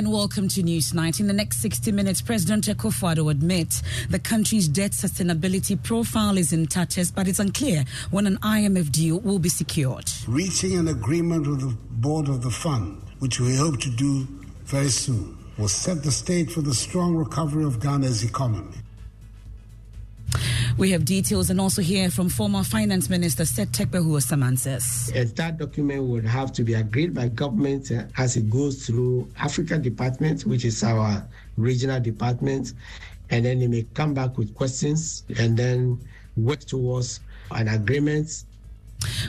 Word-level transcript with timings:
And 0.00 0.10
welcome 0.10 0.48
to 0.48 0.62
Newsnight. 0.62 1.20
In 1.20 1.26
the 1.26 1.34
next 1.34 1.58
60 1.58 1.92
minutes, 1.92 2.22
President 2.22 2.64
Akufo-Addo 2.64 3.30
admits 3.30 3.82
the 4.08 4.18
country's 4.18 4.66
debt 4.66 4.92
sustainability 4.92 5.76
profile 5.82 6.38
is 6.38 6.54
in 6.54 6.66
tatters, 6.66 7.10
but 7.10 7.28
it's 7.28 7.38
unclear 7.38 7.84
when 8.10 8.26
an 8.26 8.38
IMF 8.38 8.90
deal 8.90 9.20
will 9.20 9.38
be 9.38 9.50
secured. 9.50 10.10
Reaching 10.26 10.78
an 10.78 10.88
agreement 10.88 11.46
with 11.46 11.60
the 11.60 11.76
board 11.90 12.30
of 12.30 12.40
the 12.40 12.50
fund, 12.50 13.02
which 13.18 13.40
we 13.40 13.54
hope 13.56 13.78
to 13.80 13.90
do 13.90 14.26
very 14.64 14.88
soon, 14.88 15.36
will 15.58 15.68
set 15.68 16.02
the 16.02 16.10
stage 16.10 16.50
for 16.50 16.62
the 16.62 16.72
strong 16.72 17.14
recovery 17.14 17.64
of 17.64 17.78
Ghana's 17.78 18.24
economy. 18.24 18.78
We 20.80 20.92
have 20.92 21.04
details 21.04 21.50
and 21.50 21.60
also 21.60 21.82
hear 21.82 22.10
from 22.10 22.30
former 22.30 22.64
Finance 22.64 23.10
Minister 23.10 23.44
Seth 23.44 23.78
answers. 23.78 25.12
And 25.14 25.28
that 25.36 25.58
document 25.58 26.04
would 26.04 26.24
have 26.24 26.54
to 26.54 26.64
be 26.64 26.72
agreed 26.72 27.12
by 27.12 27.28
government 27.28 27.92
uh, 27.92 28.04
as 28.16 28.38
it 28.38 28.48
goes 28.48 28.86
through 28.86 29.30
Africa 29.36 29.76
Department, 29.76 30.46
which 30.46 30.64
is 30.64 30.82
our 30.82 31.22
regional 31.58 32.00
department, 32.00 32.72
and 33.28 33.44
then 33.44 33.60
it 33.60 33.68
may 33.68 33.84
come 33.92 34.14
back 34.14 34.38
with 34.38 34.54
questions 34.54 35.24
and 35.38 35.54
then 35.54 36.00
work 36.38 36.60
towards 36.60 37.20
an 37.50 37.68
agreement. 37.68 38.44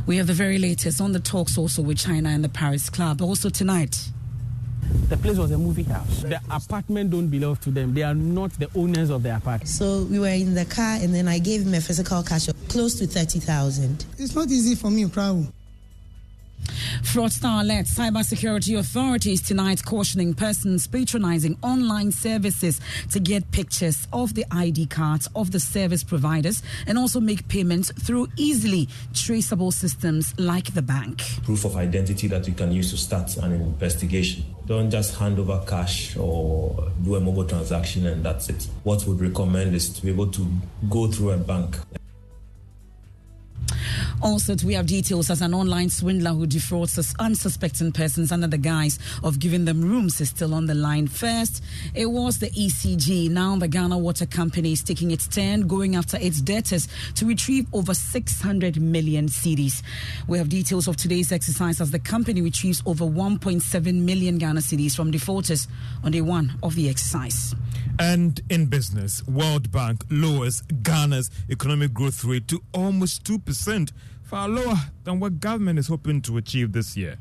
We 0.06 0.16
have 0.16 0.28
the 0.28 0.34
very 0.34 0.58
latest 0.58 1.02
on 1.02 1.12
the 1.12 1.20
talks 1.20 1.58
also 1.58 1.82
with 1.82 1.98
China 1.98 2.30
and 2.30 2.46
the 2.46 2.50
Paris 2.50 2.90
Club. 2.90 3.22
Also 3.22 3.50
tonight. 3.50 4.10
The 5.10 5.18
place 5.18 5.38
was 5.38 5.52
a 5.52 5.58
movie 5.58 5.84
house. 5.84 6.22
The 6.22 6.40
apartment 6.50 7.12
don't 7.12 7.28
belong 7.28 7.58
to 7.58 7.72
them. 7.72 7.94
They 7.94 8.04
are 8.04 8.14
not 8.14 8.52
the 8.54 8.70
owners 8.76 9.10
of 9.10 9.24
the 9.24 9.36
apartment. 9.36 9.70
So 9.70 10.04
we 10.04 10.20
were 10.20 10.28
in 10.28 10.54
the 10.54 10.66
car, 10.66 10.96
and 11.02 11.14
then 11.14 11.28
I 11.28 11.40
gave 11.40 11.64
him 11.64 11.74
a 11.74 11.82
physical 11.82 12.24
cash 12.24 12.48
of 12.48 12.56
close 12.70 12.96
to 12.96 13.08
thirty 13.08 13.40
thousand. 13.40 14.06
It's 14.18 14.36
not 14.36 14.48
easy 14.48 14.76
for 14.76 14.90
me, 14.90 15.06
Prabhu. 15.06 15.52
Fraudster 17.04 17.50
alerts 17.62 17.94
cybersecurity 17.94 18.78
authorities 18.78 19.42
tonight 19.42 19.84
cautioning 19.84 20.34
persons 20.34 20.88
patronizing 20.88 21.58
online 21.62 22.12
services 22.12 22.80
to 23.12 23.20
get 23.20 23.52
pictures 23.52 24.08
of 24.14 24.34
the 24.34 24.46
ID 24.52 24.86
cards 24.86 25.28
of 25.36 25.52
the 25.52 25.60
service 25.60 26.04
providers 26.04 26.64
and 26.88 26.98
also 26.98 27.20
make 27.20 27.48
payments 27.50 27.92
through 28.04 28.28
easily 28.38 28.88
traceable 29.14 29.72
systems 29.72 30.34
like 30.40 30.74
the 30.74 30.82
bank. 30.82 31.22
Proof 31.44 31.66
of 31.66 31.76
identity 31.76 32.28
that 32.28 32.48
you 32.48 32.54
can 32.54 32.72
use 32.72 32.92
to 32.92 32.98
start 32.98 33.36
an 33.38 33.52
investigation. 33.52 34.46
Don't 34.66 34.90
just 34.90 35.16
hand 35.16 35.38
over 35.38 35.62
cash 35.68 36.16
or 36.16 36.92
do 37.04 37.16
a 37.16 37.20
mobile 37.20 37.46
transaction 37.46 38.06
and 38.08 38.24
that's 38.24 38.48
it. 38.48 38.68
What 38.84 39.04
we'd 39.06 39.20
recommend 39.20 39.76
is 39.76 39.90
to 39.90 40.02
be 40.02 40.12
able 40.12 40.28
to 40.28 40.48
go 40.90 41.08
through 41.08 41.32
a 41.32 41.38
bank 41.38 41.78
also, 44.22 44.56
we 44.66 44.74
have 44.74 44.86
details 44.86 45.30
as 45.30 45.42
an 45.42 45.54
online 45.54 45.90
swindler 45.90 46.32
who 46.32 46.46
defrauds 46.46 46.98
unsuspecting 47.20 47.92
persons 47.92 48.32
under 48.32 48.48
the 48.48 48.58
guise 48.58 49.00
of 49.24 49.40
giving 49.40 49.66
them 49.66 49.82
rooms 49.82 50.22
is 50.22 50.30
still 50.30 50.54
on 50.54 50.68
the 50.68 50.76
line. 50.76 51.08
First, 51.08 51.64
it 51.94 52.08
was 52.08 52.40
the 52.40 52.50
ECG. 52.50 53.30
Now, 53.30 53.56
the 53.56 53.68
Ghana 53.68 53.98
Water 53.98 54.26
Company 54.26 54.74
is 54.74 54.84
taking 54.84 55.12
its 55.12 55.28
turn, 55.28 55.68
going 55.68 55.96
after 55.96 56.18
its 56.18 56.42
debtors 56.42 56.88
to 57.16 57.26
retrieve 57.26 57.68
over 57.74 57.94
600 57.94 58.80
million 58.80 59.28
cedis. 59.28 59.82
We 60.28 60.38
have 60.38 60.50
details 60.50 60.88
of 60.88 60.98
today's 60.98 61.32
exercise 61.32 61.82
as 61.82 61.92
the 61.92 62.00
company 62.00 62.42
retrieves 62.42 62.84
over 62.86 63.06
1.7 63.06 63.94
million 63.96 64.38
Ghana 64.38 64.62
cedis 64.62 64.96
from 64.96 65.12
defaulters 65.12 65.68
on 66.04 66.12
day 66.12 66.22
one 66.22 66.54
of 66.64 66.76
the 66.76 66.90
exercise. 66.90 67.56
And 68.00 68.42
in 68.50 68.66
business, 68.66 69.26
World 69.28 69.72
Bank 69.72 70.04
lowers 70.10 70.62
Ghana's 70.62 71.30
economic 71.50 71.94
growth 71.94 72.24
rate 72.24 72.48
to 72.48 72.62
almost 72.74 73.24
2%, 73.26 73.40
far 74.24 74.48
lower 74.48 74.76
than 75.04 75.20
what 75.20 75.40
government 75.40 75.78
is 75.78 75.88
hoping 75.88 76.22
to 76.22 76.38
achieve 76.38 76.72
this 76.72 76.98
year. 76.98 77.18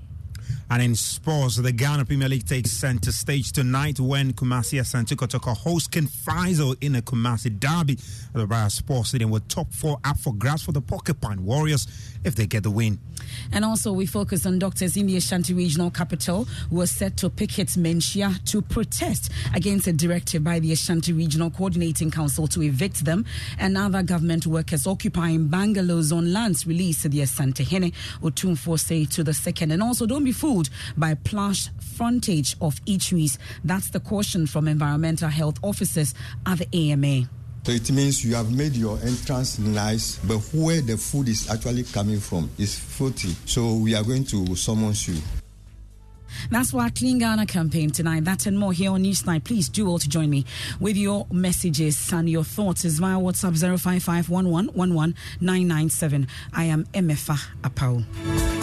And 0.71 0.83
in 0.83 0.95
sports, 0.95 1.57
the 1.57 1.73
Ghana 1.73 2.05
Premier 2.05 2.29
League 2.29 2.47
takes 2.47 2.71
center 2.71 3.13
stage 3.13 3.53
tonight 3.53 3.99
when 3.99 4.33
Kumasi 4.33 4.81
Asante 4.81 5.17
Kotoko 5.17 5.57
hosts 5.57 5.89
Frizo 5.89 6.77
in 6.81 6.97
a 6.97 7.03
Kumasi 7.03 7.59
derby 7.59 7.95
at 7.95 8.35
the 8.35 8.47
Barra 8.47 8.71
Sports 8.71 9.11
Stadium 9.11 9.31
with 9.31 9.47
top 9.49 9.73
four 9.73 9.99
up 10.05 10.17
for 10.19 10.33
grabs 10.35 10.63
for 10.63 10.73
the 10.73 10.81
Porcupine 10.81 11.45
Warriors 11.45 11.87
if 12.25 12.37
they 12.37 12.47
get 12.47 12.63
the 12.63 12.71
win. 12.71 12.99
And 13.53 13.65
also, 13.65 13.93
we 13.93 14.07
focus 14.07 14.47
on 14.47 14.59
doctors 14.59 14.97
in 14.97 15.07
the 15.07 15.17
Ashanti 15.17 15.55
regional 15.55 15.91
capital 15.91 16.45
who 16.71 16.81
are 16.81 16.87
set 16.87 17.17
to 17.19 17.31
picket 17.31 17.69
Manhyia 17.69 18.43
to 18.51 18.63
protest 18.63 19.31
against 19.55 19.87
a 19.87 19.93
directive 19.93 20.43
by 20.45 20.59
the 20.59 20.73
Ashanti 20.73 21.13
Regional 21.13 21.51
Coordinating 21.51 22.11
Council 22.11 22.47
to 22.49 22.63
evict 22.63 23.05
them 23.05 23.25
and 23.59 23.77
other 23.77 24.03
government 24.03 24.47
workers 24.47 24.87
occupying 24.87 25.49
bungalows 25.49 26.13
on 26.13 26.33
lands 26.33 26.67
released 26.67 27.03
to 27.03 27.09
the 27.09 27.21
Asante 27.21 27.65
Hene, 27.65 27.93
Otumfuo 28.23 28.75
Osei 28.75 29.09
Tutu 29.11 29.23
the 29.23 29.35
second. 29.35 29.73
And 29.73 29.83
also, 29.83 30.07
don't 30.07 30.25
be 30.25 30.33
fooled 30.33 30.71
by 30.97 31.15
plush 31.15 31.69
frontage 31.97 32.57
of 32.61 32.83
eateries. 32.85 33.39
That's 33.65 33.91
the 33.91 34.01
caution 34.01 34.47
from 34.47 34.69
environmental 34.69 35.29
health 35.29 35.59
officers 35.63 36.15
at 36.47 36.59
the 36.59 36.93
AMA. 36.93 37.40
So 37.63 37.73
it 37.73 37.91
means 37.91 38.25
you 38.25 38.35
have 38.35 38.51
made 38.51 38.75
your 38.75 38.99
entrance 39.01 39.59
nice, 39.59 40.17
but 40.25 40.39
where 40.55 40.81
the 40.81 40.97
food 40.97 41.29
is 41.29 41.51
actually 41.51 41.85
coming 41.85 42.19
from 42.19 42.51
is 42.59 42.79
faulty. 42.79 43.37
So 43.45 43.75
we 43.75 43.95
are 43.95 44.03
going 44.03 44.25
to 44.27 44.57
summon 44.57 44.95
you. 45.07 45.21
That's 46.51 46.73
our 46.75 46.91
Clean 46.91 47.19
Ghana 47.19 47.47
campaign 47.47 47.91
tonight. 47.91 48.25
That 48.25 48.47
and 48.47 48.59
more 48.59 48.73
here 48.73 48.93
on 48.93 49.05
Newsnight. 49.05 49.45
Please 49.45 49.69
do 49.69 49.89
all 49.89 49.99
to 49.99 50.09
join 50.09 50.31
me 50.31 50.45
with 50.79 50.97
your 50.97 51.27
messages 51.31 52.13
and 52.13 52.31
your 52.31 52.45
thoughts 52.45 52.85
is 52.85 52.99
via 52.99 53.17
WhatsApp 53.17 53.59
055 53.79 54.31
I 56.53 56.65
am 56.65 56.85
Emefa 56.85 57.39
Apawu. 57.63 58.60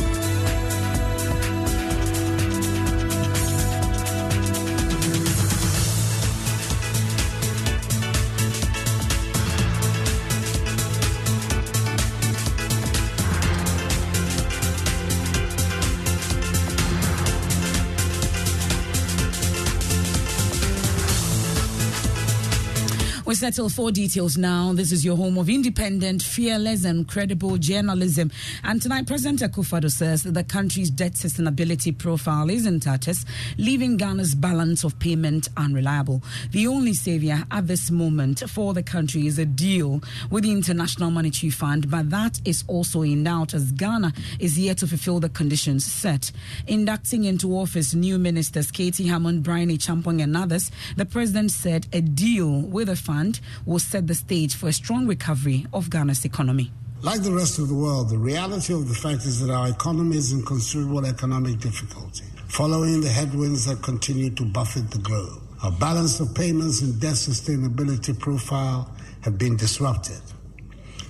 Settle 23.48 23.70
for 23.70 23.92
details 23.92 24.38
now. 24.38 24.74
This 24.74 24.92
is 24.92 25.06
your 25.06 25.16
home 25.16 25.38
of 25.38 25.48
independent, 25.50 26.22
fearless, 26.22 26.84
and 26.84 27.08
credible 27.08 27.56
journalism. 27.56 28.30
And 28.66 28.82
tonight, 28.82 29.08
President 29.08 29.40
Akufo-Addo 29.40 29.90
says 29.90 30.24
that 30.24 30.34
the 30.34 30.44
country's 30.44 30.90
debt 30.90 31.14
sustainability 31.14 31.98
profile 31.98 32.50
is 32.50 32.66
in 32.66 32.82
tatters, 32.82 33.26
leaving 33.58 33.96
Ghana's 33.96 34.36
balance 34.36 34.84
of 34.84 35.00
payment 35.00 35.48
unreliable. 35.56 36.22
The 36.52 36.68
only 36.68 36.92
savior 36.94 37.42
at 37.50 37.68
this 37.68 37.90
moment 37.90 38.44
for 38.50 38.74
the 38.74 38.84
country 38.84 39.28
is 39.28 39.40
a 39.40 39.46
deal 39.46 40.02
with 40.30 40.44
the 40.44 40.52
International 40.52 41.10
Monetary 41.10 41.50
Fund, 41.50 41.90
but 41.90 42.10
that 42.10 42.42
is 42.44 42.66
also 42.68 43.04
in 43.04 43.24
doubt 43.24 43.54
as 43.54 43.72
Ghana 43.72 44.12
is 44.40 44.60
yet 44.60 44.80
to 44.80 44.88
fulfill 44.88 45.22
the 45.22 45.30
conditions 45.30 45.86
set. 45.86 46.34
Inducting 46.68 47.24
into 47.24 47.58
office 47.58 47.94
new 47.94 48.20
ministers 48.20 48.72
Katie 48.72 49.08
Hammond, 49.08 49.44
Bryan 49.44 49.70
Acheampong, 49.70 50.22
and 50.22 50.36
others, 50.36 50.70
the 50.98 51.06
president 51.06 51.52
said 51.52 51.88
a 51.94 52.02
deal 52.02 52.60
with 52.64 52.88
the 52.88 52.98
fund 52.98 53.37
will 53.66 53.80
set 53.80 54.07
the 54.07 54.16
stage 54.16 54.56
for 54.56 54.68
a 54.68 54.74
strong 54.74 55.07
recovery 55.07 55.66
of 55.74 55.89
Ghana's 55.89 56.25
economy. 56.25 56.72
Like 57.01 57.22
the 57.22 57.31
rest 57.31 57.60
of 57.60 57.68
the 57.68 57.75
world, 57.75 58.10
the 58.10 58.18
reality 58.18 58.74
of 58.74 58.88
the 58.88 58.95
fact 58.95 59.25
is 59.25 59.39
that 59.39 59.54
our 59.54 59.69
economy 59.69 60.18
is 60.18 60.31
in 60.31 60.44
considerable 60.44 61.06
economic 61.06 61.60
difficulty, 61.60 62.25
following 62.48 63.01
the 63.01 63.10
headwinds 63.10 63.66
that 63.66 63.84
continue 63.84 64.31
to 64.31 64.45
buffet 64.45 64.89
the 64.89 64.98
globe. 64.98 65.42
Our 65.63 65.72
balance 65.72 66.19
of 66.19 66.34
payments 66.34 66.81
and 66.81 67.00
debt 67.00 67.13
sustainability 67.13 68.18
profile 68.18 68.92
have 69.22 69.38
been 69.38 69.57
disrupted 69.57 70.22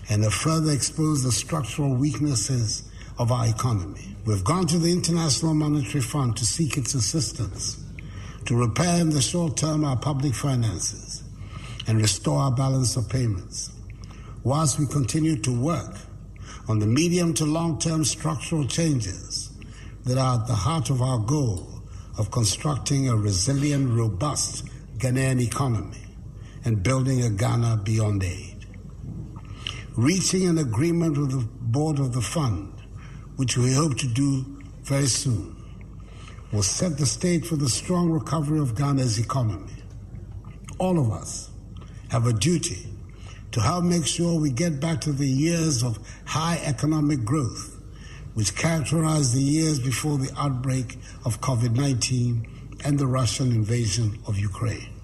and 0.09 0.24
have 0.24 0.33
further 0.33 0.71
exposed 0.71 1.25
the 1.25 1.31
structural 1.31 1.95
weaknesses 1.95 2.89
of 3.18 3.31
our 3.31 3.47
economy. 3.47 4.15
We've 4.25 4.44
gone 4.44 4.68
to 4.68 4.77
the 4.77 4.91
International 4.91 5.53
Monetary 5.53 6.01
Fund 6.01 6.35
to 6.38 6.45
seek 6.45 6.77
its 6.77 6.95
assistance 6.95 7.83
to 8.45 8.56
repair 8.56 9.01
in 9.01 9.09
the 9.09 9.21
short 9.21 9.57
term 9.57 9.83
our 9.83 9.97
public 9.97 10.33
finances 10.33 11.24
and 11.88 12.00
restore 12.00 12.39
our 12.39 12.51
balance 12.51 12.98
of 12.98 13.10
payments. 13.10 13.72
Whilst 14.44 14.78
we 14.78 14.86
continue 14.86 15.38
to 15.38 15.51
work 15.51 15.95
on 16.68 16.80
the 16.80 16.86
medium 16.86 17.34
to 17.36 17.45
long 17.45 17.80
term 17.80 18.04
structural 18.04 18.66
changes 18.68 19.50
that 20.04 20.18
are 20.18 20.39
at 20.39 20.48
the 20.48 20.54
heart 20.54 20.89
of 20.89 21.01
our 21.01 21.19
goal 21.19 21.81
of 22.18 22.31
constructing 22.31 23.10
a 23.10 23.16
resilient, 23.16 23.89
robust 23.89 24.66
Ghanaian 24.98 25.42
economy 25.42 26.04
and 26.66 26.84
building 26.84 27.24
a 27.24 27.30
Ghana 27.30 27.81
beyond 27.84 28.24
aid. 28.24 28.66
Reaching 29.95 30.48
an 30.48 30.57
agreement 30.57 31.18
with 31.18 31.31
the 31.31 31.48
board 31.62 32.00
of 32.00 32.13
the 32.13 32.22
fund, 32.22 32.74
which 33.38 33.57
we 33.57 33.74
hope 33.74 33.98
to 33.98 34.07
do 34.07 34.60
very 34.84 35.07
soon, 35.07 35.56
will 36.51 36.63
set 36.63 36.98
the 36.98 37.06
stage 37.06 37.45
for 37.45 37.56
the 37.56 37.69
strong 37.69 38.10
recovery 38.10 38.60
of 38.60 38.75
Ghana's 38.75 39.19
economy. 39.19 39.74
All 40.80 41.00
of 41.00 41.12
us, 41.12 41.50
have 42.09 42.27
a 42.27 42.33
duty 42.33 42.88
to 43.51 43.62
help 43.62 43.83
make 43.83 44.06
sure 44.06 44.39
we 44.39 44.50
get 44.50 44.80
back 44.80 45.01
to 45.01 45.12
the 45.12 45.27
years 45.27 45.83
of 45.83 46.00
high 46.25 46.59
economic 46.63 47.24
growth 47.24 47.77
which 48.33 48.56
characterized 48.56 49.33
the 49.33 49.42
years 49.42 49.80
before 49.80 50.18
the 50.18 50.31
outbreak 50.38 50.98
of 51.25 51.42
COVID 51.42 51.75
19 51.75 52.77
and 52.86 53.00
the 53.00 53.07
Russian 53.07 53.51
invasion 53.51 54.19
of 54.27 54.38
Ukraine. 54.38 54.96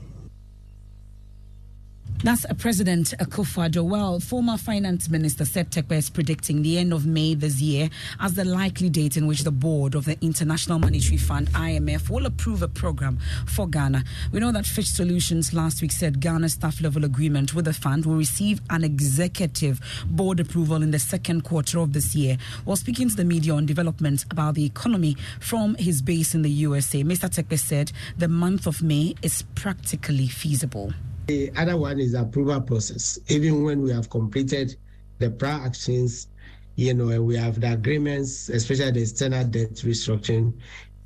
That's 2.24 2.46
President 2.58 3.14
Akufo-Addo. 3.20 3.84
Well, 3.84 4.22
former 4.22 4.56
Finance 4.58 5.10
Minister 5.10 5.44
Seth 5.44 5.72
Terkper 5.72 5.98
is 5.98 6.10
predicting 6.10 6.62
the 6.62 6.78
end 6.78 6.94
of 6.94 7.06
May 7.06 7.34
this 7.34 7.60
year 7.60 7.90
as 8.22 8.36
the 8.36 8.46
likely 8.46 8.90
date 8.90 9.18
in 9.18 9.28
which 9.28 9.42
the 9.44 9.52
board 9.52 9.94
of 9.94 10.06
the 10.06 10.18
International 10.22 10.80
Monetary 10.80 11.18
Fund 11.18 11.50
(IMF) 11.52 12.10
will 12.10 12.25
approve 12.25 12.62
a 12.62 12.70
program 12.70 13.20
for 13.46 13.68
Ghana. 13.68 14.06
We 14.31 14.40
know 14.40 14.54
that 14.54 14.66
Fitch 14.66 14.88
Solutions 14.88 15.54
last 15.54 15.81
week 15.81 15.92
said 15.92 16.22
Ghana's 16.22 16.54
staff 16.54 16.80
level 16.80 17.04
agreement 17.04 17.54
with 17.54 17.66
the 17.66 17.74
fund 17.74 18.06
will 18.06 18.16
receive 18.16 18.62
an 18.70 18.86
executive 18.86 19.81
board 20.06 20.40
approval 20.40 20.81
in 20.81 20.92
the 20.92 21.00
second 21.00 21.44
quarter 21.44 21.80
of 21.80 21.92
this 21.92 22.16
year. 22.16 22.38
While 22.64 22.78
speaking 22.78 23.10
to 23.10 23.18
the 23.18 23.25
media 23.25 23.54
on 23.54 23.66
developments 23.66 24.25
about 24.31 24.56
the 24.56 24.64
economy 24.64 25.18
from 25.42 25.75
his 25.75 26.02
base 26.02 26.34
in 26.34 26.42
the 26.42 26.50
USA, 26.50 27.04
Mr. 27.04 27.30
Terkper 27.30 27.60
said 27.60 27.92
the 28.18 28.30
month 28.30 28.66
of 28.66 28.81
May 28.81 29.14
is 29.22 29.42
practically 29.56 30.28
feasible. 30.28 30.94
The 31.28 31.52
other 31.56 31.78
one 31.78 32.00
is 32.00 32.14
approval 32.16 32.62
process. 32.62 33.18
Even 33.30 33.64
when 33.64 33.81
we 33.81 33.92
have 33.92 34.10
completed 34.10 34.75
the 35.20 35.31
prior 35.31 35.62
actions, 35.66 36.28
you 36.75 36.94
know, 36.94 37.22
we 37.22 37.36
have 37.38 37.62
the 37.62 37.72
agreements, 37.72 38.50
especially 38.50 38.92
the 38.92 39.02
external 39.02 39.46
debt 39.46 39.72
restructuring, 39.72 40.54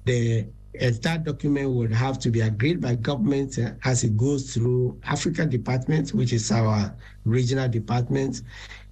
the 0.06 0.48
entire 0.74 1.19
document 1.19 1.69
would 1.72 1.92
have 1.92 2.18
to 2.19 2.31
be 2.31 2.42
agreed 2.42 2.81
by 2.81 2.96
government 2.96 3.60
as 3.84 4.04
it 4.04 4.18
goes 4.18 4.54
through 4.54 5.00
Africa 5.04 5.46
Department, 5.46 6.14
which 6.14 6.34
is 6.34 6.52
our 6.52 6.96
regional 7.25 7.69
department, 7.69 8.42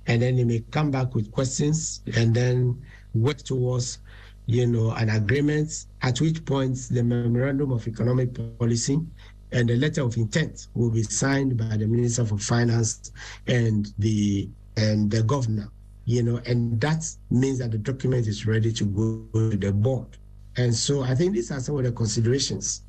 and 0.08 0.22
then 0.22 0.38
it 0.38 0.46
may 0.46 0.60
come 0.72 0.92
back 0.92 1.16
with 1.16 1.32
questions 1.32 2.02
and 2.16 2.36
then 2.36 2.80
work 3.14 3.38
towards 3.38 4.00
you 4.48 4.68
know, 4.68 4.92
an 4.92 5.10
agreement, 5.10 5.88
at 6.04 6.22
which 6.22 6.46
point 6.46 6.78
the 6.92 7.02
memorandum 7.02 7.72
of 7.72 7.88
economic 7.88 8.30
policy 8.60 9.00
and 9.52 9.70
the 9.70 9.76
letter 9.78 10.02
of 10.02 10.18
intent 10.18 10.68
will 10.74 10.90
be 10.90 11.04
signed 11.04 11.58
by 11.58 11.78
the 11.78 11.88
Minister 11.88 12.26
for 12.26 12.38
Finance 12.38 13.12
and 13.48 13.94
the 14.00 14.50
and 14.78 15.10
the 15.10 15.24
governor. 15.24 15.70
You 16.06 16.22
know, 16.22 16.40
and 16.46 16.80
that 16.82 17.04
means 17.32 17.60
that 17.60 17.72
the 17.72 17.80
document 17.80 18.28
is 18.28 18.46
ready 18.46 18.72
to 18.74 18.86
go 18.86 19.28
to 19.34 19.58
the 19.58 19.72
board. 19.72 20.18
And 20.58 20.74
so 20.74 21.02
I 21.04 21.16
think 21.16 21.34
these 21.34 21.52
are 21.52 21.60
some 21.60 21.78
of 21.78 21.84
the 21.84 21.92
considerations, 21.92 22.84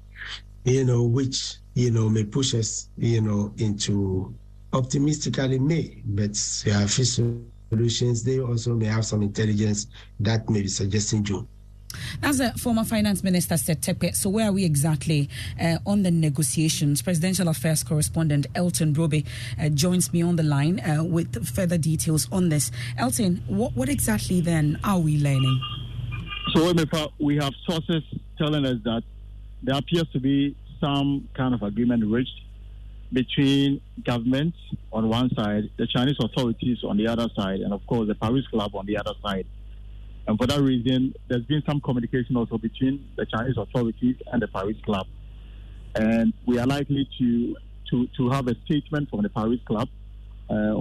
you 0.65 0.85
know, 0.85 1.03
which, 1.03 1.57
you 1.75 1.91
know, 1.91 2.11
may 2.11 2.25
push 2.25 2.55
us, 2.55 2.91
you 2.99 3.23
know, 3.23 3.53
into 3.57 4.35
optimistically 4.73 5.59
may, 5.59 6.03
but 6.05 6.31
uh, 6.71 6.87
solutions, 6.87 8.23
they 8.23 8.41
also 8.41 8.75
may 8.75 8.87
have 8.87 9.07
some 9.07 9.23
intelligence 9.23 9.87
that 10.21 10.49
may 10.51 10.63
be 10.63 10.69
suggesting 10.69 11.25
June. 11.25 11.49
As 12.23 12.41
a 12.41 12.53
former 12.53 12.85
finance 12.85 13.23
minister 13.23 13.57
said, 13.57 13.85
so 14.15 14.31
where 14.31 14.49
are 14.49 14.53
we 14.53 14.65
exactly 14.65 15.29
uh, 15.61 15.79
on 15.87 16.03
the 16.03 16.11
negotiations? 16.11 17.03
Presidential 17.03 17.49
affairs 17.49 17.83
correspondent 17.83 18.47
Elton 18.55 18.95
Brobbey 18.95 19.27
uh, 19.61 19.69
joins 19.69 20.13
me 20.13 20.23
on 20.23 20.37
the 20.37 20.43
line 20.43 20.81
uh, 20.81 21.03
with 21.05 21.47
further 21.47 21.79
details 21.79 22.29
on 22.33 22.49
this. 22.49 22.71
Elton, 22.97 23.43
what, 23.47 23.75
what 23.75 23.89
exactly 23.89 24.41
then 24.41 24.79
are 24.85 24.99
we 24.99 25.19
learning? 25.19 25.61
So, 26.55 26.73
we 27.19 27.37
have 27.37 27.53
sources 27.69 28.03
telling 28.39 28.65
us 28.65 28.77
that 28.85 29.03
there 29.63 29.77
appears 29.77 30.09
to 30.13 30.21
be 30.21 30.57
some 30.81 31.29
kind 31.35 31.55
of 31.55 31.63
agreement 31.63 32.05
reached 32.07 32.41
between 33.13 33.81
government 34.05 34.55
on 34.93 35.09
one 35.09 35.31
side, 35.35 35.71
the 35.77 35.87
Chinese 35.87 36.17
authorities 36.21 36.79
on 36.85 36.97
the 36.97 37.07
other 37.07 37.29
side, 37.37 37.61
and 37.61 37.73
of 37.73 37.87
course 37.87 38.09
the 38.09 38.15
Paris 38.15 38.47
Club 38.49 38.75
on 38.75 38.87
the 38.87 38.97
other 38.97 39.13
side. 39.23 39.47
And 40.27 40.39
for 40.39 40.47
that 40.47 40.61
reason, 40.61 41.15
there's 41.29 41.45
been 41.45 41.63
some 41.67 41.81
communication 41.81 42.37
also 42.37 42.59
between 42.59 43.09
the 43.17 43.27
Chinese 43.27 43.57
authorities 43.57 44.17
and 44.33 44.43
the 44.43 44.49
Paris 44.49 44.77
Club. 44.85 45.07
And 45.95 46.33
we 46.47 46.59
are 46.59 46.67
likely 46.67 47.09
to, 47.19 47.57
to, 47.91 48.09
to 48.17 48.31
have 48.31 48.49
a 48.49 48.55
statement 48.65 49.11
from 49.11 49.23
the 49.23 49.29
Paris 49.29 49.61
Club 49.67 49.89
uh, 50.49 50.81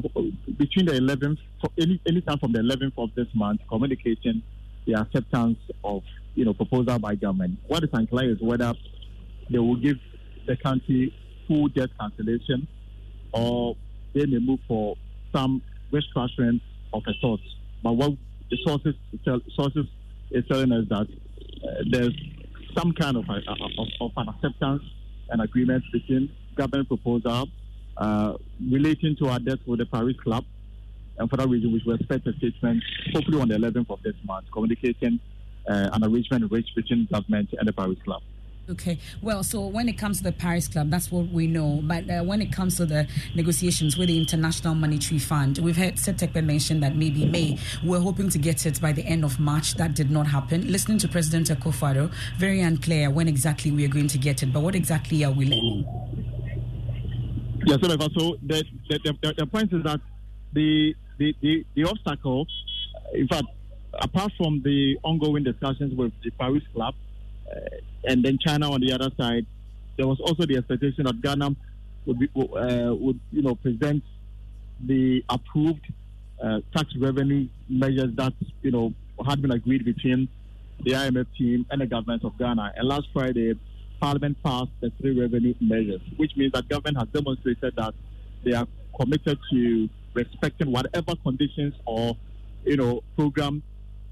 between 0.58 0.86
the 0.86 0.94
11th, 0.94 1.38
any 1.80 2.00
anytime 2.08 2.38
from 2.38 2.52
the 2.52 2.60
11th 2.60 2.94
of 2.98 3.10
this 3.16 3.28
month, 3.34 3.62
communicating 3.68 4.44
the 4.86 4.94
acceptance 4.94 5.58
of 5.84 6.04
you 6.36 6.46
know 6.46 6.54
proposal 6.54 7.00
by 7.00 7.16
government. 7.16 7.58
What 7.68 7.84
is 7.84 7.90
unclear 7.94 8.32
is 8.32 8.38
whether 8.42 8.74
they 9.50 9.58
will 9.58 9.78
give 9.78 9.98
the 10.46 10.56
country 10.58 11.14
full 11.48 11.68
debt 11.70 11.90
cancellation 12.00 12.68
or 13.32 13.76
they 14.14 14.26
may 14.26 14.40
move 14.40 14.60
for 14.68 14.96
some 15.34 15.62
restructuring 15.92 16.62
of 16.94 17.04
a 17.08 17.14
sort. 17.20 17.42
But 17.84 17.94
what 17.94 18.12
the 18.50 18.58
sources 18.66 18.96
tell, 19.24 19.40
sources 19.56 19.86
is 20.32 20.44
telling 20.48 20.72
us 20.72 20.86
that 20.90 21.08
uh, 21.08 21.84
there's 21.90 22.14
some 22.78 22.92
kind 22.94 23.18
of, 23.18 23.26
a, 23.30 23.42
of, 23.50 23.88
of, 24.02 24.12
an 24.18 24.30
acceptance 24.30 24.84
and 25.30 25.42
agreement 25.42 25.84
between 25.92 26.30
government 26.56 26.88
proposal 26.88 27.48
uh, 27.98 28.34
relating 28.72 29.16
to 29.18 29.30
our 29.30 29.40
debt 29.40 29.60
with 29.66 29.80
the 29.80 29.86
Paris 29.86 30.16
Club. 30.24 30.44
And 31.18 31.30
for 31.30 31.38
that 31.38 31.48
reason, 31.48 31.72
we 31.72 31.94
expect 31.94 32.28
a 32.28 32.34
statement, 32.34 32.84
hopefully 33.14 33.40
on 33.40 33.48
the 33.48 33.56
11th 33.56 33.90
of 33.90 34.04
this 34.04 34.16
month, 34.26 34.48
communicating 34.52 35.20
uh, 35.68 35.90
an 35.94 36.04
arrangement 36.04 36.52
reached 36.52 36.76
between 36.76 37.08
government 37.12 37.50
and 37.58 37.68
the 37.68 37.74
Paris 37.74 37.98
Club. 38.04 38.22
Okay. 38.68 38.98
Well, 39.22 39.44
so 39.44 39.68
when 39.68 39.88
it 39.88 39.94
comes 39.94 40.18
to 40.18 40.24
the 40.24 40.32
Paris 40.32 40.68
Club, 40.68 40.90
that's 40.90 41.12
what 41.12 41.28
we 41.28 41.46
know. 41.46 41.82
But 41.84 42.10
uh, 42.10 42.24
when 42.24 42.42
it 42.42 42.52
comes 42.52 42.78
to 42.78 42.86
the 42.88 43.08
negotiations 43.36 43.96
with 43.96 44.08
the 44.08 44.18
International 44.18 44.74
Monetary 44.74 45.20
Fund, 45.20 45.60
we've 45.60 45.78
heard 45.78 46.00
Seth 46.00 46.18
Terkper 46.18 46.44
mention 46.44 46.80
that 46.80 46.96
maybe 46.96 47.28
May. 47.28 47.60
We're 47.84 48.00
hoping 48.00 48.30
to 48.30 48.40
get 48.40 48.66
it 48.66 48.82
by 48.82 48.92
the 48.92 49.06
end 49.06 49.24
of 49.24 49.40
March. 49.40 49.76
That 49.76 49.94
did 49.94 50.10
not 50.10 50.26
happen. 50.26 50.72
Listening 50.72 50.98
to 51.00 51.08
President 51.08 51.50
Akufo-Addo, 51.50 52.12
very 52.38 52.60
unclear 52.62 53.12
when 53.12 53.28
exactly 53.28 53.70
we 53.72 53.86
are 53.86 53.90
going 53.90 54.08
to 54.08 54.18
get 54.18 54.42
it. 54.42 54.52
But 54.52 54.62
what 54.62 54.74
exactly 54.74 55.24
are 55.24 55.32
we 55.32 55.46
learning? 55.46 55.86
Yes, 57.68 57.80
so 57.82 58.38
the, 58.42 58.64
the, 58.90 59.16
the, 59.22 59.34
the 59.38 59.46
point 59.46 59.72
is 59.74 59.84
that 59.84 60.00
the, 60.54 60.96
the, 61.20 61.36
the, 61.42 61.66
the 61.76 61.84
obstacle, 61.84 62.48
in 63.14 63.28
fact, 63.28 63.46
apart 63.94 64.32
from 64.38 64.64
the 64.64 64.98
ongoing 65.04 65.44
discussions 65.44 65.94
with 65.94 66.12
the 66.24 66.32
Paris 66.32 66.64
Club, 66.74 66.96
and 68.04 68.24
then 68.24 68.38
China 68.40 68.72
on 68.72 68.82
the 68.82 68.92
other 68.94 69.10
side, 69.18 69.46
there 69.98 70.08
was 70.08 70.20
also 70.20 70.46
the 70.46 70.58
expectation 70.58 71.06
that 71.06 71.22
Ghana 71.22 71.56
would, 72.06 72.20
be, 72.20 72.30
uh, 72.36 72.94
would 72.94 73.20
you 73.32 73.42
know 73.42 73.56
present 73.56 74.04
the 74.86 75.24
approved 75.30 75.86
uh, 76.44 76.60
tax 76.76 76.90
revenue 77.00 77.48
measures 77.70 78.14
that 78.16 78.34
you 78.62 78.72
know 78.72 78.94
had 79.28 79.42
been 79.42 79.52
agreed 79.52 79.86
between 79.86 80.28
the 80.84 80.92
IMF 80.92 81.28
team 81.38 81.66
and 81.72 81.82
the 81.82 81.86
government 81.86 82.24
of 82.26 82.38
Ghana. 82.38 82.74
And 82.76 82.88
last 82.88 83.08
Friday, 83.14 83.58
Parliament 84.02 84.38
passed 84.44 84.72
the 84.82 84.92
three 85.00 85.18
revenue 85.20 85.54
measures, 85.62 86.02
which 86.18 86.36
means 86.36 86.52
that 86.52 86.68
government 86.68 86.98
has 86.98 87.08
demonstrated 87.14 87.76
that 87.78 87.94
they 88.44 88.54
are 88.54 88.68
committed 89.00 89.40
to 89.52 89.90
respecting 90.14 90.72
whatever 90.72 91.16
conditions 91.24 91.74
or 91.86 92.18
you 92.66 92.78
know 92.78 93.02
program 93.16 93.64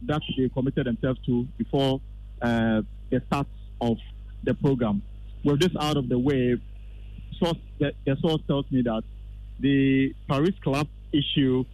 that 0.03 0.21
they 0.37 0.49
committed 0.49 0.85
themselves 0.85 1.19
to 1.25 1.47
before 1.57 2.01
uh, 2.41 2.81
the 3.09 3.21
start 3.27 3.47
of 3.81 3.97
the 4.43 4.53
program. 4.53 5.01
With 5.43 5.59
this 5.59 5.71
out 5.79 5.97
of 5.97 6.09
the 6.09 6.17
way, 6.17 6.57
source, 7.39 7.57
the, 7.79 7.93
the 8.05 8.15
source 8.21 8.41
tells 8.47 8.69
me 8.71 8.81
that 8.83 9.03
the 9.59 10.13
Paris 10.27 10.55
Club 10.63 10.87
issue 11.11 11.65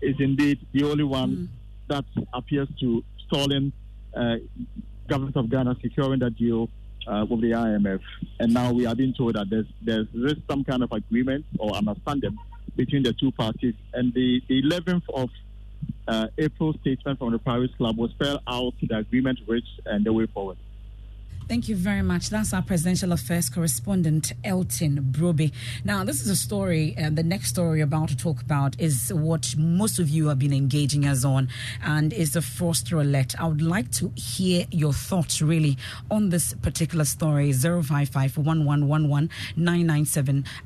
is 0.00 0.16
indeed 0.18 0.58
the 0.72 0.84
only 0.84 1.04
one 1.04 1.30
mm. 1.30 1.48
that 1.88 2.04
appears 2.32 2.68
to 2.80 3.02
stalling 3.26 3.72
uh, 4.14 4.36
government 5.08 5.36
of 5.36 5.50
Ghana 5.50 5.76
securing 5.82 6.20
that 6.20 6.36
deal 6.36 6.68
uh, 7.06 7.24
with 7.28 7.40
the 7.40 7.52
IMF. 7.52 8.00
And 8.40 8.52
now 8.52 8.72
we 8.72 8.86
are 8.86 8.94
being 8.94 9.14
told 9.14 9.34
that 9.34 9.48
there's 9.50 9.66
there's, 9.82 10.06
there's 10.12 10.38
some 10.48 10.64
kind 10.64 10.82
of 10.82 10.92
agreement 10.92 11.44
or 11.58 11.74
understanding 11.74 12.36
between 12.76 13.02
the 13.02 13.12
two 13.12 13.32
parties. 13.32 13.74
And 13.94 14.12
the, 14.12 14.42
the 14.48 14.62
11th 14.62 15.02
of 15.14 15.30
uh, 16.08 16.26
April 16.38 16.74
statement 16.80 17.18
from 17.18 17.32
the 17.32 17.38
Paris 17.38 17.70
Club 17.76 17.96
will 17.96 18.08
spell 18.10 18.40
out 18.46 18.74
the 18.82 18.96
agreement 18.96 19.38
reached 19.46 19.80
and 19.86 20.04
the 20.04 20.12
way 20.12 20.26
forward. 20.26 20.58
Thank 21.48 21.68
you 21.68 21.76
very 21.76 22.02
much. 22.02 22.28
That's 22.28 22.52
our 22.52 22.60
presidential 22.60 23.12
affairs 23.12 23.48
correspondent, 23.48 24.32
Elton 24.42 25.12
Brobbey. 25.12 25.52
Now, 25.84 26.02
this 26.02 26.20
is 26.20 26.28
a 26.28 26.34
story, 26.34 26.92
and 26.98 27.16
the 27.16 27.22
next 27.22 27.50
story 27.50 27.80
about 27.80 28.08
to 28.08 28.16
talk 28.16 28.42
about 28.42 28.74
is 28.80 29.12
what 29.14 29.54
most 29.56 30.00
of 30.00 30.08
you 30.08 30.26
have 30.26 30.40
been 30.40 30.52
engaging 30.52 31.06
us 31.06 31.24
on, 31.24 31.48
and 31.84 32.12
is 32.12 32.32
the 32.32 32.40
Fraudster 32.40 33.00
alert. 33.00 33.40
I 33.40 33.46
would 33.46 33.62
like 33.62 33.92
to 33.92 34.12
hear 34.16 34.66
your 34.72 34.92
thoughts 34.92 35.40
really 35.40 35.78
on 36.10 36.30
this 36.30 36.52
particular 36.54 37.04
story. 37.04 37.52
055 37.52 38.38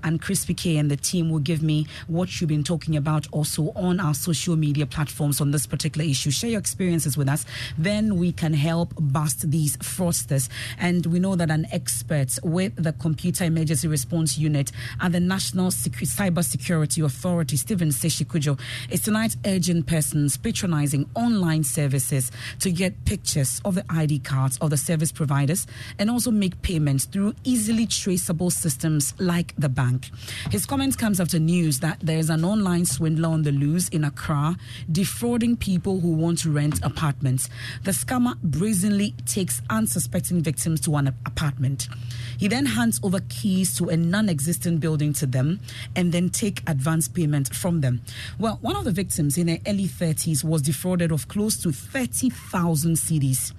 and 0.03 0.23
Crispy 0.23 0.55
K 0.55 0.79
and 0.79 0.91
the 0.91 0.97
team 0.97 1.29
will 1.29 1.41
give 1.41 1.63
me 1.63 1.87
what 2.07 2.41
you've 2.41 2.49
been 2.49 2.65
talking 2.65 2.97
about 2.97 3.27
also 3.33 3.71
on 3.77 4.01
our 4.01 4.15
social 4.15 4.57
media 4.57 4.87
platforms 4.87 5.43
on 5.43 5.51
this 5.51 5.67
particular 5.67 6.09
issue. 6.09 6.31
Share 6.31 6.49
your 6.49 6.61
experiences 6.61 7.19
with 7.19 7.29
us, 7.29 7.45
then 7.77 8.17
we 8.17 8.33
can 8.33 8.55
help 8.55 8.95
bust 8.99 9.51
these 9.51 9.77
fraudsters. 9.77 10.49
And 10.79 11.07
we 11.07 11.19
know 11.19 11.37
that 11.37 11.51
an 11.51 11.67
expert 11.73 12.39
with 12.43 12.77
the 12.77 12.93
Computer 12.93 13.45
Emergency 13.45 13.89
Response 13.89 14.39
Unit 14.39 14.71
at 15.01 15.13
the 15.13 15.21
National 15.21 15.71
Cyber 15.71 16.45
Security 16.45 17.01
Authority, 17.01 17.57
Stephen 17.57 17.89
Seshikujo, 17.89 18.59
is 18.91 19.01
tonight 19.01 19.37
urging 19.47 19.83
persons 19.83 20.37
patronizing 20.37 21.09
online 21.15 21.65
services 21.65 22.31
to 22.61 22.71
get 22.71 23.05
pictures 23.05 23.61
of 23.65 23.75
the 23.75 23.85
ID 23.91 24.21
cards 24.21 24.59
of 24.59 24.71
the 24.71 24.77
service 24.77 25.11
providers 25.11 25.67
and 25.99 26.11
also 26.11 26.31
make 26.31 26.61
payments 26.63 27.05
through 27.07 27.35
easily 27.45 27.87
traceable 27.87 28.51
systems 28.51 29.15
like 29.19 29.55
the 29.57 29.69
bank. 29.69 30.11
His 30.51 30.67
comments 30.67 30.97
comes 30.97 31.21
after 31.21 31.39
news 31.39 31.81
that 31.81 31.99
there's 32.01 32.31
an 32.31 32.45
online 32.45 32.85
swindler 32.85 33.29
on 33.29 33.43
the 33.43 33.53
loose 33.53 33.89
in 33.89 34.05
Accra 34.05 34.57
defrauding 34.91 35.57
people 35.57 36.01
who 36.01 36.13
want 36.13 36.39
to 36.39 36.51
rent 36.51 36.81
apartments. 36.83 37.49
The 37.85 37.91
scammer 37.91 38.41
brazenly 38.43 39.15
takes 39.27 39.63
unsuspecting 39.71 40.43
victims 40.43 40.60
victims 40.61 40.81
to 40.83 40.95
an 40.97 41.09
apartment. 41.25 41.89
He 42.37 42.47
then 42.47 42.67
hands 42.67 43.01
over 43.03 43.21
keys 43.31 43.75
to 43.79 43.89
a 43.89 43.97
non 43.97 44.29
existent 44.29 44.81
building 44.81 45.15
to 45.15 45.27
them 45.27 45.61
and 45.97 46.13
then 46.13 46.29
take 46.29 46.63
advance 46.69 47.09
payment 47.09 47.55
from 47.55 47.81
them. 47.81 48.03
Well, 48.39 48.59
one 48.61 48.77
of 48.77 48.85
the 48.85 48.93
victims 48.93 49.39
in 49.39 49.49
her 49.49 49.57
early 49.67 49.87
30s 49.87 50.45
was 50.45 50.61
defrauded 50.61 51.13
of 51.13 51.29
close 51.29 51.57
to 51.63 51.73
30,000 51.73 52.97
cedis. 52.97 53.53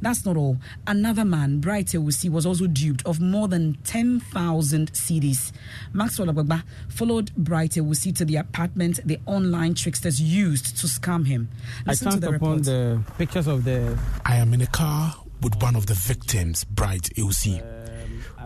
That's 0.00 0.24
not 0.24 0.36
all. 0.36 0.58
Another 0.86 1.24
man, 1.24 1.58
Bright 1.58 1.86
Ewusi, 1.86 2.30
was 2.30 2.46
also 2.46 2.68
duped 2.68 3.04
of 3.04 3.20
more 3.20 3.48
than 3.48 3.74
10,000 3.82 4.92
cedis. 4.92 5.50
Maxwell 5.92 6.28
Agbagba 6.28 6.62
followed 6.88 7.34
Bright 7.36 7.72
Ewusi 7.72 8.14
to 8.16 8.24
the 8.24 8.36
apartment 8.36 9.00
the 9.04 9.18
online 9.26 9.74
tricksters 9.74 10.20
used 10.20 10.76
to 10.78 10.86
scam 10.86 11.26
him. 11.26 11.48
Listen 11.84 12.08
I 12.08 12.10
stand 12.10 12.34
upon 12.34 12.62
the 12.62 13.02
pictures 13.16 13.48
of 13.48 13.64
the. 13.64 13.98
I 14.24 14.36
am 14.36 14.54
in 14.54 14.60
a 14.60 14.66
car 14.66 15.14
with 15.42 15.60
one 15.62 15.76
of 15.76 15.86
the 15.86 15.94
victims, 15.94 16.64
Bright 16.64 17.10
Ewusi. 17.16 17.62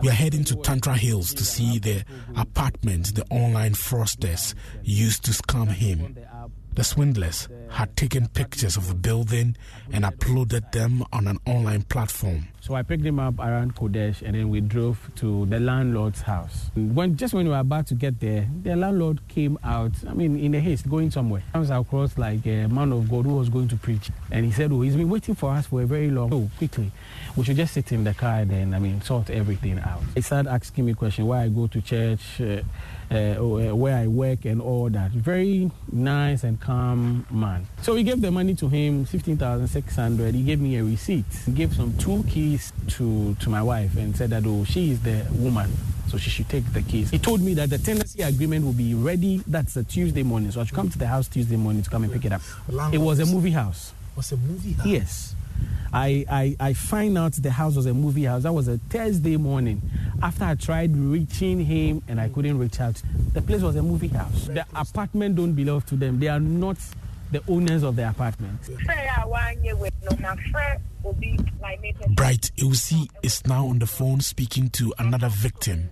We 0.01 0.09
are 0.09 0.13
heading 0.13 0.43
to 0.45 0.55
Tantra 0.57 0.95
Hills 0.95 1.33
to 1.35 1.45
see 1.45 1.79
the 1.79 2.03
apartment 2.35 3.15
the 3.15 3.25
online 3.29 3.73
fraudsters 3.73 4.53
used 4.83 5.23
to 5.25 5.31
scam 5.31 5.67
him. 5.69 6.17
The 6.75 6.83
swindlers 6.83 7.47
had 7.69 7.95
taken 7.95 8.27
pictures 8.29 8.77
of 8.77 8.87
the 8.87 8.95
building 8.95 9.55
and 9.91 10.03
uploaded 10.05 10.71
them 10.71 11.03
on 11.13 11.27
an 11.27 11.37
online 11.45 11.83
platform. 11.83 12.47
So 12.61 12.73
I 12.75 12.81
picked 12.81 13.03
him 13.03 13.19
up 13.19 13.37
around 13.39 13.75
Kodesh 13.75 14.21
and 14.21 14.35
then 14.35 14.49
we 14.49 14.61
drove 14.61 14.97
to 15.17 15.45
the 15.47 15.59
landlord's 15.59 16.21
house. 16.21 16.71
When 16.75 17.15
just 17.17 17.33
when 17.33 17.45
we 17.45 17.51
were 17.51 17.59
about 17.59 17.87
to 17.87 17.95
get 17.95 18.19
there, 18.19 18.47
the 18.63 18.75
landlord 18.75 19.27
came 19.27 19.59
out, 19.63 19.91
I 20.07 20.13
mean, 20.13 20.39
in 20.39 20.55
a 20.55 20.59
haste, 20.59 20.89
going 20.89 21.11
somewhere. 21.11 21.43
Was 21.53 21.69
across 21.69 22.17
like 22.17 22.45
a 22.47 22.67
man 22.67 22.91
of 22.91 23.09
God 23.09 23.25
who 23.25 23.35
was 23.35 23.49
going 23.49 23.67
to 23.69 23.75
preach. 23.75 24.09
And 24.31 24.45
he 24.45 24.51
said, 24.51 24.71
Oh, 24.71 24.81
he's 24.81 24.95
been 24.95 25.09
waiting 25.09 25.35
for 25.35 25.51
us 25.51 25.67
for 25.67 25.81
a 25.81 25.85
very 25.85 26.09
long 26.09 26.29
So 26.31 26.49
quickly. 26.57 26.91
We 27.35 27.43
should 27.43 27.57
just 27.57 27.73
sit 27.73 27.91
in 27.91 28.03
the 28.03 28.13
car 28.13 28.39
and 28.39 28.49
then, 28.51 28.73
I 28.73 28.79
mean, 28.79 29.01
sort 29.01 29.29
everything 29.29 29.79
out. 29.79 30.01
He 30.15 30.21
started 30.21 30.49
asking 30.49 30.85
me 30.85 30.93
questions 30.93 31.27
why 31.27 31.43
I 31.43 31.49
go 31.49 31.67
to 31.67 31.81
church. 31.81 32.39
Uh, 32.41 32.61
uh, 33.13 33.39
uh, 33.39 33.75
where 33.75 33.95
I 33.97 34.07
work 34.07 34.45
and 34.45 34.61
all 34.61 34.89
that. 34.89 35.11
Very 35.11 35.69
nice 35.91 36.43
and 36.43 36.59
calm 36.59 37.25
man. 37.31 37.67
So 37.81 37.93
we 37.93 38.03
gave 38.03 38.21
the 38.21 38.31
money 38.31 38.55
to 38.55 38.67
him, 38.69 39.05
15,600. 39.05 40.33
He 40.35 40.43
gave 40.43 40.59
me 40.59 40.77
a 40.77 40.83
receipt. 40.83 41.25
He 41.45 41.51
gave 41.51 41.73
some 41.73 41.95
two 41.97 42.23
keys 42.27 42.73
to, 42.89 43.35
to 43.35 43.49
my 43.49 43.61
wife 43.61 43.95
and 43.97 44.15
said 44.15 44.31
that, 44.31 44.43
oh, 44.45 44.63
she 44.63 44.91
is 44.91 45.01
the 45.01 45.25
woman. 45.31 45.71
So 46.07 46.17
she 46.17 46.29
should 46.29 46.49
take 46.49 46.65
the 46.73 46.81
keys. 46.81 47.09
He 47.09 47.17
told 47.17 47.41
me 47.41 47.53
that 47.55 47.69
the 47.69 47.77
tenancy 47.77 48.21
agreement 48.21 48.65
will 48.65 48.73
be 48.73 48.93
ready. 48.93 49.41
That's 49.47 49.75
a 49.77 49.83
Tuesday 49.83 50.23
morning. 50.23 50.51
So 50.51 50.61
I 50.61 50.65
should 50.65 50.75
come 50.75 50.89
to 50.89 50.97
the 50.97 51.07
house 51.07 51.27
Tuesday 51.27 51.55
morning 51.55 51.81
to 51.83 51.89
come 51.89 52.03
and 52.03 52.13
pick 52.13 52.25
it 52.25 52.31
up. 52.31 52.41
It 52.91 52.99
was 52.99 53.19
a 53.19 53.25
movie 53.25 53.51
house. 53.51 53.93
It 54.11 54.17
Was 54.17 54.31
a 54.31 54.37
movie 54.37 54.73
house? 54.73 54.85
Yes. 54.85 55.35
I, 55.91 56.25
I, 56.29 56.55
I 56.59 56.73
find 56.73 57.17
out 57.17 57.33
the 57.33 57.51
house 57.51 57.75
was 57.75 57.85
a 57.85 57.93
movie 57.93 58.23
house. 58.23 58.43
That 58.43 58.53
was 58.53 58.67
a 58.67 58.77
Thursday 58.89 59.37
morning. 59.37 59.81
After 60.21 60.45
I 60.45 60.55
tried 60.55 60.95
reaching 60.97 61.63
him 61.63 62.01
and 62.07 62.19
I 62.19 62.29
couldn't 62.29 62.57
reach 62.57 62.79
out, 62.81 63.01
the 63.33 63.41
place 63.41 63.61
was 63.61 63.75
a 63.75 63.83
movie 63.83 64.07
house. 64.07 64.47
The 64.47 64.65
apartment 64.75 65.35
don't 65.35 65.53
belong 65.53 65.81
to 65.81 65.95
them. 65.95 66.19
They 66.19 66.29
are 66.29 66.39
not 66.39 66.77
the 67.31 67.43
owners 67.47 67.83
of 67.83 67.95
the 67.95 68.07
apartment. 68.09 68.59
Bright 72.15 72.51
Ewusi 72.57 73.07
is 73.21 73.45
now 73.45 73.67
on 73.67 73.79
the 73.79 73.87
phone 73.87 74.21
speaking 74.21 74.69
to 74.69 74.93
another 74.97 75.29
victim. 75.29 75.89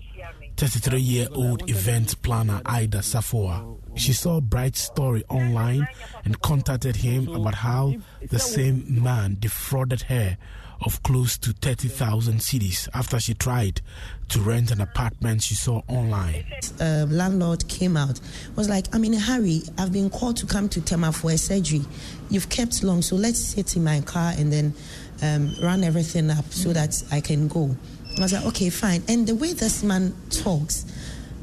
33 0.62 1.00
year 1.00 1.28
old 1.34 1.68
event 1.72 2.22
planner 2.22 2.62
Ida 2.68 3.02
Safoa. 3.02 3.66
She 3.96 4.14
saw 4.14 4.40
Bright's 4.40 4.82
story 4.82 5.24
online 5.28 5.88
and 6.24 6.40
contacted 6.44 6.98
him 6.98 7.28
about 7.30 7.56
how 7.56 7.96
the 8.30 8.38
same 8.38 8.86
man 9.04 9.38
defrauded 9.40 10.04
her 10.04 10.38
of 10.86 11.02
close 11.02 11.36
to 11.40 11.54
30,000 11.54 12.36
cedis 12.42 12.88
after 12.94 13.20
she 13.20 13.34
tried 13.34 13.82
to 14.30 14.40
rent 14.40 14.70
an 14.70 14.82
apartment 14.82 15.42
she 15.42 15.56
saw 15.56 15.82
online. 15.88 16.46
Landlord 16.80 17.68
came 17.68 17.98
out, 17.98 18.20
was 18.56 18.70
like, 18.70 18.86
I'm 18.94 19.04
in 19.04 19.16
a 19.16 19.20
hurry. 19.20 19.64
I've 19.80 19.92
been 19.92 20.12
called 20.12 20.38
to 20.38 20.46
come 20.46 20.70
to 20.70 20.82
Tema 20.82 21.12
for 21.12 21.32
a 21.32 21.40
surgery. 21.40 21.82
You've 22.30 22.50
kept 22.50 22.84
long, 22.84 23.02
so 23.02 23.16
let's 23.16 23.40
sit 23.40 23.76
in 23.76 23.84
my 23.84 24.02
car 24.02 24.34
and 24.38 24.54
then 24.54 24.76
um, 25.24 25.56
run 25.60 25.84
everything 25.84 26.30
up 26.30 26.46
so 26.52 26.72
that 26.72 27.02
I 27.12 27.20
can 27.20 27.48
go. 27.48 27.76
I 28.18 28.22
was 28.22 28.34
like, 28.34 28.46
okay, 28.48 28.70
fine. 28.70 29.04
And 29.08 29.26
the 29.26 29.36
way 29.36 29.54
this 29.54 29.84
man 29.84 30.14
talks, 30.30 30.86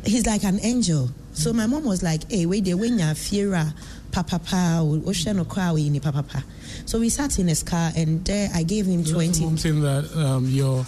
he's 0.05 0.27
like 0.27 0.45
an 0.45 0.61
angel. 0.63 1.11
So 1.33 1.53
my 1.53 1.67
mom 1.67 1.85
was 1.85 2.03
like, 2.03 2.31
hey, 2.31 2.47
wait, 2.47 2.65
they 2.65 2.75
when 2.75 2.99
you're 2.99 3.15
fear, 3.15 3.73
papa 4.13 4.39
papa 4.39 4.83
pa. 6.23 6.43
So 6.85 6.99
we 6.99 7.09
sat 7.09 7.39
in 7.39 7.49
his 7.49 7.63
car, 7.63 7.93
and 7.97 8.25
there 8.25 8.51
I 8.55 8.63
gave 8.63 8.87
him 8.87 9.05
twenty. 9.05 9.45
Mom 9.45 9.57
saying 9.57 9.83
that 9.83 10.11
um, 10.17 10.47
your 10.47 10.85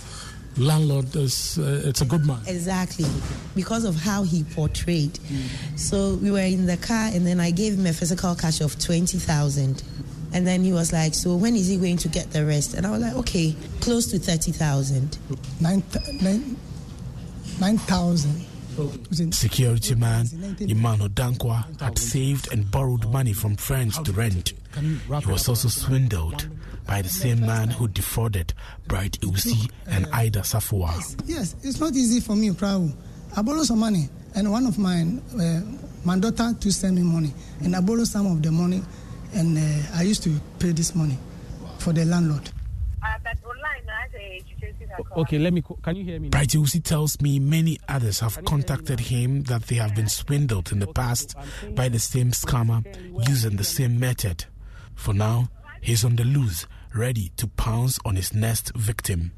landlord 0.57 1.15
is 1.15 1.59
uh, 1.59 1.83
it's 1.85 2.01
a 2.01 2.05
good 2.05 2.27
man. 2.27 2.41
Exactly, 2.47 3.07
because 3.55 3.85
of 3.85 3.97
how 3.97 4.23
he 4.25 4.43
portrayed. 4.43 5.13
Mm. 5.13 5.79
So 5.79 6.15
we 6.15 6.31
were 6.31 6.41
in 6.41 6.67
the 6.67 6.77
car, 6.77 7.11
and 7.13 7.27
then 7.27 7.41
I 7.41 7.51
gave 7.53 7.75
him 7.79 7.87
a 7.87 7.93
physical 7.93 8.35
cash 8.35 8.61
of 8.61 8.79
twenty 8.79 9.19
thousand. 9.19 9.83
And 10.33 10.47
then 10.47 10.63
he 10.63 10.73
was 10.73 10.93
like, 10.93 11.15
So 11.15 11.35
when 11.37 11.57
is 11.57 11.67
he 11.69 11.77
going 11.77 11.97
to 11.99 12.09
get 12.09 12.31
the 12.31 12.45
rest? 12.47 12.75
And 12.75 12.87
I 12.87 12.91
was 12.91 13.01
like, 13.03 13.15
Okay, 13.15 13.55
close 13.81 14.07
to 14.13 14.19
30,000. 14.19 15.19
9,000. 15.61 16.57
9, 17.61 17.79
Security 19.33 19.95
man 19.95 20.25
Imano 20.27 21.09
Dankwa 21.09 21.81
had 21.81 21.99
saved 21.99 22.53
and 22.53 22.71
borrowed 22.71 23.11
money 23.13 23.33
from 23.33 23.57
friends 23.57 23.99
to 23.99 24.13
rent. 24.13 24.53
He 24.81 24.99
was 25.31 25.49
also 25.49 25.69
swindled 25.69 26.49
by 26.87 27.03
the 27.03 27.09
same 27.09 27.41
man 27.41 27.71
who 27.71 27.89
defrauded 27.89 28.55
Bright 28.87 29.19
Ewusi 29.21 29.71
and 29.87 30.07
Ida 30.13 30.41
Safoa. 30.45 30.93
Yes, 30.97 31.17
yes, 31.27 31.57
it's 31.63 31.81
not 31.81 31.93
easy 31.95 32.21
for 32.21 32.37
me, 32.37 32.51
Prabhu. 32.51 32.95
I 33.37 33.43
borrowed 33.43 33.67
some 33.67 33.79
money, 33.81 34.09
and 34.35 34.51
one 34.51 34.67
of 34.67 34.79
mine, 34.79 35.23
uh, 35.39 35.61
my 36.05 36.19
daughter, 36.19 36.55
to 36.59 36.73
send 36.73 36.97
me 36.97 37.03
money, 37.03 37.33
and 37.61 37.77
I 37.77 37.81
borrowed 37.81 38.09
some 38.09 38.27
of 38.27 38.43
the 38.43 38.51
money, 38.51 38.83
and 39.35 39.59
uh, 39.59 39.97
I 39.99 40.03
used 40.03 40.23
to 40.25 40.41
pay 40.59 40.73
this 40.73 40.95
money 40.95 41.19
for 41.79 41.93
the 41.93 42.05
landlord. 42.05 42.51
Okay, 45.17 45.39
let 45.39 45.53
me. 45.53 45.63
Can 45.83 45.97
you 45.97 46.05
hear 46.05 46.21
me? 46.21 46.29
Bright 46.29 46.49
Ewusi 46.51 46.83
tells 46.83 47.21
me 47.21 47.39
many 47.39 47.79
others 47.89 48.21
have 48.21 48.45
contacted 48.45 49.01
him 49.01 49.43
that 49.45 49.63
they 49.65 49.77
have 49.77 49.95
been 49.95 50.09
swindled 50.09 50.73
in 50.73 50.81
the 50.81 50.87
past 50.87 51.35
by 51.75 51.89
the 51.89 51.99
same 51.99 52.31
scammer 52.33 52.85
using 53.29 53.57
the 53.57 53.65
same 53.65 53.99
method. 53.99 54.45
For 54.95 55.15
now, 55.15 55.49
he's 55.81 56.05
on 56.05 56.17
the 56.17 56.25
loose, 56.25 56.67
ready 56.95 57.33
to 57.37 57.47
pounce 57.47 57.99
on 58.05 58.17
his 58.17 58.35
next 58.35 58.75
victim. 58.77 59.33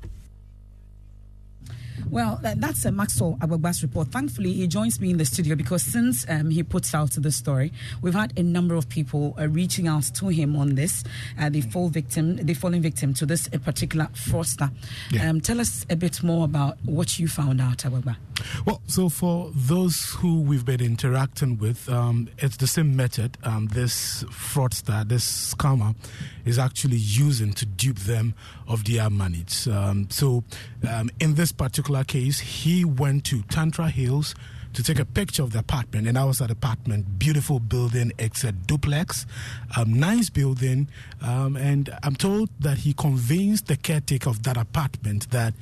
Well, 2.10 2.40
that's 2.42 2.84
a 2.84 2.92
Maxwell 2.92 3.38
Agbagba's 3.40 3.82
report. 3.82 4.08
Thankfully, 4.08 4.52
he 4.52 4.66
joins 4.66 5.00
me 5.00 5.10
in 5.10 5.18
the 5.18 5.24
studio 5.24 5.54
because 5.54 5.82
since 5.82 6.26
um, 6.28 6.50
he 6.50 6.62
puts 6.62 6.94
out 6.94 7.10
the 7.12 7.32
story, 7.32 7.72
we've 8.00 8.14
had 8.14 8.32
a 8.38 8.42
number 8.42 8.74
of 8.74 8.88
people 8.88 9.34
uh, 9.38 9.48
reaching 9.48 9.88
out 9.88 10.04
to 10.14 10.28
him 10.28 10.56
on 10.56 10.74
this. 10.74 11.04
Uh, 11.38 11.48
the 11.48 11.60
fall 11.60 11.88
victim, 11.88 12.36
the 12.36 12.54
fallen 12.54 12.82
victim 12.82 13.14
to 13.14 13.26
this 13.26 13.48
particular 13.48 14.06
fraudster. 14.14 14.70
Yeah. 15.10 15.28
Um, 15.28 15.40
tell 15.40 15.60
us 15.60 15.86
a 15.90 15.96
bit 15.96 16.22
more 16.22 16.44
about 16.44 16.78
what 16.84 17.18
you 17.18 17.28
found 17.28 17.60
out, 17.60 17.78
Agbagba. 17.78 18.16
Well, 18.66 18.80
so 18.86 19.08
for 19.08 19.50
those 19.54 20.10
who 20.14 20.40
we've 20.40 20.64
been 20.64 20.80
interacting 20.80 21.58
with, 21.58 21.88
um, 21.88 22.28
it's 22.38 22.56
the 22.56 22.66
same 22.66 22.96
method. 22.96 23.38
Um, 23.44 23.68
this 23.68 24.24
fraudster, 24.24 25.06
this 25.08 25.54
scammer, 25.54 25.94
is 26.44 26.58
actually 26.58 26.96
using 26.96 27.52
to 27.54 27.66
dupe 27.66 28.00
them 28.00 28.34
of 28.66 28.84
their 28.84 29.10
money. 29.10 29.44
Um, 29.70 30.08
so, 30.10 30.44
um, 30.88 31.10
in 31.20 31.34
this 31.34 31.52
particular 31.52 31.91
case, 32.00 32.40
he 32.40 32.84
went 32.84 33.24
to 33.26 33.42
Tantra 33.42 33.88
Hills 33.88 34.34
to 34.72 34.82
take 34.82 34.98
a 34.98 35.04
picture 35.04 35.42
of 35.42 35.52
the 35.52 35.58
apartment, 35.58 36.08
and 36.08 36.16
I 36.16 36.24
was 36.24 36.40
at 36.40 36.48
the 36.48 36.54
apartment. 36.54 37.18
Beautiful 37.18 37.60
building, 37.60 38.12
it's 38.18 38.42
a 38.44 38.52
duplex, 38.52 39.26
um, 39.76 39.92
nice 39.92 40.30
building, 40.30 40.88
um, 41.20 41.56
and 41.56 41.90
I'm 42.02 42.16
told 42.16 42.48
that 42.60 42.78
he 42.78 42.94
convinced 42.94 43.66
the 43.66 43.76
caretaker 43.76 44.30
of 44.30 44.42
that 44.44 44.56
apartment 44.56 45.30
that 45.30 45.54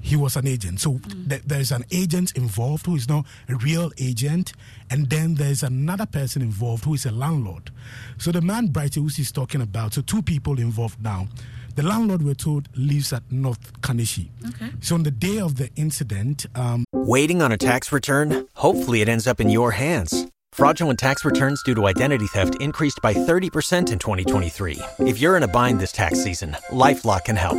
he 0.00 0.16
was 0.16 0.36
an 0.36 0.46
agent. 0.46 0.80
So 0.80 0.92
mm. 0.92 1.28
th- 1.28 1.42
there's 1.44 1.72
an 1.72 1.84
agent 1.90 2.32
involved 2.36 2.86
who 2.86 2.96
is 2.96 3.08
not 3.08 3.26
a 3.48 3.56
real 3.56 3.92
agent, 3.98 4.52
and 4.88 5.10
then 5.10 5.34
there's 5.34 5.62
another 5.62 6.06
person 6.06 6.42
involved 6.42 6.84
who 6.84 6.94
is 6.94 7.04
a 7.06 7.10
landlord. 7.10 7.70
So 8.16 8.32
the 8.32 8.40
man 8.40 8.68
Bright 8.68 8.92
Ewusi 8.92 9.20
is 9.20 9.32
talking 9.32 9.60
about, 9.60 9.94
so 9.94 10.02
two 10.02 10.22
people 10.22 10.58
involved 10.58 11.02
now. 11.02 11.28
The 11.76 11.82
landlord, 11.82 12.22
we're 12.22 12.32
told, 12.34 12.70
lives 12.74 13.12
at 13.12 13.30
North 13.30 13.80
Kaneshie. 13.82 14.28
Okay. 14.48 14.72
So 14.80 14.94
on 14.94 15.02
the 15.02 15.10
day 15.10 15.38
of 15.38 15.56
the 15.56 15.68
incident, 15.76 16.46
um, 16.54 16.86
waiting 16.92 17.42
on 17.42 17.52
a 17.52 17.58
tax 17.58 17.92
return. 17.92 18.48
Hopefully, 18.54 19.02
it 19.02 19.10
ends 19.10 19.26
up 19.26 19.40
in 19.40 19.50
your 19.50 19.72
hands. 19.72 20.26
Fraudulent 20.52 20.98
tax 20.98 21.22
returns 21.22 21.62
due 21.62 21.74
to 21.74 21.86
identity 21.86 22.26
theft 22.28 22.56
increased 22.62 22.98
by 23.02 23.12
30% 23.12 23.92
in 23.92 23.98
2023. 23.98 24.80
If 25.00 25.20
you're 25.20 25.36
in 25.36 25.42
a 25.42 25.48
bind 25.48 25.78
this 25.78 25.92
tax 25.92 26.24
season, 26.24 26.56
LifeLock 26.70 27.26
can 27.26 27.36
help. 27.36 27.58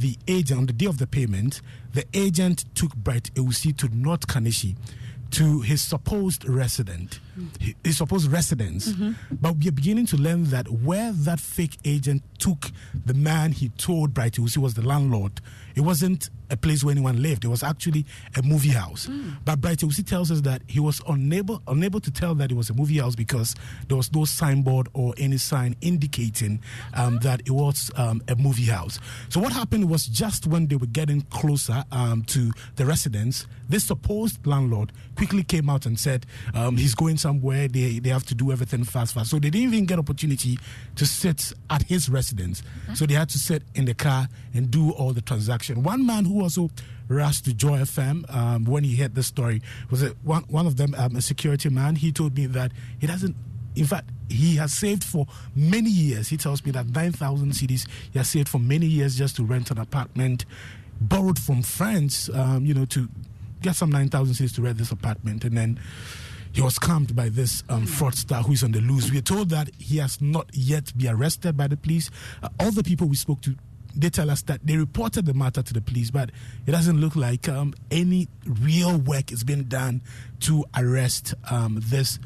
the 0.00 0.16
agent 0.26 0.58
on 0.58 0.66
the 0.66 0.72
day 0.72 0.86
of 0.86 0.98
the 0.98 1.06
payment, 1.06 1.60
the 1.92 2.04
agent 2.14 2.64
took 2.74 2.94
Bright 2.96 3.30
Ewusi 3.34 3.76
to 3.76 3.88
North 3.94 4.26
Kaneshie 4.26 4.76
to 5.32 5.60
his 5.60 5.80
supposed 5.80 6.44
resident, 6.48 7.20
mm. 7.38 7.74
his 7.84 7.98
supposed 7.98 8.30
residence. 8.32 8.88
Mm-hmm. 8.88 9.36
But 9.40 9.56
we 9.58 9.68
are 9.68 9.72
beginning 9.72 10.06
to 10.06 10.16
learn 10.16 10.44
that 10.44 10.68
where 10.68 11.12
that 11.12 11.38
fake 11.38 11.78
agent 11.84 12.22
took 12.38 12.70
the 13.06 13.14
man 13.14 13.52
he 13.52 13.68
told 13.70 14.12
Bright 14.12 14.32
Ewusi 14.32 14.56
was 14.56 14.74
the 14.74 14.82
landlord, 14.82 15.40
it 15.76 15.82
wasn't 15.82 16.30
a 16.50 16.56
place 16.56 16.82
where 16.84 16.92
anyone 16.92 17.22
lived. 17.22 17.44
It 17.44 17.48
was 17.48 17.62
actually 17.62 18.04
a 18.36 18.42
movie 18.42 18.70
house. 18.70 19.06
Mm. 19.06 19.36
But 19.44 19.60
Bright 19.60 19.78
Ewusi 19.78 20.06
tells 20.06 20.30
us 20.30 20.40
that 20.42 20.62
he 20.66 20.80
was 20.80 21.00
unable 21.08 21.62
unable 21.66 22.00
to 22.00 22.10
tell 22.10 22.34
that 22.36 22.50
it 22.50 22.54
was 22.54 22.70
a 22.70 22.74
movie 22.74 22.98
house 22.98 23.14
because 23.14 23.54
there 23.88 23.96
was 23.96 24.12
no 24.12 24.24
signboard 24.24 24.88
or 24.92 25.14
any 25.18 25.36
sign 25.38 25.76
indicating 25.80 26.60
um, 26.94 27.18
that 27.18 27.40
it 27.40 27.50
was 27.50 27.90
um, 27.96 28.22
a 28.28 28.36
movie 28.36 28.64
house. 28.64 28.98
So 29.28 29.40
what 29.40 29.52
happened 29.52 29.88
was 29.88 30.06
just 30.06 30.46
when 30.46 30.66
they 30.66 30.76
were 30.76 30.86
getting 30.86 31.22
closer 31.22 31.84
um, 31.92 32.22
to 32.24 32.50
the 32.76 32.86
residence, 32.86 33.46
this 33.68 33.84
supposed 33.84 34.46
landlord 34.46 34.92
quickly 35.16 35.42
came 35.42 35.70
out 35.70 35.86
and 35.86 35.98
said 35.98 36.26
um, 36.54 36.76
he's 36.76 36.94
going 36.94 37.16
somewhere. 37.16 37.68
They 37.68 37.98
they 37.98 38.10
have 38.10 38.24
to 38.26 38.34
do 38.34 38.50
everything 38.52 38.84
fast, 38.84 39.14
fast. 39.14 39.30
So 39.30 39.36
they 39.38 39.50
didn't 39.50 39.72
even 39.72 39.86
get 39.86 39.98
opportunity 39.98 40.58
to 40.96 41.06
sit 41.06 41.52
at 41.68 41.82
his 41.84 42.08
residence. 42.08 42.62
So 42.94 43.06
they 43.06 43.14
had 43.14 43.28
to 43.30 43.38
sit 43.38 43.62
in 43.74 43.84
the 43.84 43.94
car 43.94 44.28
and 44.54 44.70
do 44.70 44.90
all 44.92 45.12
the 45.12 45.20
transaction. 45.20 45.82
One 45.82 46.04
man 46.04 46.24
who 46.24 46.39
also 46.40 46.70
rushed 47.08 47.44
to 47.46 47.54
Joy 47.54 47.78
FM 47.78 48.32
um, 48.34 48.64
when 48.64 48.84
he 48.84 48.96
heard 48.96 49.14
the 49.14 49.22
story 49.22 49.62
was 49.90 50.02
it 50.02 50.16
one, 50.22 50.44
one 50.44 50.66
of 50.66 50.76
them, 50.76 50.94
um, 50.96 51.16
a 51.16 51.20
security 51.20 51.68
man. 51.68 51.96
He 51.96 52.12
told 52.12 52.36
me 52.36 52.46
that 52.46 52.72
he 53.00 53.06
doesn't 53.06 53.36
in 53.76 53.86
fact, 53.86 54.10
he 54.28 54.56
has 54.56 54.72
saved 54.72 55.04
for 55.04 55.26
many 55.54 55.90
years. 55.90 56.28
He 56.28 56.36
tells 56.36 56.64
me 56.64 56.70
that 56.72 56.86
9,000 56.88 57.52
cedis 57.52 57.86
he 58.12 58.18
has 58.18 58.28
saved 58.28 58.48
for 58.48 58.58
many 58.58 58.86
years 58.86 59.16
just 59.16 59.36
to 59.36 59.44
rent 59.44 59.70
an 59.70 59.78
apartment, 59.78 60.44
borrowed 61.00 61.38
from 61.38 61.62
friends, 61.62 62.28
um, 62.34 62.64
you 62.64 62.74
know, 62.74 62.84
to 62.86 63.08
get 63.62 63.76
some 63.76 63.90
9,000 63.90 64.34
cedis 64.34 64.54
to 64.56 64.62
rent 64.62 64.78
this 64.78 64.90
apartment. 64.90 65.44
And 65.44 65.56
then 65.56 65.80
he 66.52 66.60
was 66.60 66.78
calmed 66.78 67.14
by 67.14 67.28
this 67.28 67.62
um, 67.68 67.86
fraudster 67.86 68.44
who 68.44 68.52
is 68.52 68.64
on 68.64 68.72
the 68.72 68.80
loose. 68.80 69.10
We 69.10 69.18
are 69.18 69.22
told 69.22 69.50
that 69.50 69.70
he 69.78 69.98
has 69.98 70.20
not 70.20 70.50
yet 70.52 70.96
been 70.96 71.14
arrested 71.14 71.56
by 71.56 71.68
the 71.68 71.76
police. 71.76 72.10
Uh, 72.42 72.48
all 72.58 72.72
the 72.72 72.82
people 72.82 73.06
we 73.06 73.16
spoke 73.16 73.40
to 73.42 73.54
they 73.94 74.10
tell 74.10 74.30
us 74.30 74.42
that 74.42 74.60
they 74.64 74.76
reported 74.76 75.26
the 75.26 75.34
matter 75.34 75.62
to 75.62 75.72
the 75.72 75.80
police, 75.80 76.10
but 76.10 76.30
it 76.66 76.70
doesn't 76.70 77.00
look 77.00 77.16
like 77.16 77.48
um, 77.48 77.74
any 77.90 78.28
real 78.46 78.98
work 78.98 79.32
is 79.32 79.44
being 79.44 79.64
done 79.64 80.00
to 80.40 80.64
arrest 80.76 81.34
um, 81.50 81.80
this 81.82 82.18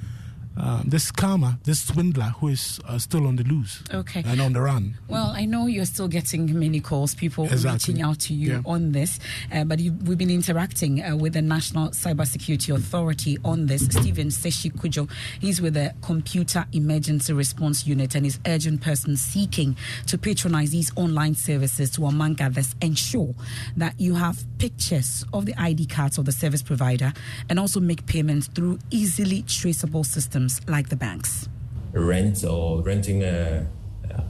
um, 0.56 0.84
this 0.86 1.10
scammer, 1.10 1.62
this 1.64 1.82
swindler 1.82 2.32
who 2.38 2.48
is 2.48 2.80
uh, 2.86 2.98
still 2.98 3.26
on 3.26 3.36
the 3.36 3.44
loose 3.44 3.82
okay. 3.92 4.22
and 4.24 4.40
on 4.40 4.52
the 4.52 4.60
run. 4.60 4.96
Well, 5.08 5.32
I 5.34 5.44
know 5.46 5.66
you're 5.66 5.84
still 5.84 6.08
getting 6.08 6.58
many 6.58 6.80
calls, 6.80 7.14
people 7.14 7.44
exactly. 7.44 7.94
reaching 7.94 8.02
out 8.02 8.20
to 8.20 8.34
you 8.34 8.52
yeah. 8.54 8.62
on 8.64 8.92
this, 8.92 9.18
uh, 9.52 9.64
but 9.64 9.80
you, 9.80 9.92
we've 10.04 10.18
been 10.18 10.30
interacting 10.30 11.02
uh, 11.02 11.16
with 11.16 11.32
the 11.32 11.42
National 11.42 11.88
Cybersecurity 11.88 12.74
Authority 12.74 13.38
on 13.44 13.66
this. 13.66 13.84
Stephen 13.86 14.28
Seshi 14.28 14.72
Kujo, 14.72 15.10
he's 15.40 15.60
with 15.60 15.74
the 15.74 15.94
Computer 16.02 16.66
Emergency 16.72 17.32
Response 17.32 17.86
Unit 17.86 18.14
and 18.14 18.24
is 18.24 18.38
urgent 18.46 18.80
person 18.80 19.16
seeking 19.16 19.76
to 20.06 20.18
patronize 20.18 20.70
these 20.70 20.92
online 20.96 21.34
services 21.34 21.90
to, 21.90 22.06
among 22.06 22.40
others, 22.40 22.74
ensure 22.80 23.34
that 23.76 23.98
you 23.98 24.14
have 24.14 24.44
pictures 24.58 25.24
of 25.32 25.46
the 25.46 25.54
ID 25.60 25.86
cards 25.86 26.18
of 26.18 26.24
the 26.24 26.32
service 26.32 26.62
provider 26.62 27.12
and 27.48 27.58
also 27.58 27.80
make 27.80 28.06
payments 28.06 28.46
through 28.48 28.78
easily 28.90 29.42
traceable 29.42 30.04
systems 30.04 30.43
like 30.68 30.88
the 30.88 30.96
banks? 30.96 31.48
Rent 31.92 32.44
or 32.44 32.82
renting 32.82 33.22
a, 33.22 33.66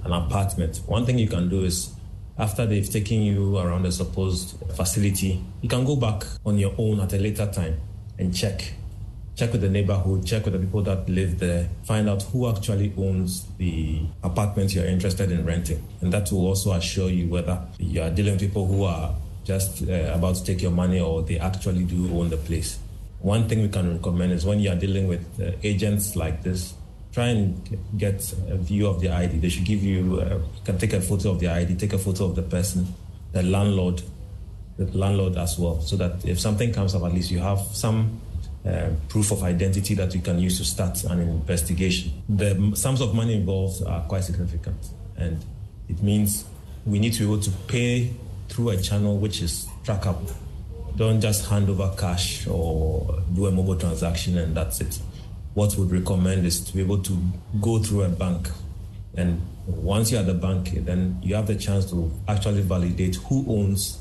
an 0.05 0.13
apartment. 0.13 0.81
One 0.87 1.07
thing 1.07 1.19
you 1.19 1.29
can 1.29 1.49
do 1.49 1.65
is 1.65 1.95
after 2.39 2.67
they've 2.67 2.89
taken 2.89 3.23
you 3.23 3.59
around 3.59 3.87
a 3.87 3.93
supposed 3.93 4.57
facility, 4.75 5.43
you 5.63 5.69
can 5.69 5.85
go 5.85 5.97
back 5.97 6.25
on 6.45 6.59
your 6.59 6.75
own 6.79 7.01
at 7.01 7.13
a 7.13 7.19
later 7.19 7.47
time 7.51 7.81
and 8.19 8.35
check. 8.35 8.75
Check 9.37 9.51
with 9.53 9.63
the 9.63 9.69
neighborhood, 9.69 10.25
check 10.25 10.45
with 10.45 10.53
the 10.53 10.61
people 10.61 10.83
that 10.83 11.09
live 11.09 11.41
there, 11.41 11.69
find 11.85 12.09
out 12.09 12.23
who 12.23 12.49
actually 12.49 12.93
owns 12.97 13.47
the 13.59 14.01
apartment 14.23 14.75
you're 14.75 14.87
interested 14.87 15.33
in 15.33 15.45
renting. 15.45 15.83
And 16.01 16.13
that 16.13 16.31
will 16.31 16.47
also 16.47 16.73
assure 16.73 17.11
you 17.11 17.29
whether 17.29 17.61
you 17.79 18.01
are 18.03 18.11
dealing 18.11 18.35
with 18.35 18.43
people 18.43 18.67
who 18.67 18.85
are 18.85 19.15
just 19.45 19.83
uh, 19.89 20.13
about 20.15 20.37
to 20.37 20.45
take 20.45 20.63
your 20.63 20.71
money 20.71 21.01
or 21.01 21.23
they 21.23 21.39
actually 21.39 21.85
do 21.85 22.17
own 22.19 22.31
the 22.31 22.37
place 22.37 22.79
one 23.25 23.49
thing 23.49 23.63
we 23.63 23.69
can 23.69 23.91
recommend 23.91 24.33
is 24.33 24.45
when 24.45 24.61
you 24.61 24.71
are 24.71 24.77
dealing 24.77 25.09
with 25.09 25.41
uh, 25.41 25.53
agents 25.63 26.15
like 26.15 26.43
this, 26.43 26.75
try 27.11 27.29
and 27.29 27.79
get 27.97 28.21
a 28.51 28.57
view 28.57 28.87
of 28.87 29.01
the 29.01 29.09
ID. 29.09 29.39
They 29.39 29.49
should 29.49 29.65
give 29.65 29.83
you, 29.83 30.21
uh, 30.21 30.35
you 30.35 30.63
can 30.63 30.77
take 30.77 30.93
a 30.93 31.01
photo 31.01 31.31
of 31.31 31.41
the 31.41 31.49
ID, 31.49 31.77
take 31.77 31.95
a 31.95 31.99
photo 31.99 32.27
of 32.27 32.37
the 32.37 32.43
person, 32.43 32.87
the 33.33 33.43
landlord, 33.43 34.03
the 34.77 34.85
landlord 34.99 35.39
as 35.39 35.59
well, 35.59 35.81
so 35.81 35.97
that 35.97 36.23
if 36.27 36.39
something 36.39 36.71
comes 36.71 36.95
up, 36.95 37.03
at 37.03 37.15
least 37.15 37.31
you 37.31 37.39
have 37.39 37.61
some 37.73 38.21
uh, 38.67 38.91
proof 39.09 39.33
of 39.33 39.43
identity 39.43 39.95
that 39.95 40.15
you 40.15 40.21
can 40.21 40.39
use 40.39 40.59
to 40.59 40.65
start 40.67 41.03
an 41.05 41.21
investigation. 41.21 42.13
The 42.29 42.73
sums 42.77 43.01
of 43.01 43.15
money 43.15 43.37
involved 43.37 43.87
are 43.87 44.03
quite 44.03 44.25
significant, 44.25 44.77
and 45.17 45.43
it 45.89 46.03
means 46.03 46.45
we 46.85 46.99
need 46.99 47.15
to 47.15 47.21
be 47.21 47.25
able 47.25 47.41
to 47.41 47.51
pay 47.69 48.13
through 48.51 48.69
a 48.69 48.77
channel 48.77 49.17
which 49.17 49.41
is 49.41 49.67
trackable. 49.83 50.31
Don't 50.97 51.21
just 51.21 51.47
hand 51.47 51.69
over 51.69 51.93
cash 51.99 52.47
or 52.47 53.21
do 53.35 53.47
a 53.47 53.51
mobile 53.51 53.77
transaction 53.77 54.39
and 54.39 54.57
that's 54.57 54.81
it. 54.81 55.01
What 55.55 55.75
we'd 55.75 55.91
recommend 55.91 56.47
is 56.47 56.61
to 56.61 56.75
be 56.75 56.83
able 56.83 57.03
to 57.03 57.19
go 57.61 57.79
through 57.79 58.03
a 58.03 58.09
bank. 58.09 58.49
And 59.17 59.41
once 59.67 60.11
you're 60.11 60.21
at 60.21 60.27
the 60.27 60.35
bank, 60.35 60.71
then 60.85 61.19
you 61.23 61.35
have 61.35 61.47
the 61.47 61.57
chance 61.57 61.91
to 61.91 62.13
actually 62.29 62.63
validate 62.63 63.17
who 63.17 63.45
owns 63.49 64.01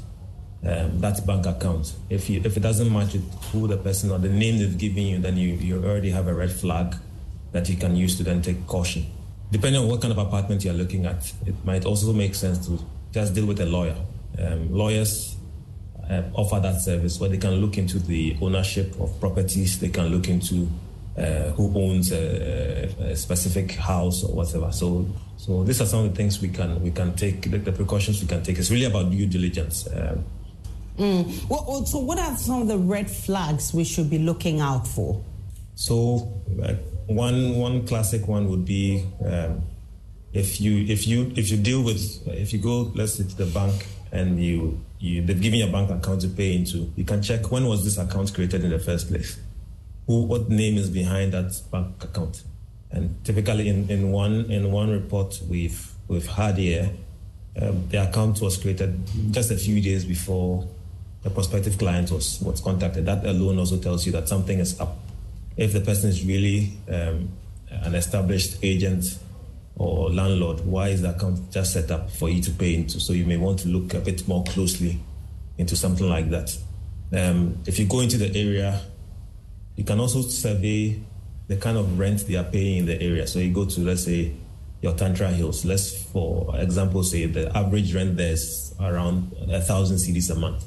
um, 0.65 0.99
that 0.99 1.25
bank 1.25 1.45
account. 1.45 1.93
If, 2.09 2.29
you, 2.29 2.41
if 2.43 2.57
it 2.57 2.61
doesn't 2.61 2.91
match 2.91 3.13
with 3.13 3.43
who 3.45 3.67
the 3.67 3.77
person 3.77 4.11
or 4.11 4.19
the 4.19 4.29
name 4.29 4.59
they've 4.59 4.77
given 4.77 5.03
you, 5.03 5.19
then 5.19 5.37
you, 5.37 5.49
you 5.55 5.83
already 5.83 6.11
have 6.11 6.27
a 6.27 6.33
red 6.33 6.51
flag 6.51 6.95
that 7.51 7.69
you 7.69 7.75
can 7.75 7.95
use 7.95 8.17
to 8.17 8.23
then 8.23 8.41
take 8.41 8.65
caution. 8.67 9.05
Depending 9.51 9.81
on 9.81 9.87
what 9.87 10.01
kind 10.01 10.11
of 10.11 10.17
apartment 10.17 10.63
you're 10.63 10.73
looking 10.73 11.05
at, 11.05 11.31
it 11.45 11.55
might 11.65 11.85
also 11.85 12.13
make 12.13 12.33
sense 12.33 12.65
to 12.67 12.79
just 13.11 13.33
deal 13.33 13.45
with 13.45 13.59
a 13.59 13.65
lawyer. 13.65 13.95
Um, 14.39 14.73
lawyers 14.73 15.32
uh, 16.09 16.23
offer 16.33 16.59
that 16.59 16.81
service 16.81 17.19
where 17.19 17.29
they 17.29 17.37
can 17.37 17.53
look 17.55 17.77
into 17.77 17.99
the 17.99 18.35
ownership 18.41 18.99
of 18.99 19.19
properties, 19.19 19.79
they 19.79 19.89
can 19.89 20.07
look 20.07 20.27
into 20.27 20.67
uh, 21.17 21.51
who 21.51 21.71
owns 21.75 22.11
a, 22.11 22.85
a, 22.99 23.15
specific 23.15 23.73
house 23.73 24.23
or 24.23 24.33
whatever. 24.35 24.71
So, 24.71 25.05
so 25.37 25.63
these 25.63 25.79
are 25.81 25.85
some 25.85 26.05
of 26.05 26.09
the 26.11 26.15
things 26.15 26.41
we 26.41 26.49
can 26.49 26.81
we 26.81 26.91
can 26.91 27.15
take, 27.15 27.49
the, 27.49 27.57
the 27.57 27.71
precautions 27.71 28.21
we 28.21 28.27
can 28.27 28.43
take. 28.43 28.57
It's 28.57 28.71
really 28.71 28.85
about 28.85 29.11
due 29.11 29.27
diligence. 29.27 29.87
Um, 29.93 30.25
mm. 30.97 31.49
well, 31.49 31.85
so, 31.85 31.99
what 31.99 32.17
are 32.17 32.35
some 32.35 32.63
of 32.63 32.67
the 32.67 32.77
red 32.77 33.09
flags 33.09 33.73
we 33.73 33.83
should 33.83 34.09
be 34.09 34.19
looking 34.19 34.59
out 34.59 34.87
for? 34.87 35.21
So, 35.75 36.41
uh, 36.63 36.73
one 37.07 37.57
one 37.57 37.85
classic 37.85 38.27
one 38.27 38.49
would 38.49 38.65
be 38.65 39.05
um, 39.25 39.61
if 40.33 40.59
you 40.59 40.83
if 40.87 41.05
you 41.05 41.31
if 41.35 41.51
you 41.51 41.57
deal 41.57 41.83
with 41.83 42.27
if 42.27 42.53
you 42.53 42.59
go 42.59 42.91
let's 42.95 43.13
say 43.15 43.23
to 43.23 43.35
the 43.35 43.45
bank 43.45 43.85
and 44.11 44.43
you 44.43 44.79
you 45.03 45.21
they've 45.21 45.41
given 45.41 45.59
you 45.59 45.67
a 45.67 45.71
bank 45.71 45.89
account 45.89 46.21
to 46.21 46.29
pay 46.29 46.55
into, 46.55 46.89
you 46.95 47.03
can 47.03 47.21
check 47.21 47.51
when 47.51 47.65
was 47.65 47.83
this 47.83 47.97
account 47.97 48.33
created 48.33 48.63
in 48.63 48.69
the 48.69 48.79
first 48.79 49.09
place, 49.09 49.37
who 50.07 50.23
what 50.23 50.49
name 50.49 50.77
is 50.77 50.89
behind 50.89 51.33
that 51.33 51.61
bank 51.71 52.01
account, 52.01 52.43
and 52.89 53.13
typically 53.25 53.67
in, 53.67 53.89
in 53.89 54.11
one 54.11 54.49
in 54.49 54.71
one 54.71 54.89
report 54.89 55.41
we've 55.49 55.91
we've 56.07 56.27
had 56.27 56.57
here, 56.57 56.89
um, 57.61 57.87
the 57.89 57.97
account 57.97 58.39
was 58.39 58.55
created 58.57 58.97
just 59.31 59.51
a 59.51 59.57
few 59.57 59.81
days 59.81 60.05
before 60.05 60.65
the 61.23 61.29
prospective 61.29 61.77
client 61.77 62.09
was 62.09 62.41
was 62.41 62.61
contacted. 62.61 63.05
That 63.05 63.25
alone 63.25 63.59
also 63.59 63.77
tells 63.77 64.05
you 64.05 64.13
that 64.13 64.29
something 64.29 64.59
is 64.59 64.79
up. 64.79 64.97
If 65.57 65.73
the 65.73 65.81
person 65.81 66.09
is 66.11 66.25
really 66.25 66.77
um, 66.87 67.29
an 67.69 67.95
established 67.95 68.57
agent 68.63 69.19
or 69.75 70.09
landlord, 70.11 70.61
why 70.65 70.89
is 70.89 71.01
the 71.01 71.09
account 71.15 71.51
just 71.51 71.73
set 71.73 71.89
up 71.91 72.09
for 72.11 72.29
you 72.29 72.41
to 72.41 72.51
pay 72.51 72.75
into? 72.75 72.99
So 72.99 73.13
you 73.13 73.25
may 73.25 73.37
want 73.37 73.59
to 73.59 73.67
look 73.67 73.93
a 73.93 73.99
bit 73.99 74.27
more 74.27 74.43
closely 74.43 74.99
into 75.57 75.75
something 75.75 76.07
like 76.07 76.29
that. 76.29 76.55
Um, 77.11 77.59
if 77.65 77.79
you 77.79 77.85
go 77.85 77.99
into 78.01 78.17
the 78.17 78.35
area, 78.35 78.81
you 79.75 79.83
can 79.83 79.99
also 79.99 80.21
survey 80.21 81.01
the 81.47 81.57
kind 81.57 81.77
of 81.77 81.99
rent 81.99 82.25
they 82.27 82.35
are 82.35 82.43
paying 82.43 82.79
in 82.79 82.85
the 82.85 83.01
area. 83.01 83.27
So 83.27 83.39
you 83.39 83.53
go 83.53 83.65
to, 83.65 83.81
let's 83.81 84.05
say, 84.05 84.33
your 84.81 84.93
Tantra 84.93 85.29
Hills. 85.29 85.65
Let's, 85.65 86.03
for 86.05 86.55
example, 86.57 87.03
say 87.03 87.25
the 87.25 87.55
average 87.55 87.95
rent 87.95 88.17
there 88.17 88.33
is 88.33 88.75
around 88.79 89.33
a 89.49 89.61
thousand 89.61 89.97
cedis 89.97 90.29
a 90.29 90.35
month, 90.35 90.65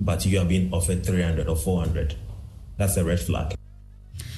but 0.00 0.24
you 0.26 0.38
are 0.38 0.44
being 0.44 0.72
offered 0.72 1.04
300 1.04 1.48
or 1.48 1.56
400. 1.56 2.14
That's 2.76 2.96
a 2.96 3.04
red 3.04 3.20
flag. 3.20 3.55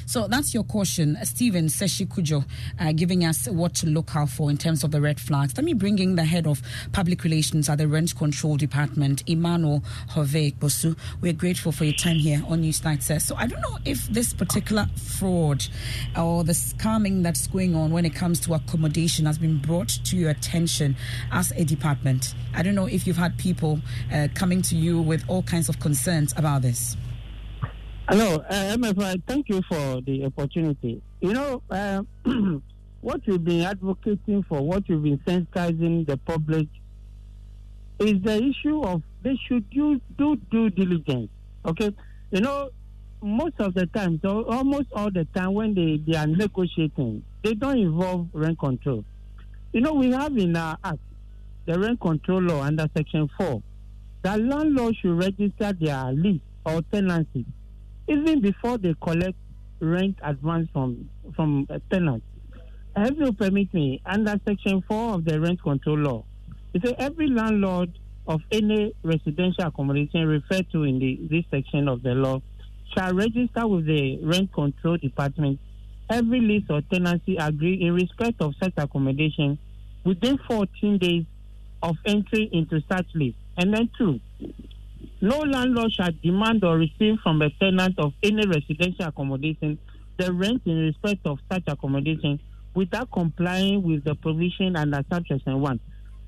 So 0.08 0.26
that's 0.26 0.54
your 0.54 0.64
caution. 0.64 1.18
Stephen 1.22 1.66
Seshikujo 1.66 2.42
uh, 2.80 2.92
giving 2.92 3.26
us 3.26 3.46
what 3.46 3.74
to 3.74 3.86
look 3.86 4.16
out 4.16 4.30
for 4.30 4.48
in 4.48 4.56
terms 4.56 4.82
of 4.82 4.90
the 4.90 5.02
red 5.02 5.20
flags. 5.20 5.54
Let 5.54 5.66
me 5.66 5.74
bring 5.74 5.98
in 5.98 6.16
the 6.16 6.24
head 6.24 6.46
of 6.46 6.62
public 6.92 7.24
relations 7.24 7.68
at 7.68 7.76
the 7.76 7.86
Rent 7.86 8.16
Control 8.16 8.56
Department, 8.56 9.22
Emmanuel 9.26 9.84
Hove 10.08 10.54
Bosu. 10.58 10.96
We're 11.20 11.34
grateful 11.34 11.72
for 11.72 11.84
your 11.84 11.92
time 11.92 12.16
here 12.16 12.42
on 12.48 12.62
Newsnight 12.62 13.02
Says. 13.02 13.26
So 13.26 13.36
I 13.36 13.48
don't 13.48 13.60
know 13.60 13.76
if 13.84 14.08
this 14.08 14.32
particular 14.32 14.86
fraud 14.96 15.66
or 16.16 16.42
the 16.42 16.54
scamming 16.54 17.22
that's 17.22 17.46
going 17.46 17.76
on 17.76 17.90
when 17.90 18.06
it 18.06 18.14
comes 18.14 18.40
to 18.40 18.54
accommodation 18.54 19.26
has 19.26 19.36
been 19.36 19.58
brought 19.58 19.90
to 19.90 20.16
your 20.16 20.30
attention 20.30 20.96
as 21.32 21.50
a 21.50 21.66
department. 21.66 22.34
I 22.54 22.62
don't 22.62 22.74
know 22.74 22.86
if 22.86 23.06
you've 23.06 23.18
had 23.18 23.36
people 23.36 23.78
uh, 24.10 24.28
coming 24.34 24.62
to 24.62 24.74
you 24.74 25.02
with 25.02 25.22
all 25.28 25.42
kinds 25.42 25.68
of 25.68 25.80
concerns 25.80 26.32
about 26.38 26.62
this. 26.62 26.96
Hello, 28.10 28.36
uh, 28.36 28.74
Emefa. 28.74 29.22
Thank 29.26 29.50
you 29.50 29.60
for 29.68 30.00
the 30.00 30.24
opportunity. 30.24 31.02
You 31.20 31.34
know, 31.34 31.62
uh, 31.68 32.00
what 33.02 33.20
you've 33.26 33.44
been 33.44 33.60
advocating 33.60 34.42
for, 34.48 34.62
what 34.62 34.88
you've 34.88 35.02
been 35.02 35.18
sensitizing 35.26 36.06
the 36.06 36.16
public, 36.16 36.68
is 37.98 38.14
the 38.22 38.42
issue 38.42 38.80
of 38.80 39.02
they 39.22 39.38
should 39.46 39.68
do, 39.68 40.00
do 40.16 40.36
due 40.50 40.70
diligence. 40.70 41.28
Okay, 41.66 41.94
you 42.30 42.40
know, 42.40 42.70
most 43.20 43.56
of 43.58 43.74
the 43.74 43.84
time, 43.88 44.18
so 44.24 44.42
almost 44.44 44.86
all 44.94 45.10
the 45.10 45.26
time 45.34 45.52
when 45.52 45.74
they, 45.74 46.00
they 46.10 46.16
are 46.16 46.26
negotiating, 46.26 47.22
they 47.44 47.52
don't 47.52 47.76
involve 47.76 48.28
rent 48.32 48.58
control. 48.58 49.04
You 49.74 49.82
know, 49.82 49.92
we 49.92 50.12
have 50.12 50.34
in 50.38 50.56
our 50.56 50.78
act 50.82 51.00
the 51.66 51.78
rent 51.78 52.00
control 52.00 52.40
law 52.40 52.62
under 52.62 52.88
section 52.96 53.28
four 53.36 53.62
that 54.22 54.40
landlords 54.40 54.96
should 54.96 55.18
register 55.18 55.74
their 55.78 56.10
lease 56.12 56.40
or 56.64 56.80
tenancy 56.90 57.44
even 58.08 58.40
before 58.40 58.78
they 58.78 58.94
collect 59.00 59.36
rent 59.80 60.18
advance 60.22 60.68
from 60.72 61.08
from 61.36 61.66
a 61.70 61.80
tenant. 61.92 62.22
If 62.96 63.16
you 63.16 63.32
permit 63.32 63.72
me, 63.72 64.00
under 64.04 64.40
Section 64.46 64.82
4 64.88 65.14
of 65.14 65.24
the 65.24 65.40
Rent 65.40 65.62
Control 65.62 65.98
Law, 65.98 66.24
it 66.74 66.82
says 66.84 66.94
every 66.98 67.28
landlord 67.28 67.96
of 68.26 68.40
any 68.50 68.92
residential 69.04 69.64
accommodation 69.64 70.26
referred 70.26 70.70
to 70.72 70.82
in 70.82 70.98
the, 70.98 71.18
this 71.30 71.44
section 71.50 71.88
of 71.88 72.02
the 72.02 72.10
law 72.10 72.40
shall 72.94 73.14
register 73.14 73.66
with 73.66 73.86
the 73.86 74.18
Rent 74.22 74.52
Control 74.52 74.96
Department 74.96 75.60
every 76.10 76.40
lease 76.40 76.64
or 76.70 76.80
tenancy 76.92 77.36
agreed 77.36 77.82
in 77.82 77.94
respect 77.94 78.40
of 78.40 78.54
such 78.62 78.72
accommodation 78.76 79.58
within 80.04 80.38
14 80.48 80.98
days 80.98 81.24
of 81.82 81.96
entry 82.04 82.48
into 82.52 82.80
such 82.90 83.06
lease. 83.14 83.34
And 83.56 83.74
then 83.74 83.90
two, 83.96 84.20
no 85.20 85.38
landlord 85.38 85.92
shall 85.92 86.10
demand 86.22 86.64
or 86.64 86.78
receive 86.78 87.18
from 87.22 87.42
a 87.42 87.50
tenant 87.50 87.98
of 87.98 88.12
any 88.22 88.46
residential 88.46 89.06
accommodation 89.06 89.78
the 90.16 90.32
rent 90.32 90.62
in 90.66 90.78
respect 90.78 91.26
of 91.26 91.38
such 91.50 91.62
accommodation 91.66 92.40
without 92.74 93.10
complying 93.10 93.82
with 93.82 94.04
the 94.04 94.14
provision 94.16 94.76
under 94.76 95.02
subsection 95.10 95.60
1. 95.60 95.80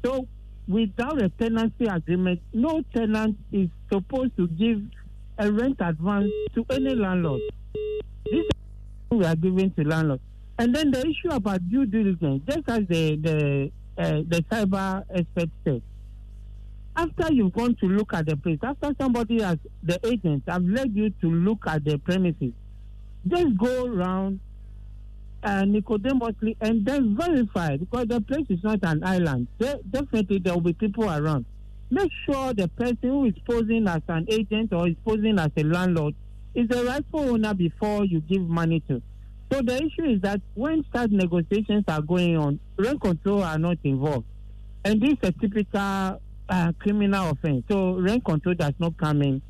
So, 0.05 0.27
without 0.67 1.21
a 1.23 1.29
tenancy 1.29 1.87
agreement, 1.87 2.41
no 2.53 2.83
tenant 2.95 3.37
is 3.53 3.69
supposed 3.93 4.37
to 4.37 4.49
give 4.49 4.81
a 5.39 5.51
rent 5.51 5.77
advance 5.81 6.31
to 6.55 6.65
any 6.71 6.95
landlord. 6.95 7.41
This 8.25 8.45
is 8.45 8.51
we 9.11 9.25
are 9.25 9.37
giving 9.37 9.73
to 9.73 9.83
landlords. 9.83 10.23
And 10.59 10.75
then 10.75 10.91
the 10.91 11.01
issue 11.01 11.31
about 11.31 11.69
due 11.69 11.87
diligence, 11.87 12.43
just 12.47 12.69
as 12.69 12.81
the 12.89 13.17
the 13.17 13.71
uh, 13.99 14.23
the 14.29 14.45
cyber 14.51 15.03
expert 15.11 15.49
said, 15.65 15.83
after 17.01 17.33
you've 17.33 17.53
gone 17.55 17.75
to 17.77 17.87
look 17.87 18.13
at 18.13 18.27
the 18.27 18.37
place, 18.37 18.59
after 18.63 18.95
somebody 19.01 19.41
has 19.41 19.57
the 19.83 19.99
agents 20.07 20.45
have 20.47 20.63
led 20.63 20.95
you 20.95 21.09
to 21.23 21.31
look 21.31 21.67
at 21.67 21.83
the 21.85 21.97
premises, 21.99 22.53
just 23.27 23.57
go 23.57 23.87
around 23.87 24.39
uh, 25.43 25.65
Nicodemously 25.65 26.57
and 26.61 26.85
then 26.85 27.17
verify 27.17 27.77
because 27.79 28.07
the 28.07 28.21
place 28.21 28.45
is 28.51 28.63
not 28.63 28.81
an 28.83 29.03
island. 29.03 29.49
Definitely 29.59 30.41
there 30.41 30.53
will 30.53 30.61
be 30.61 30.75
people 30.75 31.05
around. 31.05 31.47
Make 31.91 32.11
sure 32.27 32.53
the 32.53 32.69
person 32.69 32.99
who 33.09 33.25
is 33.25 33.35
posing 33.49 33.89
as 33.89 34.03
an 34.09 34.27
agent 34.29 34.73
or 34.73 34.87
is 34.87 34.97
posing 35.05 35.39
as 35.39 35.51
a 35.57 35.65
landlord 35.65 36.15
is 36.55 36.69
the 36.69 36.85
rightful 36.85 37.21
owner 37.21 37.55
before 37.55 38.05
you 38.05 38.21
give 38.21 38.43
money 38.43 38.81
to. 38.89 39.01
So 39.51 39.63
the 39.63 39.77
issue 39.77 40.05
is 40.05 40.21
that 40.21 40.41
when 40.55 40.85
such 40.95 41.11
negotiations 41.11 41.85
are 41.89 42.03
going 42.03 42.37
on, 42.37 42.61
rent 42.77 43.01
control 43.01 43.43
are 43.43 43.59
not 43.59 43.79
involved. 43.83 44.27
And 44.85 45.01
this 45.01 45.13
is 45.13 45.29
a 45.31 45.33
typical 45.33 46.21
uh, 46.51 46.73
criminal 46.79 47.31
offense. 47.31 47.65
So 47.69 47.95
rent 47.99 48.25
control 48.25 48.55
does 48.55 48.75
not 48.79 48.97
come 48.97 49.23
in 49.23 49.43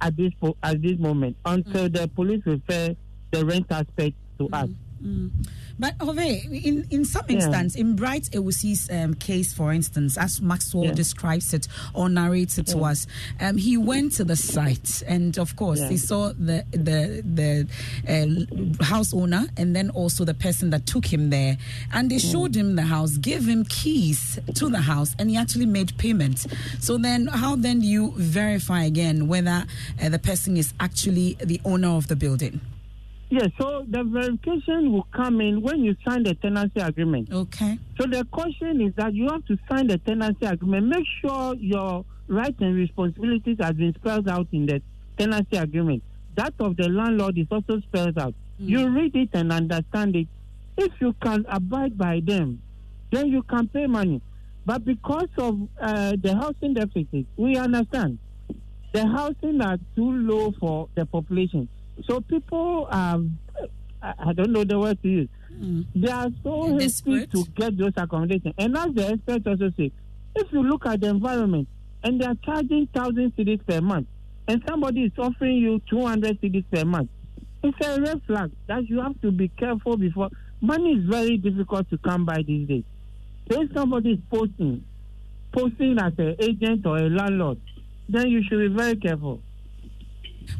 at 0.00 0.16
this 0.16 0.32
po- 0.40 0.56
at 0.62 0.82
this 0.82 0.98
moment 0.98 1.36
until 1.44 1.88
mm-hmm. 1.88 1.94
the 1.94 2.08
police 2.08 2.42
refer 2.44 2.94
the 3.30 3.46
rent 3.46 3.66
aspect 3.70 4.16
to 4.38 4.44
mm-hmm. 4.44 4.54
us. 4.54 4.68
Mm. 5.02 5.30
But 5.78 5.94
Ove, 6.00 6.18
in, 6.18 6.86
in 6.90 7.04
some 7.06 7.24
yeah. 7.28 7.36
instance, 7.36 7.74
in 7.74 7.96
Bright 7.96 8.24
Ewusi's 8.32 8.90
um, 8.90 9.14
case, 9.14 9.52
for 9.52 9.72
instance, 9.72 10.18
as 10.18 10.42
Maxwell 10.42 10.84
yeah. 10.84 10.92
describes 10.92 11.54
it 11.54 11.68
or 11.94 12.08
narrates 12.10 12.58
it 12.58 12.68
yeah. 12.68 12.74
to 12.74 12.84
us, 12.84 13.06
um, 13.40 13.56
he 13.56 13.78
went 13.78 14.12
to 14.12 14.24
the 14.24 14.36
site 14.36 15.02
and, 15.06 15.38
of 15.38 15.56
course, 15.56 15.80
he 15.88 15.96
saw 15.96 16.28
the 16.28 16.64
the 16.70 17.22
the 17.24 17.66
uh, 18.06 18.84
house 18.84 19.14
owner 19.14 19.46
and 19.56 19.74
then 19.74 19.88
also 19.90 20.24
the 20.24 20.34
person 20.34 20.70
that 20.70 20.84
took 20.86 21.06
him 21.06 21.30
there, 21.30 21.56
and 21.92 22.10
they 22.10 22.18
showed 22.18 22.54
him 22.54 22.76
the 22.76 22.82
house, 22.82 23.16
gave 23.16 23.46
him 23.48 23.64
keys 23.64 24.38
to 24.54 24.68
the 24.68 24.80
house, 24.80 25.14
and 25.18 25.30
he 25.30 25.36
actually 25.36 25.66
made 25.66 25.96
payment. 25.96 26.46
So 26.80 26.98
then, 26.98 27.26
how 27.26 27.56
then 27.56 27.80
do 27.80 27.86
you 27.86 28.12
verify 28.16 28.84
again 28.84 29.28
whether 29.28 29.64
uh, 30.02 30.08
the 30.10 30.18
person 30.18 30.56
is 30.56 30.74
actually 30.78 31.38
the 31.40 31.60
owner 31.64 31.88
of 31.88 32.08
the 32.08 32.16
building? 32.16 32.60
Yes, 33.30 33.48
so 33.60 33.84
the 33.88 34.02
verification 34.02 34.92
will 34.92 35.06
come 35.14 35.40
in 35.40 35.62
when 35.62 35.84
you 35.84 35.94
sign 36.04 36.24
the 36.24 36.34
tenancy 36.34 36.80
agreement. 36.80 37.32
Okay. 37.32 37.78
So 37.98 38.06
the 38.08 38.24
question 38.32 38.80
is 38.80 38.92
that 38.96 39.14
you 39.14 39.28
have 39.28 39.46
to 39.46 39.56
sign 39.70 39.86
the 39.86 39.98
tenancy 39.98 40.46
agreement. 40.46 40.88
Make 40.88 41.06
sure 41.20 41.54
your 41.54 42.04
rights 42.26 42.56
and 42.60 42.74
responsibilities 42.74 43.58
have 43.60 43.76
been 43.76 43.94
spelled 43.94 44.28
out 44.28 44.48
in 44.50 44.66
the 44.66 44.82
tenancy 45.16 45.56
agreement. 45.56 46.02
That 46.34 46.54
of 46.58 46.76
the 46.76 46.88
landlord 46.88 47.38
is 47.38 47.46
also 47.52 47.80
spelled 47.82 48.18
out. 48.18 48.34
Mm. 48.60 48.68
You 48.68 48.88
read 48.88 49.14
it 49.14 49.28
and 49.32 49.52
understand 49.52 50.16
it. 50.16 50.26
If 50.76 50.92
you 51.00 51.14
can 51.22 51.44
abide 51.48 51.96
by 51.96 52.20
them, 52.24 52.60
then 53.12 53.28
you 53.28 53.44
can 53.44 53.68
pay 53.68 53.86
money. 53.86 54.22
But 54.66 54.84
because 54.84 55.28
of 55.38 55.68
uh, 55.80 56.16
the 56.20 56.34
housing 56.34 56.74
deficit, 56.74 57.26
we 57.36 57.56
understand 57.56 58.18
the 58.92 59.06
housing 59.06 59.60
are 59.60 59.78
too 59.94 60.10
low 60.10 60.52
for 60.58 60.88
the 60.96 61.06
population. 61.06 61.68
So 62.06 62.20
people 62.20 62.88
are, 62.90 63.20
I 64.02 64.32
don't 64.32 64.52
know 64.52 64.64
the 64.64 64.78
word 64.78 65.02
to 65.02 65.08
use. 65.08 65.28
Mm. 65.52 65.86
They 65.94 66.10
are 66.10 66.28
so 66.42 66.78
hasty 66.78 67.26
to 67.26 67.44
get 67.54 67.76
those 67.76 67.92
accommodations. 67.96 68.54
And 68.58 68.76
as 68.76 68.94
the 68.94 69.08
experts 69.08 69.46
also 69.46 69.70
say, 69.76 69.92
if 70.34 70.52
you 70.52 70.62
look 70.62 70.86
at 70.86 71.00
the 71.00 71.08
environment 71.08 71.68
and 72.02 72.20
they 72.20 72.24
are 72.24 72.36
charging 72.44 72.86
thousand 72.94 73.32
cedis 73.36 73.60
per 73.66 73.80
month, 73.80 74.06
and 74.48 74.62
somebody 74.66 75.04
is 75.04 75.12
offering 75.18 75.58
you 75.58 75.80
200 75.90 76.40
cedis 76.40 76.64
per 76.72 76.84
month, 76.84 77.10
it's 77.62 77.86
a 77.86 78.00
red 78.00 78.22
flag 78.26 78.50
that 78.68 78.88
you 78.88 79.00
have 79.00 79.20
to 79.20 79.30
be 79.30 79.48
careful 79.48 79.96
before. 79.96 80.30
Money 80.62 80.92
is 80.94 81.04
very 81.04 81.36
difficult 81.36 81.88
to 81.90 81.98
come 81.98 82.24
by 82.24 82.42
these 82.46 82.66
days. 82.66 82.84
So 83.50 83.60
if 83.60 83.72
somebody 83.74 84.12
is 84.12 84.18
posting, 84.30 84.84
posting 85.52 85.98
as 85.98 86.12
an 86.18 86.36
agent 86.38 86.86
or 86.86 86.96
a 86.98 87.10
landlord, 87.10 87.58
then 88.08 88.28
you 88.28 88.42
should 88.48 88.58
be 88.60 88.68
very 88.68 88.96
careful. 88.96 89.40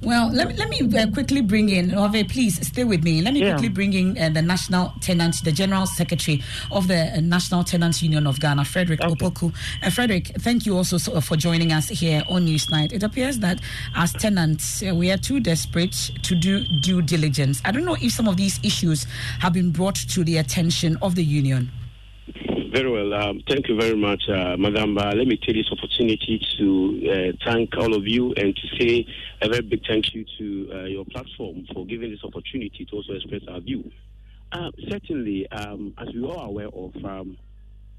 Well, 0.03 0.33
let 0.33 0.49
me, 0.49 0.55
let 0.55 0.69
me 0.71 0.99
uh, 0.99 1.11
quickly 1.11 1.43
bring 1.43 1.69
in, 1.69 1.95
Ove, 1.95 2.27
please 2.29 2.67
stay 2.67 2.85
with 2.85 3.05
me. 3.05 3.21
Let 3.21 3.35
me 3.35 3.41
yeah. 3.41 3.53
quickly 3.53 3.69
bring 3.69 3.93
in 3.93 4.17
uh, 4.17 4.31
the 4.31 4.41
National 4.41 4.95
Tenant, 5.01 5.45
the 5.45 5.53
General 5.53 5.85
Secretary 5.85 6.43
of 6.73 6.89
the 6.89 7.13
uh, 7.15 7.21
National 7.21 7.65
Tenants 7.65 8.03
Union 8.03 8.27
of 8.27 8.41
Ghana, 8.41 8.65
Frederick 8.65 9.03
okay. 9.03 9.15
Opoku. 9.15 9.55
Uh, 9.83 9.91
Frederick, 9.91 10.29
thank 10.39 10.65
you 10.65 10.77
also 10.77 10.97
so, 10.97 11.21
for 11.21 11.37
joining 11.37 11.73
us 11.73 11.89
here 11.89 12.23
on 12.31 12.47
Newsnight. 12.47 12.93
It 12.93 13.03
appears 13.03 13.41
that 13.41 13.61
as 13.95 14.13
tenants, 14.15 14.83
uh, 14.83 14.95
we 14.95 15.11
are 15.11 15.19
too 15.19 15.39
desperate 15.39 16.11
to 16.23 16.35
do 16.35 16.65
due 16.81 17.03
diligence. 17.03 17.61
I 17.67 17.71
don't 17.71 17.85
know 17.85 17.97
if 18.01 18.13
some 18.13 18.27
of 18.27 18.39
these 18.39 18.59
issues 18.63 19.07
have 19.41 19.53
been 19.53 19.71
brought 19.71 19.97
to 19.97 20.25
the 20.25 20.39
attention 20.39 20.97
of 21.03 21.15
the 21.15 21.25
union. 21.25 21.71
Very 22.73 22.89
well. 22.89 23.13
Um, 23.15 23.43
thank 23.49 23.67
you 23.67 23.75
very 23.75 23.97
much, 23.97 24.23
uh, 24.29 24.57
Madam. 24.57 24.95
Let 24.95 25.27
me 25.27 25.37
take 25.37 25.57
this 25.57 25.67
opportunity 25.73 26.41
to 26.57 27.11
uh, 27.11 27.33
thank 27.45 27.77
all 27.77 27.97
of 27.97 28.07
you 28.07 28.33
and 28.37 28.55
to 28.55 28.79
say 28.79 29.07
a 29.43 29.49
very 29.49 29.63
big 29.63 29.81
thank 29.89 30.15
you 30.15 30.25
to 30.39 30.71
uh, 30.73 30.85
your 30.85 31.05
platform 31.07 31.67
for 31.75 31.85
giving 31.85 32.13
this 32.13 32.21
opportunity 32.23 32.87
to 32.89 32.97
also 32.97 33.15
express 33.15 33.41
our 33.49 33.59
view. 33.59 33.91
Uh, 34.53 34.71
certainly, 34.89 35.51
um, 35.51 35.95
as 35.99 36.15
we 36.15 36.23
are 36.23 36.27
all 36.27 36.51
aware 36.51 36.69
of, 36.69 36.95
um, 37.05 37.37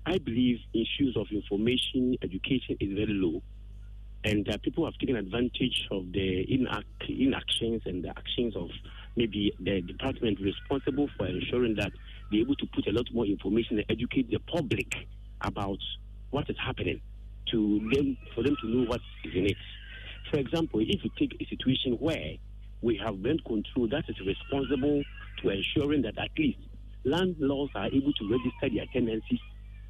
I 0.06 0.20
believe 0.20 0.60
issues 0.74 1.18
of 1.18 1.28
information 1.32 2.16
education 2.22 2.78
is 2.80 2.94
very 2.94 3.14
low, 3.14 3.42
and 4.24 4.48
people 4.64 4.86
have 4.86 4.98
taken 5.00 5.18
advantage 5.18 5.86
of 5.92 6.14
the 6.14 6.46
inact- 6.50 7.10
inactions 7.10 7.82
and 7.86 8.06
the 8.06 8.10
actions 8.10 8.56
of 8.56 8.70
maybe 9.18 9.54
the 9.60 9.82
department 9.82 10.40
responsible 10.40 11.10
for 11.18 11.28
ensuring 11.28 11.76
that 11.76 11.92
be 12.32 12.42
able 12.42 12.56
to 12.56 12.66
put 12.74 12.88
a 12.88 12.92
lot 12.92 13.06
more 13.14 13.26
information 13.26 13.78
and 13.78 13.86
educate 13.90 14.32
the 14.32 14.40
public 14.52 14.88
about 15.42 15.78
what 16.32 16.50
is 16.50 16.56
happening 16.58 17.02
to 17.52 17.90
them 17.94 18.18
for 18.34 18.44
them 18.44 18.56
to 18.62 18.68
know 18.68 18.86
what 18.88 19.02
is 19.26 19.34
in 19.36 19.46
it. 19.46 19.58
For 20.32 20.40
example, 20.40 20.80
if 20.80 21.04
you 21.04 21.12
take 21.20 21.36
a 21.40 21.46
situation 21.46 21.94
where 22.00 22.38
we 22.82 23.00
have 23.04 23.20
rent 23.24 23.44
control 23.46 23.88
that 23.90 24.06
is 24.08 24.16
responsible 24.26 25.04
to 25.42 25.50
ensuring 25.50 26.02
that 26.04 26.18
at 26.18 26.32
least 26.38 26.60
landlords 27.04 27.72
are 27.76 27.88
able 27.88 28.14
to 28.14 28.30
register 28.30 28.70
their 28.74 28.86
tenancies. 28.94 29.40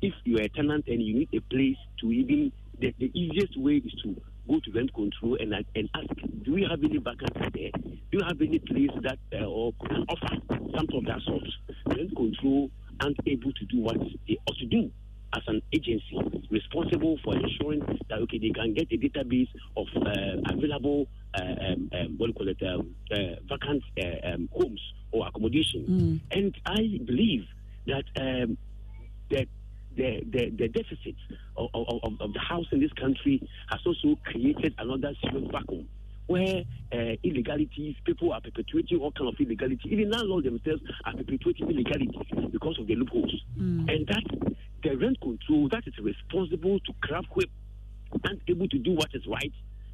If 0.02 0.14
you 0.24 0.38
are 0.40 0.44
a 0.44 0.50
tenant 0.50 0.86
and 0.88 1.02
you 1.02 1.14
need 1.20 1.30
a 1.34 1.40
place 1.54 1.78
to 2.02 2.12
even, 2.12 2.52
the, 2.80 2.94
the 3.00 3.12
easiest 3.14 3.58
way 3.60 3.76
is 3.76 3.94
to 4.04 4.16
go 4.52 4.60
to 4.60 4.72
rent 4.72 4.94
control 4.94 5.38
and 5.40 5.54
and 5.76 5.90
ask, 5.96 6.08
do 6.44 6.54
we 6.54 6.68
have 6.70 6.84
any 6.84 6.98
vacancies 6.98 7.52
there? 7.54 7.72
Do 7.74 8.18
you 8.18 8.24
have 8.28 8.42
any 8.42 8.60
place 8.60 8.92
that 9.02 9.20
uh, 9.34 9.46
or 9.46 9.74
can 9.88 10.06
offer 10.10 10.36
something 10.76 10.98
of 10.98 11.06
that 11.06 11.22
sort? 11.26 11.44
Rent 11.88 12.16
control 12.16 12.70
aren't 13.00 13.18
able 13.26 13.54
to 13.54 13.66
do 13.66 13.80
what 13.80 13.98
they 14.28 14.38
ought 14.48 14.58
to 14.58 14.66
do 14.66 14.92
as 15.34 15.44
an 15.48 15.62
agency 15.72 16.20
responsible 16.50 17.18
for 17.24 17.34
ensuring 17.36 17.80
that 18.10 18.20
okay 18.20 18.38
they 18.38 18.50
can 18.50 18.74
get 18.74 18.92
a 18.92 18.98
database 18.98 19.48
of 19.78 19.88
uh, 19.96 20.54
available 20.54 21.08
uh, 21.34 21.42
um, 21.42 21.90
um, 21.94 22.16
what 22.18 22.28
do 22.28 22.28
you 22.28 22.34
call 22.34 22.50
it 22.50 22.62
um, 22.68 22.94
uh, 23.12 23.40
vacant 23.48 23.82
uh, 23.98 24.34
um, 24.34 24.50
homes 24.52 24.82
or 25.12 25.28
accommodation. 25.28 26.22
Mm. 26.32 26.38
And 26.38 26.56
I 26.66 27.00
believe 27.06 27.46
that 27.88 28.04
um, 28.20 28.58
that 29.30 29.48
the, 29.96 30.22
the, 30.32 30.50
the 30.58 30.68
deficit 30.68 31.16
of, 31.58 31.70
of, 31.74 32.00
of, 32.20 32.34
the 32.34 32.40
house 32.40 32.66
in 32.72 32.80
this 32.80 32.92
country 32.94 33.42
has 33.70 33.80
also 33.86 34.18
created 34.24 34.74
another 34.78 35.14
serious 35.22 35.50
vacuum 35.52 35.88
where 36.28 36.64
uh, 36.94 37.16
illegalities, 37.24 37.96
people 38.06 38.32
are 38.32 38.40
perpetuating 38.40 39.00
all 39.00 39.12
kind 39.12 39.28
of 39.28 39.36
illegality. 39.40 39.82
Even 39.86 40.12
landlords 40.12 40.46
themselves 40.46 40.82
are 41.06 41.14
perpetuating 41.14 41.70
illegality 41.70 42.20
because 42.52 42.80
of 42.80 42.88
the 42.88 42.96
loopholes. 42.96 43.34
Mm. 43.60 43.92
And 43.94 44.08
that 44.08 44.56
the 44.84 44.96
rent 44.96 45.20
control 45.20 45.68
that 45.72 45.84
is 45.86 45.94
responsible 46.02 46.80
to 46.80 46.94
craft 47.02 47.28
whip 47.36 47.50
and 48.24 48.40
able 48.48 48.68
to 48.70 48.78
do 48.78 48.92
what 48.92 49.10
is 49.14 49.24
right 49.28 49.52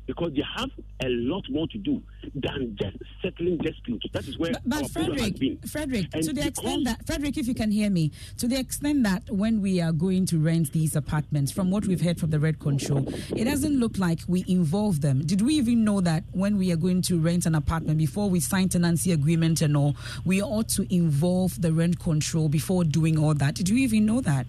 because 0.07 0.33
they 0.33 0.43
have 0.55 0.71
a 1.03 1.09
lot 1.09 1.43
more 1.49 1.67
to 1.67 1.77
do 1.77 2.01
than 2.33 2.75
just 2.81 2.97
settling 3.21 3.57
disputes. 3.57 4.07
That 4.13 4.27
is 4.27 4.39
where 4.39 4.53
but, 4.53 4.61
but 4.65 4.89
Frederick, 4.89 5.37
Frederick, 5.67 6.07
and 6.13 6.23
to 6.23 6.33
the 6.33 6.47
extent 6.47 6.85
that 6.85 7.05
Frederick, 7.05 7.37
if 7.37 7.47
you 7.47 7.53
can 7.53 7.69
hear 7.69 7.89
me, 7.89 8.11
to 8.37 8.47
the 8.47 8.57
extent 8.57 9.03
that 9.03 9.29
when 9.29 9.61
we 9.61 9.81
are 9.81 9.91
going 9.91 10.25
to 10.27 10.39
rent 10.39 10.71
these 10.71 10.95
apartments, 10.95 11.51
from 11.51 11.69
what 11.69 11.85
we've 11.85 12.01
heard 12.01 12.19
from 12.19 12.29
the 12.31 12.39
Rent 12.39 12.59
Control, 12.59 13.05
it 13.35 13.43
doesn't 13.43 13.79
look 13.79 13.97
like 13.97 14.21
we 14.27 14.45
involve 14.47 15.01
them. 15.01 15.25
Did 15.25 15.41
we 15.41 15.55
even 15.55 15.83
know 15.83 16.01
that 16.01 16.23
when 16.31 16.57
we 16.57 16.71
are 16.71 16.77
going 16.77 17.01
to 17.03 17.19
rent 17.19 17.45
an 17.45 17.55
apartment 17.55 17.97
before 17.97 18.29
we 18.29 18.39
sign 18.39 18.69
tenancy 18.69 19.11
agreement 19.11 19.61
and 19.61 19.75
all, 19.75 19.95
we 20.25 20.41
ought 20.41 20.69
to 20.69 20.93
involve 20.93 21.61
the 21.61 21.73
rent 21.73 21.99
control 21.99 22.47
before 22.47 22.85
doing 22.85 23.19
all 23.19 23.33
that? 23.33 23.55
Did 23.55 23.69
you 23.69 23.77
even 23.77 24.05
know 24.05 24.21
that? 24.21 24.47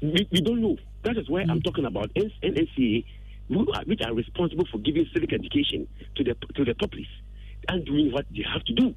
We, 0.00 0.26
we 0.32 0.40
don't 0.40 0.62
know. 0.62 0.76
That 1.04 1.16
is 1.16 1.28
why 1.28 1.44
mm. 1.44 1.50
I'm 1.50 1.62
talking 1.62 1.84
about 1.84 2.10
NCCE 3.50 3.86
which 3.86 4.00
are 4.04 4.14
responsible 4.14 4.64
for 4.70 4.78
giving 4.78 5.06
civic 5.12 5.32
education 5.32 5.86
to 6.16 6.24
the 6.24 6.34
to 6.54 6.64
the 6.64 6.74
populace 6.74 7.08
and 7.68 7.84
doing 7.84 8.12
what 8.12 8.26
they 8.30 8.44
have 8.50 8.64
to 8.64 8.74
do. 8.74 8.94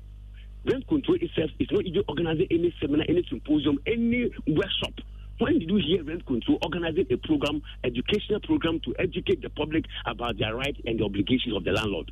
Rent 0.66 0.88
control 0.88 1.18
itself 1.20 1.50
is 1.60 1.68
not 1.72 1.86
even 1.86 2.04
organizing 2.08 2.48
any 2.52 2.74
seminar, 2.80 3.06
any 3.10 3.26
symposium, 3.30 3.80
any 3.88 4.30
workshop. 4.48 4.94
When 5.40 5.58
did 5.58 5.70
you 5.70 5.78
hear 5.78 6.04
rent 6.04 6.26
control 6.28 6.60
organizing 6.64 7.08
a 7.12 7.18
program, 7.18 7.64
educational 7.84 8.40
program 8.42 8.80
to 8.86 8.94
educate 9.00 9.42
the 9.42 9.50
public 9.50 9.86
about 10.06 10.38
their 10.38 10.56
rights 10.56 10.78
and 10.86 11.00
the 11.00 11.04
obligations 11.04 11.56
of 11.56 11.64
the 11.64 11.72
landlord? 11.72 12.12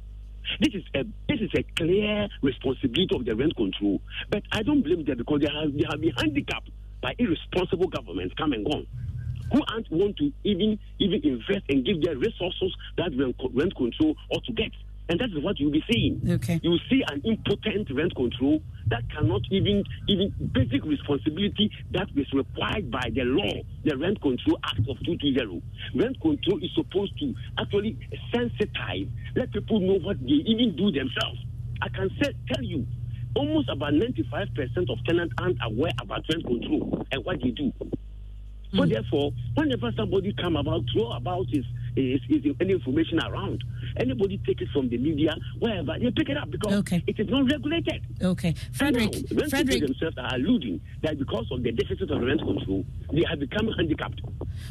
This 0.60 0.73
is 0.73 0.84
a 0.95 1.04
this 1.28 1.41
is 1.41 1.52
a 1.56 1.63
clear 1.78 2.28
responsibility 2.41 3.13
of 3.13 3.25
the 3.25 3.36
rent 3.36 3.56
control. 3.56 4.02
But 4.32 4.43
I 4.52 4.63
don't 4.63 4.82
blame 4.82 5.06
them 5.06 5.17
because 5.17 5.41
they 5.41 5.54
have 5.54 5.71
they 5.73 5.86
have 5.91 6.02
been 6.02 6.13
handicapped 6.17 6.71
by 7.02 7.13
irresponsible 7.19 7.88
governments 7.88 8.34
come 8.36 8.54
and 8.54 8.65
gone 8.65 8.88
who 9.51 9.62
aren't 9.67 9.89
want 9.91 10.17
to 10.17 10.31
even 10.43 10.79
even 10.99 11.21
invest 11.23 11.65
and 11.69 11.85
give 11.85 12.01
their 12.01 12.17
resources 12.17 12.75
that 12.97 13.12
rent, 13.17 13.75
control 13.75 14.15
ought 14.31 14.43
to 14.45 14.53
get. 14.53 14.71
And 15.09 15.19
that 15.19 15.29
is 15.35 15.43
what 15.43 15.59
you'll 15.59 15.71
be 15.71 15.83
seeing. 15.91 16.21
Okay. 16.23 16.59
You 16.62 16.69
will 16.69 16.85
see 16.88 17.01
an 17.09 17.21
impotent 17.25 17.89
rent 17.91 18.15
control 18.15 18.62
that 18.88 19.01
cannot 19.09 19.41
even 19.49 19.83
even 20.07 20.33
basic 20.53 20.85
responsibility 20.85 21.71
that 21.91 22.07
is 22.15 22.31
required 22.31 22.91
by 22.91 23.09
the 23.13 23.23
law, 23.23 23.53
the 23.83 23.97
Rent 23.97 24.21
Control 24.21 24.59
Act 24.63 24.85
of 24.88 24.97
220. 25.05 25.63
Rent 25.95 26.21
control 26.21 26.63
is 26.63 26.69
supposed 26.75 27.17
to 27.19 27.33
actually 27.57 27.97
sensitize, 28.33 29.09
let 29.35 29.51
people 29.51 29.79
know 29.79 29.97
what 30.05 30.19
they 30.21 30.45
even 30.45 30.75
do 30.75 30.91
themselves. 30.91 31.39
I 31.81 31.89
can 31.89 32.09
say, 32.21 32.33
tell 32.53 32.63
you, 32.63 32.85
almost 33.35 33.69
about 33.69 33.93
95% 33.93 34.91
of 34.91 35.03
tenants 35.05 35.33
aren't 35.39 35.57
aware 35.63 35.91
about 36.01 36.23
rent 36.31 36.45
control 36.45 37.05
and 37.12 37.25
what 37.25 37.41
they 37.41 37.49
do. 37.49 37.71
So 38.73 38.84
mm. 38.84 38.89
therefore, 38.89 39.32
whenever 39.55 39.91
somebody 39.97 40.34
come 40.34 40.55
about, 40.55 40.84
throw 40.93 41.12
about 41.12 41.45
his 41.49 41.65
is, 41.95 42.21
is 42.30 42.56
any 42.60 42.73
information 42.73 43.19
around. 43.19 43.63
Anybody 43.97 44.39
take 44.45 44.62
it 44.62 44.69
from 44.73 44.89
the 44.89 44.97
media, 44.97 45.36
wherever, 45.60 45.97
they 45.99 46.12
pick 46.12 46.30
it 46.30 46.38
up 46.38 46.49
because 46.52 46.73
okay. 46.73 47.04
it 47.08 47.19
is 47.19 47.30
not 47.30 47.49
regulated. 47.52 48.04
Okay. 48.21 48.54
Frederick, 48.73 49.13
now, 49.32 49.47
Frederick. 49.49 49.82
themselves 49.82 50.17
are 50.17 50.36
alluding 50.36 50.82
that 51.04 51.17
because 51.17 51.47
of 51.52 51.63
the 51.63 51.71
deficit 51.71 52.10
of 52.12 52.21
rent 52.21 52.41
control, 52.41 52.86
they 53.12 53.23
have 53.30 53.39
become 53.39 53.67
handicapped. 53.78 54.21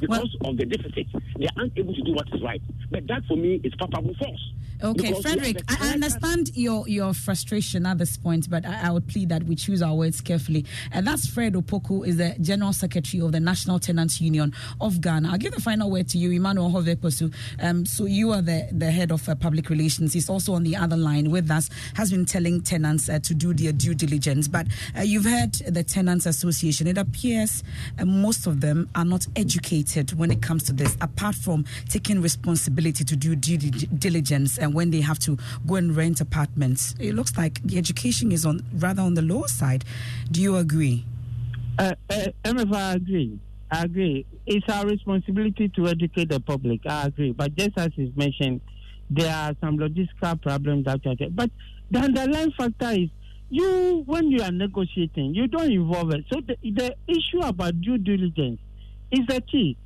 Because 0.00 0.36
well, 0.40 0.50
of 0.50 0.56
the 0.58 0.66
deficit, 0.66 1.06
they 1.38 1.48
aren't 1.56 1.76
able 1.78 1.94
to 1.94 2.02
do 2.02 2.12
what 2.12 2.26
is 2.32 2.42
right. 2.42 2.62
But 2.90 3.06
that 3.08 3.22
for 3.26 3.36
me 3.36 3.60
is 3.64 3.74
palpable 3.78 4.14
false. 4.18 4.52
Okay, 4.82 5.12
Frederick, 5.20 5.60
I 5.68 5.88
understand 5.90 6.52
your, 6.54 6.88
your 6.88 7.12
frustration 7.12 7.84
at 7.84 7.98
this 7.98 8.16
point, 8.16 8.48
but 8.48 8.64
I, 8.64 8.86
I, 8.86 8.90
would 8.90 9.08
plead 9.08 9.28
that 9.30 9.42
we 9.42 9.56
choose 9.56 9.82
our 9.82 9.94
words 9.94 10.20
carefully. 10.20 10.66
And 10.92 11.04
that's 11.04 11.26
Fred 11.26 11.54
Opoku, 11.54 12.06
is 12.06 12.18
the 12.18 12.36
General 12.40 12.72
Secretary 12.72 13.20
of 13.20 13.32
the 13.32 13.40
National 13.40 13.80
Tenants 13.80 14.20
Union 14.20 14.54
of 14.80 15.00
Ghana. 15.00 15.30
I'll 15.32 15.38
give 15.38 15.52
the 15.52 15.60
final 15.60 15.90
word 15.90 16.08
to 16.10 16.18
you, 16.18 16.30
Emmanuel 16.30 16.70
Um, 17.60 17.86
so 17.86 18.06
you 18.06 18.32
are 18.32 18.42
the, 18.42 18.68
the 18.72 18.90
head 18.90 19.10
of 19.12 19.28
uh, 19.28 19.34
public 19.34 19.70
relations. 19.70 20.12
He's 20.12 20.28
also 20.28 20.54
on 20.54 20.62
the 20.62 20.76
other 20.76 20.96
line 20.96 21.30
with 21.30 21.50
us, 21.50 21.70
has 21.94 22.10
been 22.10 22.24
telling 22.24 22.62
tenants 22.62 23.08
uh, 23.08 23.18
to 23.20 23.34
do 23.34 23.52
their 23.52 23.72
due 23.72 23.94
diligence. 23.94 24.48
But 24.48 24.66
uh, 24.96 25.02
you've 25.02 25.24
heard 25.24 25.54
the 25.54 25.82
Tenants 25.82 26.26
Association. 26.26 26.86
It 26.86 26.98
appears 26.98 27.62
uh, 27.98 28.04
most 28.04 28.46
of 28.46 28.60
them 28.60 28.88
are 28.94 29.04
not 29.04 29.26
educated 29.36 30.18
when 30.18 30.30
it 30.30 30.42
comes 30.42 30.64
to 30.64 30.72
this, 30.72 30.96
apart 31.00 31.34
from 31.34 31.64
taking 31.88 32.20
responsibility 32.20 33.04
to 33.04 33.16
do 33.16 33.34
due 33.34 33.58
diligence 33.58 34.58
and 34.58 34.74
when 34.74 34.90
they 34.90 35.00
have 35.00 35.18
to 35.20 35.38
go 35.66 35.76
and 35.76 35.96
rent 35.96 36.20
apartments. 36.20 36.94
It 36.98 37.14
looks 37.14 37.36
like 37.36 37.62
the 37.62 37.78
education 37.78 38.32
is 38.32 38.44
on 38.46 38.64
rather 38.74 39.02
on 39.02 39.14
the 39.14 39.22
lower 39.22 39.48
side. 39.48 39.84
Do 40.30 40.40
you 40.40 40.56
agree? 40.56 41.04
Uh, 41.78 41.94
uh, 42.10 42.26
I 42.44 42.92
agree. 42.94 43.38
I 43.70 43.82
agree. 43.82 44.26
It's 44.46 44.68
our 44.68 44.86
responsibility 44.86 45.68
to 45.70 45.88
educate 45.88 46.30
the 46.30 46.40
public. 46.40 46.80
I 46.86 47.06
agree. 47.06 47.32
But 47.32 47.54
just 47.54 47.76
as 47.76 47.90
is 47.96 48.14
mentioned, 48.16 48.60
there 49.10 49.34
are 49.34 49.52
some 49.60 49.78
logistical 49.78 50.40
problems 50.40 50.86
that 50.86 51.04
are 51.06 51.14
there. 51.16 51.30
But 51.30 51.50
the 51.90 51.98
underlying 52.00 52.52
factor 52.52 52.90
is 52.90 53.08
you, 53.50 54.02
when 54.06 54.30
you 54.30 54.42
are 54.42 54.52
negotiating, 54.52 55.34
you 55.34 55.48
don't 55.48 55.70
involve 55.70 56.12
it. 56.12 56.24
So 56.32 56.40
the, 56.40 56.56
the 56.62 56.94
issue 57.06 57.40
about 57.40 57.80
due 57.80 57.98
diligence 57.98 58.60
is 59.10 59.26
the 59.26 59.40
key. 59.40 59.76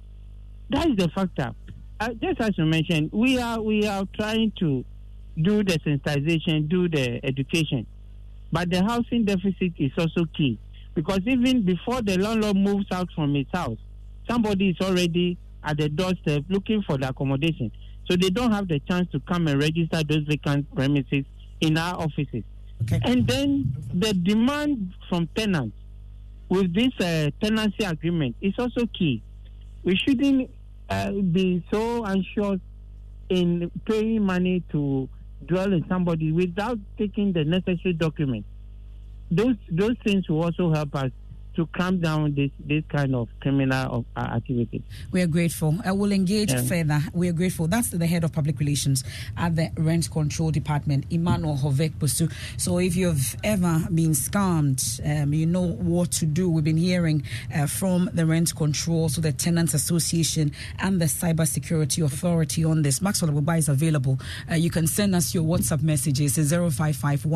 That 0.71 0.89
is 0.91 0.97
the 0.97 1.09
factor 1.09 1.53
uh, 2.03 2.13
just 2.21 2.41
as 2.41 2.51
you 2.59 2.65
mentioned, 2.65 3.11
we 3.13 3.39
are 3.39 3.61
we 3.61 3.87
are 3.87 4.05
trying 4.19 4.53
to 4.59 4.85
do 5.41 5.63
the 5.63 5.79
sensitization, 5.79 6.69
do 6.69 6.89
the 6.89 7.25
education, 7.25 7.87
but 8.51 8.69
the 8.71 8.83
housing 8.83 9.25
deficit 9.25 9.73
is 9.79 9.93
also 9.97 10.25
key 10.37 10.59
because 10.95 11.21
even 11.27 11.63
before 11.63 12.03
the 12.03 12.19
landlord 12.19 12.57
moves 12.57 12.87
out 12.93 13.09
from 13.15 13.35
his 13.35 13.47
house, 13.53 13.79
somebody 14.29 14.71
is 14.71 14.77
already 14.81 15.39
at 15.65 15.79
the 15.79 15.89
doorstep 15.89 16.45
looking 16.49 16.83
for 16.83 16.99
the 16.99 17.09
accommodation. 17.09 17.71
So 18.11 18.17
they 18.17 18.31
don't 18.31 18.53
have 18.53 18.69
the 18.69 18.81
chance 18.81 19.11
to 19.13 19.21
come 19.21 19.47
and 19.49 19.61
register 19.61 20.03
those 20.03 20.25
vacant 20.27 20.73
premises 20.75 21.25
in 21.61 21.79
our 21.79 21.95
offices. 21.95 22.43
Okay. 22.83 23.01
And 23.05 23.27
then 23.27 23.73
the 23.95 24.13
demand 24.13 24.93
from 25.09 25.29
tenants 25.37 25.77
with 26.49 26.75
this 26.75 26.93
uh, 27.01 27.31
tenancy 27.43 27.85
agreement 27.85 28.37
is 28.41 28.55
also 28.59 28.87
key. 28.87 29.23
We 29.85 29.97
shouldn't 29.97 30.51
uh, 30.91 31.13
be 31.13 31.65
so 31.73 32.05
anxious 32.05 32.61
in 33.29 33.71
paying 33.87 34.23
money 34.23 34.63
to 34.73 35.09
dwell 35.47 35.73
in 35.73 35.85
somebody 35.89 36.33
without 36.33 36.79
taking 36.99 37.33
the 37.33 37.45
necessary 37.45 37.95
documents. 37.95 38.49
Those 39.35 39.57
those 39.71 39.97
things 40.05 40.29
will 40.29 40.45
also 40.45 40.71
help 40.73 40.95
us 40.95 41.11
to 41.57 41.67
clamp 41.67 42.01
down 42.03 42.35
this 42.35 42.51
this 42.65 42.85
kind 42.89 43.15
of 43.15 43.29
criminal 43.41 44.05
uh, 44.17 44.21
activity. 44.21 44.83
We 45.11 45.23
are 45.23 45.27
grateful. 45.27 45.79
I 45.85 45.93
will 45.93 46.13
engage 46.13 46.53
yeah. 46.53 46.63
further. 46.63 47.01
We 47.13 47.29
are 47.29 47.33
grateful. 47.33 47.67
That's 47.69 47.91
the 47.91 48.07
head 48.07 48.25
of 48.25 48.33
public 48.33 48.59
relations 48.59 49.05
at 49.37 49.57
the 49.57 49.71
Rent 49.77 50.11
Control 50.11 50.51
Department, 50.51 51.07
Emmanuel 51.11 51.57
Hovekposu. 51.57 52.33
So 52.57 52.79
if 52.79 52.97
you've 52.97 53.37
ever 53.45 53.81
been 53.93 54.11
scammed, 54.11 54.83
um, 55.23 55.33
you 55.33 55.47
know 55.47 55.67
what 55.67 56.13
to 56.13 56.27
do. 56.27 56.49
We've 56.51 56.65
been 56.65 56.77
hearing 56.77 57.25
uh, 57.55 57.67
from 57.67 58.11
the 58.13 58.27
Rent 58.27 58.55
Control, 58.55 59.09
so 59.09 59.21
the 59.21 59.33
Tenants 59.33 59.75
Association 59.75 60.53
and 60.79 61.01
the 61.01 61.07
Cyber 61.07 61.47
Security 61.47 62.03
Authority 62.03 62.65
on 62.65 62.83
this. 62.83 63.01
Maxwell 63.03 63.31
Agbagba 63.31 63.59
is 63.59 63.69
available. 63.69 64.19
Uh, 64.51 64.55
you 64.55 64.71
can 64.71 64.87
send 64.87 65.15
us 65.15 65.35
your 65.35 65.45
WhatsApp 65.45 65.83
messages 65.83 66.37
055 66.37 67.27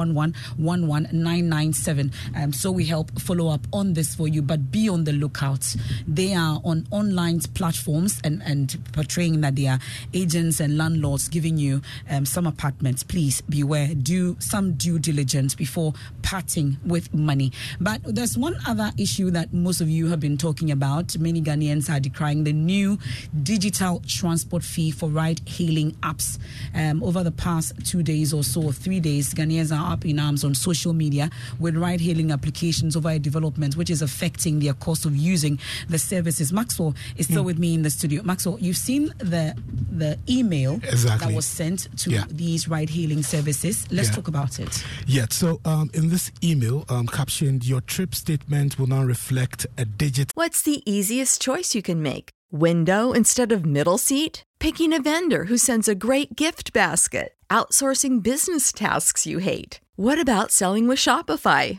um, 2.36 2.52
so 2.52 2.70
we 2.70 2.84
help 2.84 3.18
follow 3.20 3.48
up 3.48 3.66
on 3.72 3.92
this 3.94 4.05
for 4.14 4.28
you, 4.28 4.42
but 4.42 4.70
be 4.70 4.88
on 4.88 5.04
the 5.04 5.12
lookout. 5.12 5.74
They 6.06 6.34
are 6.34 6.60
on 6.64 6.86
online 6.90 7.40
platforms 7.54 8.20
and, 8.24 8.42
and 8.44 8.76
portraying 8.92 9.40
that 9.40 9.56
they 9.56 9.66
are 9.66 9.78
agents 10.14 10.60
and 10.60 10.78
landlords 10.78 11.28
giving 11.28 11.56
you 11.56 11.82
um, 12.10 12.24
some 12.24 12.46
apartments. 12.46 13.02
Please 13.02 13.40
beware. 13.42 13.88
Do 13.94 14.36
some 14.38 14.74
due 14.74 14.98
diligence 14.98 15.54
before 15.54 15.92
parting 16.22 16.78
with 16.84 17.12
money. 17.12 17.52
But 17.80 18.00
there's 18.04 18.38
one 18.38 18.56
other 18.66 18.92
issue 18.98 19.30
that 19.30 19.52
most 19.52 19.80
of 19.80 19.88
you 19.88 20.08
have 20.08 20.20
been 20.20 20.38
talking 20.38 20.70
about. 20.70 21.16
Many 21.18 21.42
Ghanaians 21.42 21.88
are 21.90 22.00
decrying 22.00 22.44
the 22.44 22.52
new 22.52 22.98
digital 23.42 24.02
transport 24.06 24.62
fee 24.62 24.90
for 24.90 25.08
ride 25.08 25.40
hailing 25.48 25.92
apps. 26.02 26.38
Um, 26.74 27.02
over 27.02 27.22
the 27.22 27.32
past 27.32 27.72
two 27.84 28.02
days 28.02 28.32
or 28.32 28.44
so, 28.44 28.70
three 28.72 29.00
days, 29.00 29.34
Ghanaians 29.34 29.76
are 29.76 29.92
up 29.92 30.04
in 30.04 30.18
arms 30.18 30.44
on 30.44 30.54
social 30.54 30.92
media 30.92 31.30
with 31.58 31.76
ride 31.76 32.00
hailing 32.00 32.30
applications 32.30 32.96
over 32.96 33.10
a 33.10 33.18
development 33.18 33.76
which 33.76 33.90
is 33.90 33.95
affecting 34.02 34.60
their 34.60 34.74
cost 34.74 35.04
of 35.06 35.16
using 35.16 35.58
the 35.88 35.98
services. 35.98 36.52
Maxwell 36.52 36.94
is 37.16 37.26
still 37.26 37.42
mm. 37.42 37.46
with 37.46 37.58
me 37.58 37.74
in 37.74 37.82
the 37.82 37.90
studio. 37.90 38.22
Maxwell, 38.22 38.58
you've 38.60 38.76
seen 38.76 39.12
the 39.18 39.54
the 39.90 40.18
email 40.28 40.74
exactly. 40.76 41.28
that 41.28 41.34
was 41.34 41.46
sent 41.46 41.88
to 41.98 42.10
yeah. 42.10 42.24
these 42.28 42.68
ride 42.68 42.90
hailing 42.90 43.22
services. 43.22 43.86
Let's 43.90 44.08
yeah. 44.08 44.14
talk 44.14 44.28
about 44.28 44.58
it. 44.58 44.84
Yeah. 45.06 45.26
So 45.30 45.60
um, 45.64 45.90
in 45.94 46.08
this 46.08 46.30
email, 46.42 46.84
um, 46.88 47.06
captioned, 47.06 47.66
"Your 47.66 47.80
trip 47.80 48.14
statement 48.14 48.78
will 48.78 48.88
now 48.88 49.02
reflect 49.02 49.66
a 49.78 49.84
digit." 49.84 50.32
What's 50.34 50.62
the 50.62 50.82
easiest 50.90 51.40
choice 51.40 51.74
you 51.74 51.82
can 51.82 52.02
make? 52.02 52.30
Window 52.50 53.12
instead 53.12 53.52
of 53.52 53.66
middle 53.66 53.98
seat? 53.98 54.42
Picking 54.58 54.92
a 54.92 55.02
vendor 55.02 55.44
who 55.44 55.58
sends 55.58 55.88
a 55.88 55.94
great 55.94 56.36
gift 56.36 56.72
basket? 56.72 57.34
Outsourcing 57.50 58.22
business 58.22 58.72
tasks 58.72 59.26
you 59.26 59.38
hate? 59.38 59.80
What 59.96 60.18
about 60.18 60.50
selling 60.50 60.88
with 60.88 60.98
Shopify? 60.98 61.78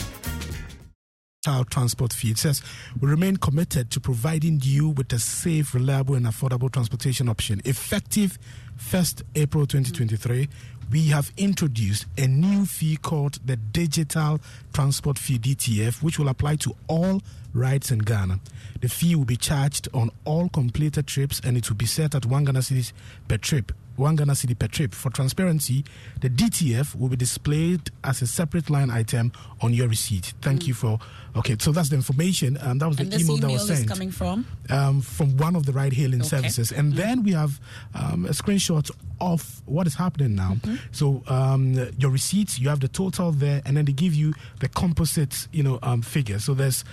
Child 1.41 1.71
transport 1.71 2.13
fee. 2.13 2.29
It 2.31 2.37
says 2.37 2.61
we 2.99 3.09
remain 3.09 3.35
committed 3.37 3.89
to 3.91 3.99
providing 3.99 4.59
you 4.63 4.89
with 4.89 5.11
a 5.11 5.17
safe, 5.19 5.73
reliable, 5.73 6.13
and 6.13 6.27
affordable 6.27 6.71
transportation 6.71 7.27
option. 7.27 7.61
Effective 7.65 8.37
1st 8.77 9.23
April 9.35 9.65
2023, 9.65 10.47
we 10.91 11.07
have 11.07 11.31
introduced 11.37 12.05
a 12.17 12.27
new 12.27 12.65
fee 12.65 12.95
called 12.95 13.39
the 13.43 13.55
Digital 13.55 14.39
Transport 14.71 15.17
Fee 15.17 15.39
DTF, 15.39 16.03
which 16.03 16.19
will 16.19 16.27
apply 16.29 16.57
to 16.57 16.75
all 16.87 17.21
rides 17.53 17.89
in 17.91 17.99
Ghana. 17.99 18.39
The 18.81 18.89
fee 18.89 19.15
will 19.15 19.25
be 19.25 19.35
charged 19.37 19.87
on 19.95 20.11
all 20.25 20.47
completed 20.49 21.07
trips 21.07 21.41
and 21.43 21.57
it 21.57 21.67
will 21.69 21.77
be 21.77 21.85
set 21.87 22.13
at 22.13 22.25
one 22.27 22.45
Ghana 22.45 22.59
cedis 22.59 22.93
per 23.27 23.37
trip 23.37 23.71
one 23.95 24.15
Ghana 24.15 24.33
cedi 24.33 24.57
per 24.57 24.67
trip. 24.67 24.93
For 24.93 25.09
transparency, 25.09 25.83
the 26.19 26.29
DTF 26.29 26.95
will 26.95 27.09
be 27.09 27.15
displayed 27.15 27.91
as 28.03 28.21
a 28.21 28.27
separate 28.27 28.69
line 28.69 28.89
item 28.89 29.31
on 29.61 29.73
your 29.73 29.87
receipt. 29.87 30.33
Thank 30.41 30.63
mm. 30.63 30.67
you 30.67 30.73
for. 30.73 30.99
Okay, 31.35 31.55
so 31.59 31.71
that's 31.71 31.89
the 31.89 31.95
information. 31.95 32.57
Um, 32.61 32.77
that 32.79 32.87
was 32.87 32.99
and 32.99 33.11
the 33.11 33.19
email, 33.19 33.37
email, 33.37 33.49
that 33.49 33.53
was 33.53 33.67
sent. 33.67 33.87
coming 33.87 34.11
from? 34.11 34.45
Um, 34.69 35.01
from 35.01 35.37
one 35.37 35.55
of 35.55 35.65
the 35.65 35.71
ride 35.71 35.93
hailing 35.93 36.21
okay. 36.21 36.29
services. 36.29 36.71
And 36.71 36.93
mm. 36.93 36.97
then 36.97 37.23
we 37.23 37.31
have 37.31 37.59
um, 37.95 38.25
a 38.25 38.31
screenshot 38.31 38.89
of 39.21 39.61
what 39.65 39.87
is 39.87 39.95
happening 39.95 40.35
now. 40.35 40.53
Mm-hmm. 40.55 40.75
So 40.91 41.23
um, 41.27 41.73
your 41.97 42.11
receipts, 42.11 42.59
you 42.59 42.69
have 42.69 42.79
the 42.79 42.87
total 42.87 43.31
there, 43.31 43.61
and 43.65 43.77
then 43.77 43.85
they 43.85 43.93
give 43.93 44.13
you 44.13 44.33
the 44.59 44.67
composite, 44.67 45.47
you 45.53 45.63
know, 45.63 45.79
um, 45.83 46.01
figure. 46.01 46.39
So 46.39 46.53
there's 46.53 46.83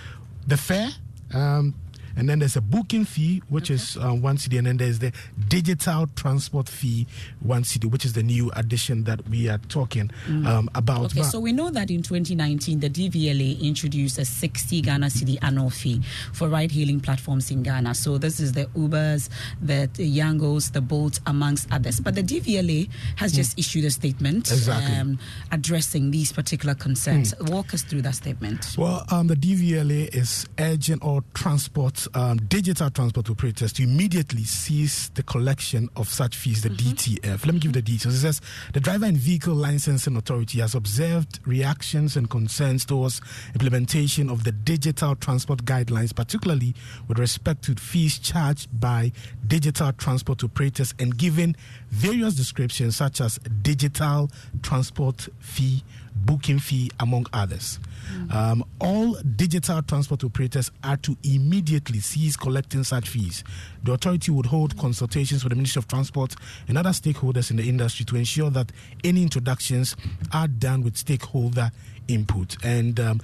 the 0.46 0.57
fare. 0.57 0.90
Um, 1.34 1.74
and 2.19 2.29
then 2.29 2.41
there's 2.41 2.57
a 2.57 2.61
booking 2.61 3.05
fee, 3.05 3.43
which 3.49 3.66
okay. 3.71 3.75
is 3.75 3.97
uh, 3.97 4.11
one 4.11 4.37
cedi, 4.37 4.59
and 4.59 4.66
then 4.66 4.77
there's 4.77 4.99
the 4.99 5.12
digital 5.47 6.09
transport 6.16 6.69
fee, 6.69 7.07
one 7.41 7.62
cedi, 7.62 7.89
which 7.89 8.05
is 8.05 8.14
the 8.14 8.25
new 8.25 8.51
addition 8.57 9.05
that 9.05 9.27
we 9.29 9.49
are 9.49 9.59
talking 9.69 10.11
mm. 10.27 10.45
um, 10.47 10.69
about. 10.75 11.05
Okay, 11.07 11.23
so 11.23 11.39
we 11.39 11.53
know 11.53 11.71
that 11.71 11.91
in 11.93 12.03
2019, 12.03 12.81
the 12.81 12.91
DVLA 12.91 13.61
introduced 13.62 14.19
a 14.19 14.25
60 14.25 14.81
Ghana 14.83 15.07
cedi 15.07 15.39
annual 15.43 15.71
fee 15.71 16.03
for 16.33 16.49
ride 16.49 16.73
hailing 16.73 16.99
platforms 16.99 17.53
in 17.53 17.62
Ghana. 17.62 17.95
So 17.95 18.19
this 18.19 18.41
is 18.41 18.53
the 18.53 18.66
Ubers, 18.77 19.29
the, 19.62 19.89
the 19.95 20.19
Yangos, 20.19 20.73
the 20.73 20.81
Bolt, 20.81 21.21
amongst 21.27 21.71
others. 21.73 22.01
But 22.01 22.16
the 22.16 22.23
DVLA 22.25 22.91
has 23.16 23.33
just 23.33 23.57
mm. 23.57 23.61
issued 23.61 23.85
a 23.85 23.91
statement 23.91 24.51
exactly. 24.51 24.97
um, 24.97 25.19
addressing 25.53 26.11
these 26.11 26.33
particular 26.33 26.75
concerns. 26.75 27.33
Mm. 27.35 27.51
Walk 27.51 27.75
us 27.75 27.83
through 27.83 28.03
that 28.03 28.16
statement. 28.16 28.75
Well, 28.77 29.05
um, 29.11 29.29
the 29.29 29.37
DVLA 29.37 30.12
is 30.14 30.49
urging 30.59 30.99
all 31.01 31.23
transport 31.35 32.08
um, 32.15 32.39
digital 32.49 32.91
transport 32.91 33.31
operators 33.31 33.73
to 33.75 33.83
immediately 33.83 34.45
cease 34.45 35.09
the 35.11 35.23
collection 35.23 35.89
of 35.97 36.09
such 36.09 36.37
fees, 36.37 36.63
the 36.63 36.71
mm-hmm. 36.71 36.91
DTF. 36.91 37.47
Let 37.47 37.55
me 37.55 37.61
give 37.61 37.73
the 37.73 37.83
details. 37.83 38.15
It 38.15 38.21
says 38.21 38.41
the 38.73 38.81
Driver 38.81 39.07
and 39.07 39.17
Vehicle 39.17 39.55
Licensing 39.55 40.17
Authority 40.17 40.61
has 40.61 40.75
observed 40.75 41.41
reactions 41.47 42.17
and 42.17 42.29
concerns 42.29 42.85
towards 42.85 43.21
implementation 43.55 44.31
of 44.31 44.45
the 44.45 44.53
digital 44.53 45.15
transport 45.17 45.65
guidelines, 45.65 46.15
particularly 46.15 46.75
with 47.07 47.19
respect 47.19 47.63
to 47.65 47.75
fees 47.75 48.19
charged 48.19 48.69
by 48.81 49.13
digital 49.47 49.93
transport 49.93 50.45
operators 50.45 50.95
and 50.99 51.17
given 51.17 51.57
various 51.91 52.35
descriptions 52.35 52.97
such 52.97 53.21
as 53.21 53.39
digital 53.63 54.31
transport 54.63 55.29
fee, 55.41 55.83
booking 56.25 56.59
fee, 56.59 56.91
among 57.01 57.27
others. 57.33 57.79
Mm. 58.12 58.35
Um, 58.35 58.64
all 58.81 59.14
digital 59.37 59.83
transport 59.83 60.25
operators 60.25 60.71
are 60.83 60.97
to 60.99 61.16
immediately 61.23 62.01
cease 62.01 62.37
collecting 62.37 62.85
such 62.85 63.09
fees. 63.09 63.45
The 63.85 63.93
authority 63.93 64.31
would 64.31 64.47
hold 64.47 64.77
consultations 64.79 65.45
with 65.45 65.51
the 65.51 65.57
Ministry 65.57 65.81
of 65.81 65.89
Transport 65.89 66.35
and 66.69 66.79
other 66.79 66.91
stakeholders 66.91 67.51
in 67.51 67.57
the 67.57 67.69
industry 67.69 68.05
to 68.07 68.16
ensure 68.16 68.51
that 68.51 68.73
any 69.05 69.23
introductions 69.23 69.97
are 70.33 70.49
done 70.49 70.83
with 70.83 70.97
stakeholder 70.97 71.71
input. 72.09 72.57
And 72.64 72.99
um, 72.99 73.21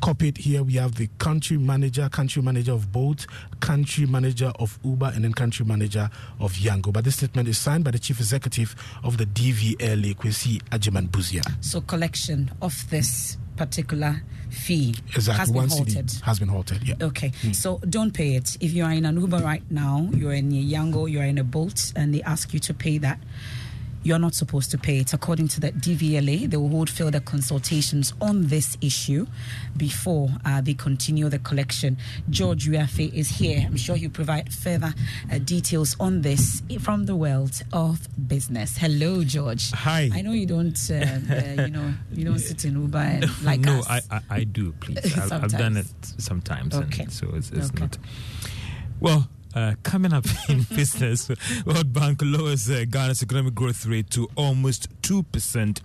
copied 0.00 0.38
here, 0.38 0.62
we 0.62 0.74
have 0.74 0.94
the 0.96 1.08
country 1.18 1.58
manager, 1.58 2.08
country 2.08 2.42
manager 2.42 2.72
of 2.72 2.92
Bolt, 2.92 3.26
country 3.60 4.06
manager 4.06 4.52
of 4.58 4.78
Uber, 4.84 5.12
and 5.14 5.24
then 5.24 5.32
country 5.32 5.64
manager 5.64 6.10
of 6.40 6.52
Yango. 6.54 6.92
But 6.92 7.04
this 7.04 7.16
statement 7.16 7.48
is 7.48 7.58
signed 7.58 7.84
by 7.84 7.90
the 7.90 7.98
chief 7.98 8.18
executive 8.20 8.74
of 9.02 9.18
the 9.18 9.26
DVLA, 9.26 10.16
Kwesi 10.16 10.62
Agyeman 10.70 11.08
Busia. 11.08 11.42
So, 11.64 11.80
collection 11.80 12.50
of 12.62 12.88
this 12.90 13.36
particular 13.56 14.22
fee 14.50 14.94
exactly. 15.14 15.38
has 15.38 15.50
been 15.50 15.68
halted. 15.68 16.12
Has 16.24 16.38
been 16.38 16.48
halted. 16.48 16.86
Yeah. 16.86 16.94
Okay. 17.00 17.30
Mm. 17.42 17.54
So 17.54 17.78
don't 17.88 18.12
pay 18.12 18.34
it. 18.34 18.56
If 18.60 18.72
you 18.72 18.84
are 18.84 18.92
in 18.92 19.04
an 19.04 19.20
Uber 19.20 19.38
right 19.38 19.62
now, 19.70 20.08
you're 20.12 20.32
in 20.32 20.50
a 20.50 20.64
Yango, 20.64 21.10
you're 21.10 21.24
in 21.24 21.38
a 21.38 21.44
Bolt, 21.44 21.92
and 21.96 22.14
they 22.14 22.22
ask 22.22 22.52
you 22.52 22.60
to 22.60 22.74
pay 22.74 22.98
that 22.98 23.20
you're 24.04 24.18
not 24.18 24.34
supposed 24.34 24.70
to 24.70 24.78
pay 24.78 24.98
it. 24.98 25.12
According 25.14 25.48
to 25.48 25.60
the 25.60 25.72
DVLA, 25.72 26.48
they 26.48 26.56
will 26.56 26.68
hold 26.68 26.90
further 26.90 27.20
consultations 27.20 28.12
on 28.20 28.46
this 28.48 28.76
issue 28.80 29.26
before 29.76 30.28
uh, 30.44 30.60
they 30.60 30.74
continue 30.74 31.28
the 31.30 31.38
collection. 31.38 31.96
George 32.30 32.68
Wiafe 32.68 33.12
is 33.14 33.30
here. 33.30 33.64
I'm 33.66 33.76
sure 33.76 33.96
he'll 33.96 34.10
provide 34.10 34.52
further 34.52 34.94
uh, 35.32 35.38
details 35.38 35.96
on 35.98 36.20
this 36.20 36.62
from 36.80 37.06
the 37.06 37.16
world 37.16 37.62
of 37.72 38.06
business. 38.28 38.76
Hello, 38.76 39.24
George. 39.24 39.70
Hi. 39.70 40.10
I 40.12 40.20
know 40.20 40.32
you 40.32 40.46
don't, 40.46 40.78
uh, 40.90 40.94
uh 40.94 41.62
you 41.62 41.70
know, 41.70 41.94
you 42.12 42.24
don't 42.26 42.38
sit 42.38 42.64
in 42.66 42.80
Uber 42.80 42.98
and 42.98 43.42
like 43.44 43.60
no, 43.60 43.78
us. 43.78 43.88
I, 43.88 44.00
I, 44.10 44.20
I 44.30 44.44
do, 44.44 44.72
please. 44.80 45.18
I've, 45.18 45.32
I've, 45.32 45.50
done 45.50 45.78
it 45.78 45.86
sometimes. 46.18 46.74
Okay. 46.74 47.06
so 47.08 47.30
it's, 47.34 47.50
it's 47.50 47.70
okay. 47.70 47.80
not. 47.80 47.98
Well, 49.00 49.28
uh, 49.54 49.74
coming 49.82 50.12
up 50.12 50.24
in 50.48 50.62
business, 50.74 51.28
World 51.64 51.92
Bank 51.92 52.20
lowers 52.22 52.70
uh, 52.70 52.84
Ghana's 52.88 53.22
economic 53.22 53.54
growth 53.54 53.86
rate 53.86 54.10
to 54.10 54.28
almost 54.36 54.88
2% 55.02 55.80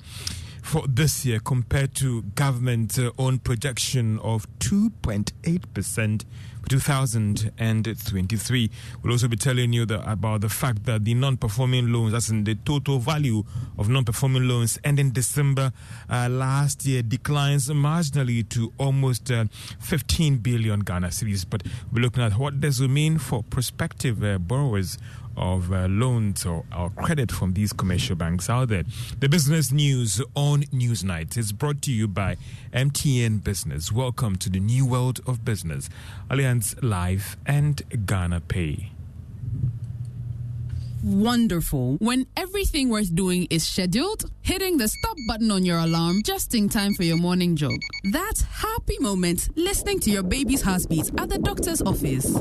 for 0.69 0.85
this 0.87 1.25
year 1.25 1.39
compared 1.39 1.95
to 1.95 2.21
government 2.35 2.99
uh, 2.99 3.11
own 3.17 3.39
projection 3.39 4.19
of 4.19 4.45
2.8% 4.59 6.25
2023. 6.69 8.69
We'll 9.01 9.13
also 9.13 9.27
be 9.27 9.35
telling 9.35 9.73
you 9.73 9.87
about 9.89 10.41
the 10.41 10.49
fact 10.49 10.85
that 10.85 11.05
the 11.05 11.15
non 11.15 11.37
performing 11.37 11.91
loans, 11.91 12.11
that's 12.11 12.29
in 12.29 12.43
the 12.43 12.53
total 12.53 12.99
value 12.99 13.43
of 13.79 13.89
non 13.89 14.05
performing 14.05 14.47
loans, 14.47 14.77
ending 14.83 15.09
December 15.09 15.71
uh, 16.07 16.29
last 16.29 16.85
year, 16.85 17.01
declines 17.01 17.67
marginally 17.69 18.47
to 18.49 18.71
almost 18.77 19.31
uh, 19.31 19.45
15 19.79 20.37
billion 20.37 20.81
Ghana 20.81 21.07
cedis. 21.07 21.49
But 21.49 21.63
we're 21.91 22.01
looking 22.01 22.21
at 22.21 22.37
what 22.37 22.59
does 22.59 22.79
it 22.79 22.89
mean 22.89 23.17
for 23.17 23.41
prospective 23.41 24.23
uh, 24.23 24.37
borrowers 24.37 24.99
of 25.39 25.71
uh, 25.71 25.87
loans 25.87 26.45
or, 26.45 26.65
or, 26.77 26.89
credit 26.91 27.31
from 27.31 27.53
these 27.53 27.73
commercial 27.73 28.15
banks 28.15 28.49
out 28.49 28.67
there. 28.67 28.83
The 29.19 29.29
business 29.29 29.71
news 29.71 30.21
on 30.35 30.63
Newsnight 30.63 31.37
is 31.37 31.51
brought 31.51 31.81
to 31.83 31.91
you 31.91 32.07
by 32.07 32.35
MTN 32.73 33.43
Business. 33.43 33.91
Welcome 33.91 34.35
to 34.37 34.49
the 34.49 34.59
new 34.59 34.85
world 34.85 35.21
of 35.25 35.43
business, 35.45 35.89
Allianz 36.29 36.75
Life 36.83 37.37
and 37.45 37.81
Ghana 38.05 38.41
Pay 38.41 38.91
wonderful 41.01 41.95
when 41.99 42.25
everything 42.35 42.89
worth 42.89 43.15
doing 43.15 43.47
is 43.49 43.65
scheduled, 43.65 44.29
hitting 44.41 44.77
the 44.77 44.87
stop 44.87 45.15
button 45.27 45.49
on 45.49 45.63
your 45.63 45.79
alarm 45.79 46.21
just 46.23 46.53
in 46.53 46.67
time 46.67 46.93
for 46.93 47.03
your 47.03 47.15
morning 47.15 47.55
jog. 47.55 47.79
That 48.11 48.43
happy 48.51 48.97
moment 48.99 49.47
listening 49.55 50.01
to 50.01 50.11
your 50.11 50.23
baby's 50.23 50.61
heartbeat 50.61 51.09
at 51.17 51.29
the 51.29 51.37
doctor's 51.37 51.81
office 51.81 52.35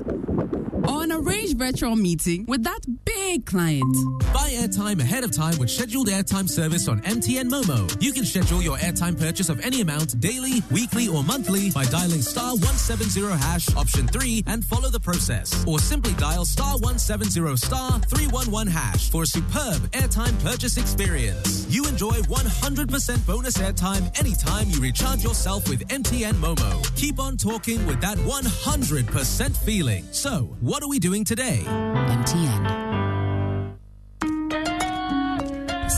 or 0.88 1.04
an 1.04 1.12
arranged 1.12 1.58
virtual 1.58 1.94
meeting 1.94 2.46
with 2.46 2.64
that 2.64 2.80
big 3.04 3.44
client. 3.46 3.94
Buy 4.32 4.50
airtime 4.50 5.00
ahead 5.00 5.24
of 5.24 5.32
time 5.32 5.58
with 5.58 5.70
scheduled 5.70 6.08
airtime 6.08 6.48
service 6.48 6.88
on 6.88 7.00
MTN 7.02 7.50
Momo. 7.50 7.80
You 8.02 8.12
can 8.12 8.24
schedule 8.24 8.62
your 8.62 8.78
airtime 8.78 9.18
purchase 9.18 9.48
of 9.48 9.60
any 9.60 9.80
amount 9.80 10.18
daily, 10.20 10.62
weekly, 10.70 11.08
or 11.08 11.22
monthly 11.22 11.70
by 11.70 11.84
dialing 11.84 12.22
star 12.22 12.52
170 12.52 13.20
hash 13.36 13.74
option 13.76 14.06
3 14.06 14.44
and 14.46 14.64
follow 14.64 14.88
the 14.88 15.00
process. 15.00 15.64
Or 15.66 15.78
simply 15.78 16.14
dial 16.14 16.44
star 16.44 16.74
170 16.78 17.56
star 17.56 17.98
311 18.00 18.72
hash 18.72 19.10
for 19.10 19.24
a 19.24 19.26
superb 19.26 19.76
airtime 19.92 20.42
purchase 20.42 20.76
experience. 20.76 21.66
You 21.68 21.86
enjoy 21.86 22.12
100% 22.12 23.26
bonus 23.26 23.58
airtime 23.58 24.18
anytime 24.18 24.70
you 24.70 24.80
recharge 24.80 25.22
yourself 25.22 25.68
with 25.68 25.86
MTN 25.88 26.34
Momo. 26.34 26.96
Keep 26.96 27.18
on 27.20 27.36
talking 27.36 27.84
with 27.86 28.00
that 28.00 28.16
100% 28.18 29.56
feeling. 29.64 30.04
So, 30.12 30.56
what 30.60 30.77
what 30.78 30.84
are 30.84 30.88
we 30.88 31.00
doing 31.00 31.24
today? 31.24 31.64
MTN. 31.66 33.07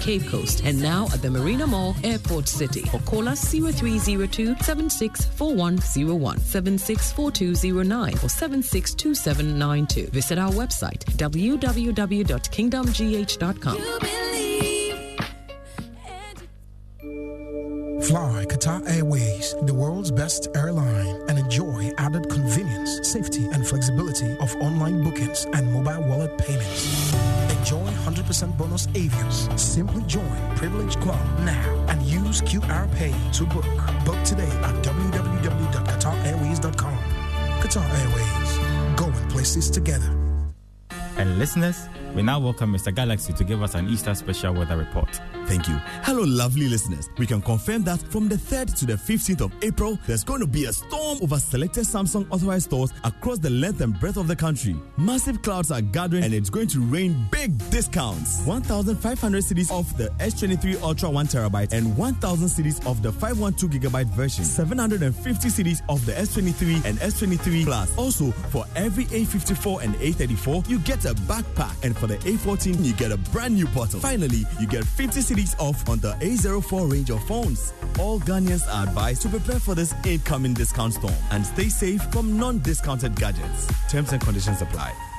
Cape 0.00 0.26
Coast, 0.26 0.62
and 0.64 0.80
now 0.80 1.06
at 1.14 1.22
the 1.22 1.30
Marina 1.30 1.66
Mall, 1.66 1.96
Airport 2.04 2.46
City. 2.48 2.84
Or 2.92 3.00
call 3.00 3.26
us 3.28 3.50
0302 3.50 4.54
764101, 4.60 6.38
764209, 6.38 8.22
or 8.22 8.28
762792. 8.28 10.10
Visit 10.10 10.38
our 10.38 10.52
website 10.52 11.04
www.kingdomgh.com. 11.16 13.76
Fly 18.02 18.46
Qatar 18.48 18.88
Airways, 18.88 19.54
the 19.62 19.74
world's 19.74 20.10
best 20.10 20.48
airline, 20.56 21.22
and 21.28 21.38
enjoy 21.38 21.92
added 21.98 22.28
convenience, 22.28 23.08
safety, 23.08 23.46
and 23.52 23.64
flexibility 23.66 24.32
of 24.38 24.54
online 24.56 25.04
bookings 25.04 25.44
and 25.52 25.72
mobile 25.72 26.02
wallet 26.08 26.36
payments. 26.38 26.99
Enjoy 28.30 28.46
100% 28.46 28.56
bonus 28.56 28.86
avios. 28.88 29.48
Simply 29.58 30.02
join 30.04 30.36
Privilege 30.56 30.96
Club 31.00 31.18
now 31.44 31.86
and 31.88 32.00
use 32.02 32.40
QR 32.42 32.86
Pay 32.96 33.14
to 33.32 33.44
book. 33.46 33.66
Book 34.04 34.22
today 34.24 34.50
at 34.62 34.74
www.qatarairways.com. 34.84 36.98
Qatar 37.60 37.90
Airways, 38.00 38.58
going 38.96 39.28
places 39.30 39.70
together. 39.70 40.10
And 41.16 41.38
listeners, 41.38 41.88
we 42.14 42.22
now 42.22 42.40
welcome 42.40 42.72
Mr. 42.72 42.94
Galaxy 42.94 43.32
to 43.32 43.44
give 43.44 43.62
us 43.62 43.74
an 43.74 43.88
Easter 43.88 44.14
special 44.14 44.54
weather 44.54 44.76
report. 44.76 45.20
Thank 45.46 45.68
you. 45.68 45.76
Hello, 46.02 46.22
lovely 46.24 46.68
listeners. 46.68 47.08
We 47.18 47.26
can 47.26 47.40
confirm 47.40 47.84
that 47.84 48.00
from 48.00 48.28
the 48.28 48.36
3rd 48.36 48.78
to 48.78 48.86
the 48.86 48.94
15th 48.94 49.40
of 49.40 49.52
April, 49.62 49.98
there's 50.06 50.24
going 50.24 50.40
to 50.40 50.46
be 50.46 50.66
a 50.66 50.72
storm 50.72 51.18
over 51.22 51.38
selected 51.38 51.84
Samsung 51.84 52.26
authorized 52.30 52.66
stores 52.66 52.92
across 53.04 53.38
the 53.38 53.50
length 53.50 53.80
and 53.80 53.98
breadth 53.98 54.16
of 54.16 54.28
the 54.28 54.36
country. 54.36 54.76
Massive 54.96 55.42
clouds 55.42 55.70
are 55.70 55.80
gathering 55.80 56.24
and 56.24 56.34
it's 56.34 56.50
going 56.50 56.68
to 56.68 56.80
rain 56.80 57.26
big 57.30 57.56
discounts. 57.70 58.44
1,500 58.44 59.42
cedis 59.42 59.70
off 59.70 59.96
the 59.96 60.08
S23 60.18 60.82
Ultra 60.82 61.10
1 61.10 61.26
terabyte 61.26 61.72
and 61.72 61.96
1,000 61.96 62.48
cedis 62.48 62.86
of 62.86 63.02
the 63.02 63.12
512 63.12 63.72
gigabyte 63.72 64.06
version. 64.14 64.44
750 64.44 65.48
cedis 65.48 65.82
of 65.88 66.04
the 66.06 66.12
S23 66.12 66.84
and 66.84 66.98
S23 66.98 67.64
Plus. 67.64 67.96
Also, 67.96 68.30
for 68.50 68.64
every 68.76 69.06
A54 69.06 69.82
and 69.82 69.94
A34, 69.96 70.68
you 70.68 70.78
get 70.80 71.04
a 71.04 71.14
backpack. 71.14 71.84
And 71.84 71.96
for 72.00 72.06
the 72.06 72.16
A14, 72.18 72.82
you 72.82 72.94
get 72.94 73.12
a 73.12 73.18
brand 73.18 73.54
new 73.54 73.66
bottle. 73.68 74.00
Finally, 74.00 74.44
you 74.58 74.66
get 74.66 74.84
50 74.84 75.20
cedis 75.20 75.54
off 75.60 75.86
on 75.88 75.98
the 76.00 76.12
A04 76.14 76.90
range 76.90 77.10
of 77.10 77.22
phones. 77.24 77.74
All 77.98 78.18
Ghanaians 78.18 78.66
are 78.72 78.84
advised 78.84 79.22
to 79.22 79.28
prepare 79.28 79.60
for 79.60 79.74
this 79.74 79.94
incoming 80.06 80.54
discount 80.54 80.94
storm 80.94 81.14
and 81.30 81.44
stay 81.44 81.68
safe 81.68 82.02
from 82.04 82.38
non-discounted 82.38 83.14
gadgets. 83.16 83.68
Terms 83.90 84.12
and 84.12 84.22
conditions 84.22 84.62
apply. 84.62 85.09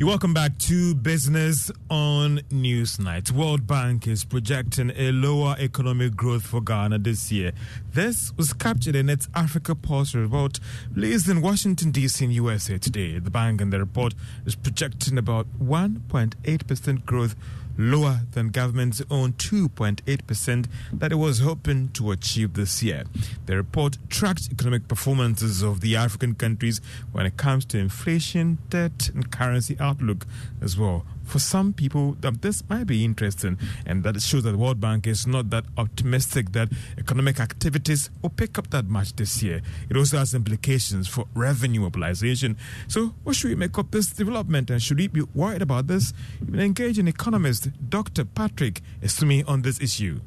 You're 0.00 0.08
welcome 0.08 0.32
back 0.32 0.56
to 0.60 0.94
Business 0.94 1.70
on 1.90 2.38
Newsnight. 2.48 3.32
World 3.32 3.66
Bank 3.66 4.06
is 4.06 4.24
projecting 4.24 4.90
a 4.96 5.12
lower 5.12 5.56
economic 5.58 6.16
growth 6.16 6.46
for 6.46 6.62
Ghana 6.62 7.00
this 7.00 7.30
year. 7.30 7.52
This 7.92 8.32
was 8.34 8.54
captured 8.54 8.96
in 8.96 9.10
its 9.10 9.28
Africa 9.34 9.74
Pulse 9.74 10.14
report 10.14 10.58
released 10.94 11.28
in 11.28 11.42
Washington, 11.42 11.90
D.C. 11.90 12.24
in 12.24 12.30
USA 12.30 12.78
today. 12.78 13.18
The 13.18 13.30
bank 13.30 13.60
in 13.60 13.68
the 13.68 13.78
report 13.78 14.14
is 14.46 14.54
projecting 14.54 15.18
about 15.18 15.46
1.8% 15.62 17.04
growth 17.04 17.36
lower 17.80 18.20
than 18.32 18.50
government's 18.50 19.02
own 19.10 19.32
2.8% 19.32 20.66
that 20.92 21.12
it 21.12 21.16
was 21.16 21.40
hoping 21.40 21.88
to 21.90 22.10
achieve 22.10 22.54
this 22.54 22.82
year. 22.82 23.04
The 23.46 23.56
report 23.56 23.96
tracked 24.08 24.48
economic 24.52 24.86
performances 24.86 25.62
of 25.62 25.80
the 25.80 25.96
African 25.96 26.34
countries 26.34 26.80
when 27.12 27.26
it 27.26 27.36
comes 27.36 27.64
to 27.66 27.78
inflation, 27.78 28.58
debt, 28.68 29.10
and 29.14 29.30
currency 29.30 29.76
outlook 29.80 30.26
as 30.60 30.76
well. 30.76 31.06
For 31.30 31.38
some 31.38 31.72
people, 31.72 32.16
um, 32.24 32.38
this 32.40 32.68
might 32.68 32.88
be 32.88 33.04
interesting, 33.04 33.56
and 33.86 34.02
that 34.02 34.20
shows 34.20 34.42
that 34.42 34.50
the 34.50 34.58
World 34.58 34.80
Bank 34.80 35.06
is 35.06 35.28
not 35.28 35.50
that 35.50 35.64
optimistic 35.76 36.50
that 36.54 36.70
economic 36.98 37.38
activities 37.38 38.10
will 38.20 38.30
pick 38.30 38.58
up 38.58 38.70
that 38.70 38.86
much 38.86 39.14
this 39.14 39.40
year. 39.40 39.60
It 39.88 39.96
also 39.96 40.18
has 40.18 40.34
implications 40.34 41.06
for 41.06 41.26
revenue 41.32 41.82
mobilization. 41.82 42.56
So, 42.88 43.14
what 43.22 43.36
should 43.36 43.50
we 43.50 43.54
make 43.54 43.78
of 43.78 43.92
this 43.92 44.10
development, 44.10 44.70
and 44.70 44.82
should 44.82 44.98
we 44.98 45.06
be 45.06 45.22
worried 45.32 45.62
about 45.62 45.86
this? 45.86 46.12
We'll 46.44 46.62
engage 46.62 46.98
an 46.98 47.06
economist, 47.06 47.68
Dr. 47.88 48.24
Patrick 48.24 48.82
Asuming, 49.00 49.46
on 49.46 49.62
this 49.62 49.80
issue. 49.80 50.20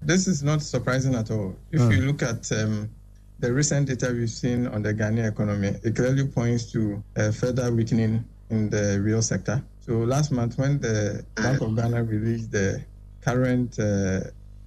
This 0.00 0.28
is 0.28 0.44
not 0.44 0.62
surprising 0.62 1.16
at 1.16 1.32
all. 1.32 1.56
If 1.72 1.80
hmm. 1.80 1.90
you 1.90 2.02
look 2.02 2.22
at 2.22 2.52
um, 2.52 2.88
the 3.40 3.52
recent 3.52 3.88
data 3.88 4.14
we've 4.14 4.30
seen 4.30 4.68
on 4.68 4.82
the 4.82 4.94
Ghanaian 4.94 5.28
economy, 5.28 5.74
it 5.82 5.96
clearly 5.96 6.28
points 6.28 6.70
to 6.70 7.02
a 7.16 7.32
further 7.32 7.74
weakening 7.74 8.24
in 8.50 8.70
the 8.70 9.00
real 9.02 9.22
sector. 9.22 9.60
So 9.88 9.94
last 10.00 10.30
month, 10.32 10.58
when 10.58 10.78
the 10.80 11.24
Bank 11.34 11.62
of 11.62 11.74
Ghana 11.74 12.04
released 12.04 12.52
the 12.52 12.84
current 13.22 13.78
uh, 13.78 14.20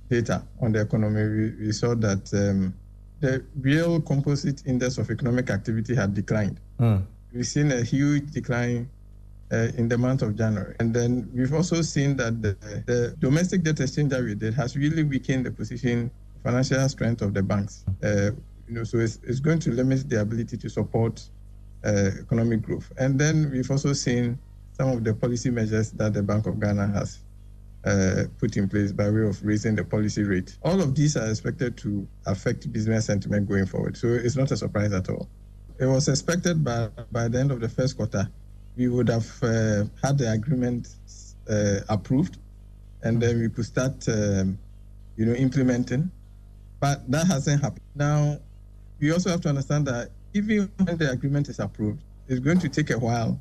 data 0.10 0.42
on 0.60 0.72
the 0.72 0.82
economy, 0.82 1.24
we, 1.30 1.68
we 1.68 1.72
saw 1.72 1.94
that 1.94 2.34
um, 2.34 2.74
the 3.20 3.46
real 3.60 4.02
composite 4.02 4.66
index 4.66 4.98
of 4.98 5.12
economic 5.12 5.52
activity 5.52 5.94
had 5.94 6.16
declined. 6.16 6.60
Mm. 6.80 7.06
We've 7.32 7.46
seen 7.46 7.72
a 7.72 7.84
huge 7.84 8.32
decline 8.32 8.90
uh, 9.52 9.68
in 9.78 9.88
the 9.88 9.98
month 10.00 10.24
of 10.24 10.36
January. 10.36 10.76
And 10.80 10.92
then 10.92 11.30
we've 11.36 11.54
also 11.54 11.84
seen 11.84 12.18
that 12.18 12.42
the, 12.42 12.58
the 12.88 13.16
domestic 13.20 13.62
debt 13.62 13.80
exchange 13.80 14.10
that 14.10 14.24
we 14.24 14.34
did 14.34 14.56
has 14.56 14.76
really 14.76 15.04
weakened 15.04 15.46
the 15.46 15.52
position, 15.52 16.10
financial 16.42 16.90
strength 16.90 17.22
of 17.22 17.36
the 17.36 17.44
banks. 17.44 17.86
Uh, 18.04 18.32
you 18.68 18.74
know, 18.74 18.84
so 18.84 18.98
it's, 18.98 19.20
it's 19.22 19.40
going 19.40 19.60
to 19.60 19.70
limit 19.70 20.10
the 20.10 20.20
ability 20.20 20.58
to 20.58 20.68
support 20.68 21.22
uh, 21.86 22.10
economic 22.22 22.64
growth. 22.64 22.92
And 22.98 23.20
then 23.20 23.52
we've 23.52 23.70
also 23.70 23.94
seen 23.94 24.40
some 24.82 24.98
of 24.98 25.04
the 25.04 25.14
policy 25.14 25.52
measures 25.52 25.92
that 25.92 26.12
the 26.12 26.24
Bank 26.24 26.48
of 26.48 26.60
Ghana 26.60 26.88
has 26.88 27.20
uh, 27.86 28.24
put 28.40 28.58
in 28.58 28.68
place 28.68 28.92
by 28.92 29.12
way 29.12 29.22
of 29.22 29.40
raising 29.46 29.76
the 29.76 29.84
policy 29.84 30.24
rate. 30.24 30.58
All 30.64 30.82
of 30.82 30.96
these 30.96 31.16
are 31.16 31.30
expected 31.30 31.78
to 31.78 32.08
affect 32.26 32.72
business 32.74 33.06
sentiment 33.06 33.48
going 33.48 33.68
forward. 33.68 33.96
So 33.96 34.08
it's 34.08 34.36
not 34.36 34.50
a 34.50 34.58
surprise 34.58 34.92
at 34.92 35.08
all. 35.08 35.30
It 35.80 35.86
was 35.86 36.08
expected 36.08 36.64
by, 36.64 36.90
by 37.12 37.28
the 37.28 37.40
end 37.40 37.52
of 37.52 37.60
the 37.60 37.70
first 37.70 37.96
quarter, 37.96 38.28
we 38.76 38.88
would 38.88 39.08
have 39.10 39.28
uh, 39.44 39.84
had 40.04 40.18
the 40.18 40.32
agreement 40.32 40.96
uh, 41.48 41.82
approved 41.88 42.40
and 43.04 43.22
then 43.22 43.40
we 43.40 43.50
could 43.50 43.66
start, 43.66 44.10
um, 44.10 44.58
you 45.16 45.28
know, 45.28 45.34
implementing. 45.34 46.10
But 46.80 47.10
that 47.12 47.28
hasn't 47.28 47.62
happened. 47.62 47.86
Now, 47.94 48.40
we 49.00 49.12
also 49.12 49.30
have 49.30 49.42
to 49.42 49.50
understand 49.50 49.86
that 49.86 50.10
even 50.34 50.72
when 50.84 50.98
the 50.98 51.12
agreement 51.12 51.50
is 51.50 51.60
approved, 51.60 52.02
it's 52.28 52.40
going 52.40 52.60
to 52.60 52.70
take 52.70 52.90
a 52.90 52.98
while 52.98 53.40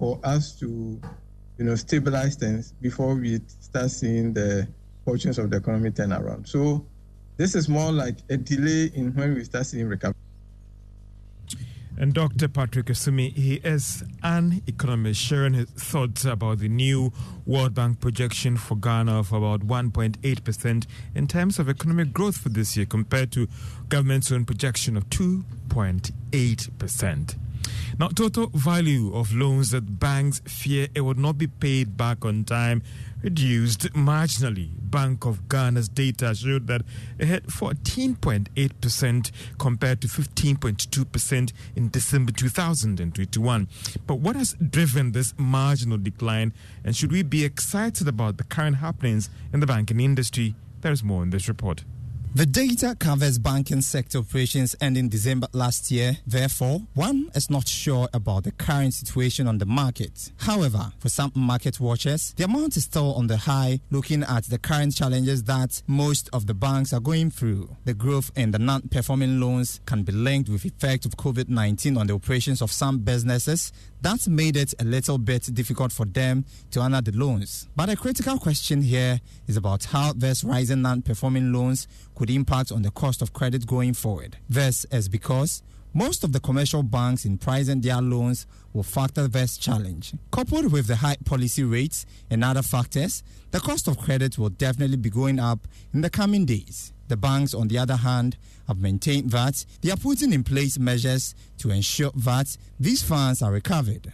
for 0.00 0.18
us 0.24 0.58
to, 0.58 1.00
you 1.58 1.64
know, 1.64 1.76
stabilize 1.76 2.34
things 2.34 2.72
before 2.80 3.14
we 3.14 3.40
start 3.60 3.90
seeing 3.90 4.32
the 4.32 4.66
fortunes 5.04 5.38
of 5.38 5.50
the 5.50 5.58
economy 5.58 5.90
turn 5.90 6.10
around. 6.12 6.48
So 6.48 6.86
this 7.36 7.54
is 7.54 7.68
more 7.68 7.92
like 7.92 8.16
a 8.30 8.38
delay 8.38 8.90
in 8.94 9.14
when 9.14 9.34
we 9.34 9.44
start 9.44 9.66
seeing 9.66 9.86
recovery. 9.86 10.16
And 11.98 12.14
Dr. 12.14 12.48
Patrick 12.48 12.88
Asuming, 12.88 13.32
he 13.32 13.56
is 13.56 14.02
an 14.22 14.62
economist 14.66 15.20
sharing 15.20 15.52
his 15.52 15.68
thoughts 15.68 16.24
about 16.24 16.60
the 16.60 16.68
new 16.70 17.12
World 17.44 17.74
Bank 17.74 18.00
projection 18.00 18.56
for 18.56 18.76
Ghana 18.76 19.18
of 19.18 19.34
about 19.34 19.60
1.8% 19.60 20.86
in 21.14 21.26
terms 21.26 21.58
of 21.58 21.68
economic 21.68 22.14
growth 22.14 22.38
for 22.38 22.48
this 22.48 22.74
year 22.74 22.86
compared 22.86 23.32
to 23.32 23.48
government's 23.90 24.32
own 24.32 24.46
projection 24.46 24.96
of 24.96 25.10
2.8%. 25.10 27.34
Now, 27.98 28.08
total 28.08 28.48
value 28.54 29.14
of 29.14 29.32
loans 29.32 29.70
that 29.70 29.98
banks 29.98 30.40
fear 30.46 30.88
it 30.94 31.02
would 31.02 31.18
not 31.18 31.38
be 31.38 31.46
paid 31.46 31.96
back 31.96 32.24
on 32.24 32.44
time 32.44 32.82
reduced 33.22 33.92
marginally. 33.92 34.70
Bank 34.78 35.24
of 35.24 35.48
Ghana's 35.48 35.88
data 35.88 36.34
showed 36.34 36.66
that 36.66 36.82
it 37.18 37.28
had 37.28 37.44
14.8% 37.44 39.30
compared 39.58 40.00
to 40.00 40.08
15.2% 40.08 41.52
in 41.76 41.90
December 41.90 42.32
2021. 42.32 43.68
But 44.06 44.14
what 44.16 44.36
has 44.36 44.54
driven 44.54 45.12
this 45.12 45.34
marginal 45.36 45.98
decline, 45.98 46.52
and 46.84 46.96
should 46.96 47.12
we 47.12 47.22
be 47.22 47.44
excited 47.44 48.08
about 48.08 48.38
the 48.38 48.44
current 48.44 48.76
happenings 48.76 49.28
in 49.52 49.60
the 49.60 49.66
banking 49.66 50.00
industry? 50.00 50.54
There's 50.80 51.04
more 51.04 51.22
in 51.22 51.30
this 51.30 51.48
report. 51.48 51.84
The 52.32 52.46
data 52.46 52.94
covers 52.96 53.40
banking 53.40 53.80
sector 53.80 54.18
operations 54.18 54.76
ending 54.80 55.08
December 55.08 55.48
last 55.52 55.90
year. 55.90 56.16
Therefore, 56.24 56.82
one 56.94 57.28
is 57.34 57.50
not 57.50 57.66
sure 57.66 58.08
about 58.14 58.44
the 58.44 58.52
current 58.52 58.94
situation 58.94 59.48
on 59.48 59.58
the 59.58 59.66
market. 59.66 60.30
However, 60.38 60.92
for 61.00 61.08
some 61.08 61.32
market 61.34 61.80
watchers, 61.80 62.32
the 62.34 62.44
amount 62.44 62.76
is 62.76 62.84
still 62.84 63.14
on 63.14 63.26
the 63.26 63.36
high, 63.36 63.80
looking 63.90 64.22
at 64.22 64.44
the 64.44 64.58
current 64.58 64.94
challenges 64.94 65.42
that 65.44 65.82
most 65.88 66.30
of 66.32 66.46
the 66.46 66.54
banks 66.54 66.92
are 66.92 67.00
going 67.00 67.32
through. 67.32 67.76
The 67.84 67.94
growth 67.94 68.30
in 68.36 68.52
the 68.52 68.60
non-performing 68.60 69.40
loans 69.40 69.80
can 69.84 70.04
be 70.04 70.12
linked 70.12 70.48
with 70.48 70.62
the 70.62 70.68
effect 70.68 71.06
of 71.06 71.16
COVID-19 71.16 71.98
on 71.98 72.06
the 72.06 72.14
operations 72.14 72.62
of 72.62 72.70
some 72.70 73.00
businesses. 73.00 73.72
that 74.02 74.26
made 74.28 74.56
it 74.56 74.72
a 74.78 74.84
little 74.84 75.18
bit 75.18 75.52
difficult 75.54 75.92
for 75.92 76.06
them 76.06 76.44
to 76.70 76.80
honor 76.80 77.02
the 77.02 77.12
loans. 77.12 77.68
But 77.76 77.90
a 77.90 77.96
critical 77.96 78.38
question 78.38 78.82
here 78.82 79.20
is 79.46 79.56
about 79.56 79.84
how 79.84 80.12
this 80.14 80.42
rising 80.42 80.82
non-performing 80.82 81.52
loans 81.52 81.86
could 82.20 82.28
impact 82.28 82.70
on 82.70 82.82
the 82.82 82.90
cost 82.90 83.22
of 83.22 83.32
credit 83.32 83.66
going 83.66 83.94
forward. 83.94 84.36
This 84.46 84.84
is 84.92 85.08
because 85.08 85.62
most 85.94 86.22
of 86.22 86.32
the 86.34 86.40
commercial 86.40 86.82
banks 86.82 87.24
in 87.24 87.38
pricing 87.38 87.80
their 87.80 88.02
loans 88.02 88.46
will 88.74 88.82
factor 88.82 89.26
this 89.26 89.56
challenge. 89.56 90.12
Coupled 90.30 90.70
with 90.70 90.86
the 90.86 90.96
high 90.96 91.16
policy 91.24 91.64
rates 91.64 92.04
and 92.28 92.44
other 92.44 92.60
factors, 92.60 93.22
the 93.52 93.58
cost 93.58 93.88
of 93.88 93.96
credit 93.96 94.36
will 94.36 94.50
definitely 94.50 94.98
be 94.98 95.08
going 95.08 95.38
up 95.38 95.66
in 95.94 96.02
the 96.02 96.10
coming 96.10 96.44
days. 96.44 96.92
The 97.08 97.16
banks, 97.16 97.54
on 97.54 97.68
the 97.68 97.78
other 97.78 97.96
hand, 97.96 98.36
have 98.68 98.82
maintained 98.82 99.30
that 99.30 99.64
they 99.80 99.90
are 99.90 99.96
putting 99.96 100.34
in 100.34 100.44
place 100.44 100.78
measures 100.78 101.34
to 101.56 101.70
ensure 101.70 102.10
that 102.16 102.54
these 102.78 103.02
funds 103.02 103.40
are 103.40 103.50
recovered. 103.50 104.12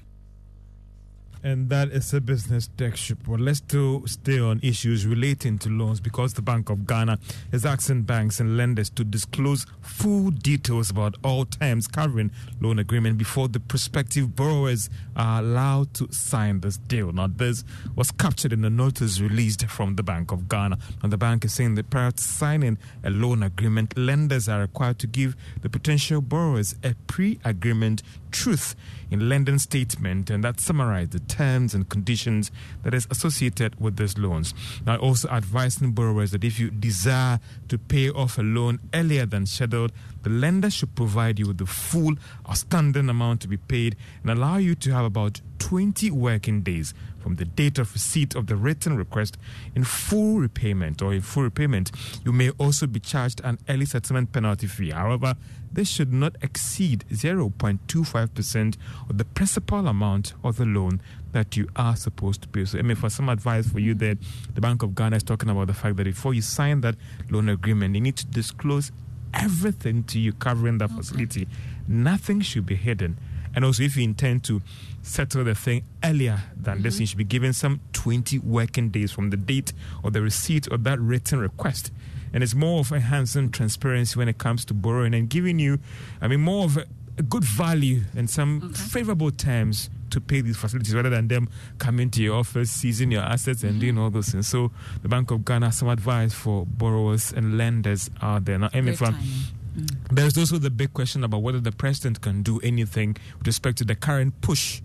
And 1.47 1.69
that 1.69 1.91
is 1.93 2.13
a 2.13 2.21
business 2.21 2.67
desk 2.67 3.15
But 3.25 3.39
let's 3.39 3.59
still 3.59 4.05
stay 4.09 4.41
on 4.41 4.59
issues 4.65 5.07
relating 5.07 5.61
to 5.61 5.69
loans 5.69 6.01
because 6.01 6.35
the 6.35 6.43
Bank 6.43 6.71
of 6.71 6.89
Ghana 6.89 7.21
is 7.53 7.65
asking 7.65 8.03
banks 8.03 8.41
and 8.41 8.57
lenders 8.57 8.91
to 8.91 9.05
disclose 9.05 9.65
full 9.81 10.33
details 10.33 10.91
about 10.91 11.15
all 11.23 11.45
terms 11.45 11.87
covering 11.87 12.33
loan 12.61 12.81
agreement 12.81 13.17
before 13.17 13.47
the 13.47 13.61
prospective 13.61 14.35
borrowers 14.35 14.91
are 15.17 15.41
allowed 15.41 15.95
to 15.95 16.13
sign 16.13 16.61
this 16.61 16.77
deal. 16.77 17.13
Now, 17.13 17.27
this 17.27 17.65
was 17.95 18.11
captured 18.11 18.53
in 18.53 18.65
a 18.65 18.71
notice 18.71 19.21
released 19.21 19.67
from 19.67 19.97
the 19.97 20.03
Bank 20.03 20.33
of 20.33 20.49
Ghana. 20.49 20.79
And 21.03 21.13
the 21.13 21.17
bank 21.17 21.45
is 21.45 21.55
saying 21.55 21.75
that 21.77 21.91
prior 21.91 22.11
to 22.11 22.23
signing 22.23 22.79
a 23.03 23.11
loan 23.11 23.43
agreement, 23.43 23.97
lenders 23.97 24.49
are 24.49 24.61
required 24.61 24.99
to 25.01 25.07
give 25.07 25.37
the 25.63 25.69
potential 25.69 26.21
borrowers 26.21 26.75
a 26.85 26.95
pre-agreement 27.07 28.03
truth 28.31 28.77
in 29.11 29.29
lending 29.29 29.59
statement 29.59 30.29
and 30.31 30.45
that 30.45 30.61
summarized 30.61 31.13
the 31.13 31.21
terms 31.21 31.75
and 31.75 31.89
conditions 31.89 32.51
that 32.83 32.93
is 32.93 33.07
associated 33.11 33.81
with 33.81 33.97
these 33.97 34.19
loans. 34.19 34.53
Now, 34.85 34.97
also 34.97 35.29
advising 35.29 35.93
borrowers 35.93 36.33
that 36.33 36.45
if 36.45 36.59
you 36.61 36.71
desire 36.71 37.41
to 37.69 37.79
pay 37.79 38.11
off 38.11 38.39
a 38.39 38.43
loan 38.43 38.81
earlier 38.93 39.25
than 39.25 39.47
scheduled, 39.47 39.93
the 40.27 40.33
lender 40.33 40.69
should 40.69 40.93
provide 40.97 41.39
you 41.39 41.47
with 41.47 41.59
the 41.59 41.67
full 41.67 42.17
outstanding 42.49 43.09
amount 43.09 43.41
to 43.41 43.47
be 43.47 43.57
paid 43.57 43.95
and 44.23 44.31
allow 44.33 44.57
you 44.57 44.75
to 44.75 44.91
have 44.91 45.05
about 45.05 45.41
20 45.61 46.11
working 46.11 46.63
days 46.63 46.95
from 47.21 47.37
the 47.37 47.45
date 47.45 47.79
of 47.79 47.93
receipt 47.93 48.35
of 48.35 48.49
the 48.49 48.57
written 48.57 48.97
request 48.97 49.39
in 49.77 49.85
full 49.85 50.41
repayment 50.41 51.01
or 51.01 51.15
in 51.15 51.21
full 51.21 51.45
repayment. 51.45 51.93
You 52.25 52.33
may 52.33 52.51
also 52.59 52.89
be 52.89 52.99
charged 52.99 53.41
an 53.45 53.61
early 53.69 53.87
settlement 53.87 54.33
penalty 54.33 54.67
fee. 54.67 54.91
However, 54.91 55.37
this 55.73 55.89
should 55.89 56.13
not 56.13 56.35
exceed 56.43 57.05
0.25% 57.13 58.77
of 59.09 59.19
the 59.19 59.25
principal 59.25 59.87
amount 59.87 60.35
of 60.43 60.57
the 60.57 60.65
loan 60.65 61.01
that 61.31 61.57
you 61.57 61.69
are 61.77 61.95
supposed 61.95 62.43
to 62.43 62.49
pay. 62.49 62.65
So, 62.65 62.81
I 62.81 62.83
mean, 62.83 62.97
for 62.97 63.11
some 63.11 63.29
advice 63.29 63.69
for 63.69 63.79
you 63.79 63.95
that 63.95 64.19
the 64.55 64.61
Bank 64.61 64.83
of 64.83 64.97
Ghana 64.97 65.19
is 65.19 65.23
talking 65.23 65.51
about 65.51 65.69
the 65.69 65.75
fact 65.75 65.97
that 65.99 66.05
before 66.05 66.35
you 66.35 66.43
sign 66.43 66.81
that 66.81 66.97
loan 67.31 67.49
agreement, 67.49 67.95
you 67.95 68.01
need 68.01 68.17
to 68.17 68.27
disclose 68.27 68.91
everything 69.35 70.05
to 70.05 70.19
you 70.19 70.33
covering 70.33 70.79
that 70.79 70.91
okay. 70.91 70.97
facility. 70.97 71.49
Nothing 71.89 72.41
should 72.41 72.67
be 72.67 72.77
hidden. 72.77 73.19
And 73.55 73.65
also, 73.65 73.83
if 73.85 73.97
you 73.97 74.05
intend 74.05 74.45
to 74.45 74.61
settle 75.03 75.45
the 75.45 75.55
thing 75.55 75.85
earlier 76.05 76.43
than 76.55 76.75
mm-hmm. 76.77 76.83
this, 76.83 77.01
you 77.01 77.07
should 77.07 77.19
be 77.19 77.25
given 77.25 77.53
some 77.53 77.81
20 77.95 78.39
working 78.41 78.91
days 78.91 79.13
from 79.13 79.31
the 79.31 79.37
date 79.37 79.73
of 80.05 80.13
the 80.13 80.21
receipt 80.21 80.67
of 80.67 80.85
that 80.85 81.01
written 81.01 81.39
request 81.39 81.91
and 82.37 82.43
it's 82.43 82.55
more 82.55 82.81
of 82.81 82.93
enhancing 82.93 83.51
transparency 83.51 84.19
when 84.19 84.29
it 84.29 84.37
comes 84.37 84.65
to 84.67 84.75
borrowing 84.75 85.15
and 85.15 85.31
giving 85.31 85.59
you, 85.59 85.79
I 86.21 86.29
mean, 86.29 86.43
more 86.43 86.67
of 86.67 86.77
a, 86.77 86.85
a 87.17 87.23
good 87.23 87.45
value 87.45 88.03
and 88.15 88.29
some 88.29 88.61
okay. 88.63 88.75
favorable 88.75 89.31
terms 89.31 89.89
to 90.11 90.21
pay 90.21 90.41
these 90.41 90.57
facilities 90.57 90.95
rather 90.95 91.11
than 91.11 91.29
them 91.29 91.49
coming 91.79 92.11
to 92.11 92.23
your 92.23 92.37
office, 92.37 92.71
seizing 92.71 93.11
your 93.11 93.23
assets, 93.23 93.63
and 93.63 93.81
doing 93.81 93.99
all 93.99 94.11
those 94.11 94.29
things. 94.29 94.49
So, 94.49 94.71
the 95.03 95.09
Bank 95.09 95.31
of 95.31 95.45
Ghana 95.45 95.67
has 95.67 95.79
some 95.79 95.89
advice 95.89 96.33
for 96.35 96.67
borrowers 96.67 97.33
and 97.33 97.59
lenders 97.59 98.11
out 98.23 98.45
there. 98.45 98.59
Now, 98.59 98.69
from 98.69 99.15
mm. 99.15 99.97
there's 100.11 100.37
also 100.39 100.59
the 100.59 100.71
big 100.71 100.93
question 100.93 101.25
about 101.25 101.43
whether 101.43 101.61
the 101.61 101.73
president 101.73 102.21
can 102.21 102.43
do 102.43 102.61
anything 102.61 103.17
with 103.39 103.47
respect 103.47 103.79
to 103.79 103.85
the 103.85 103.95
current 103.95 104.41
push 104.41 104.81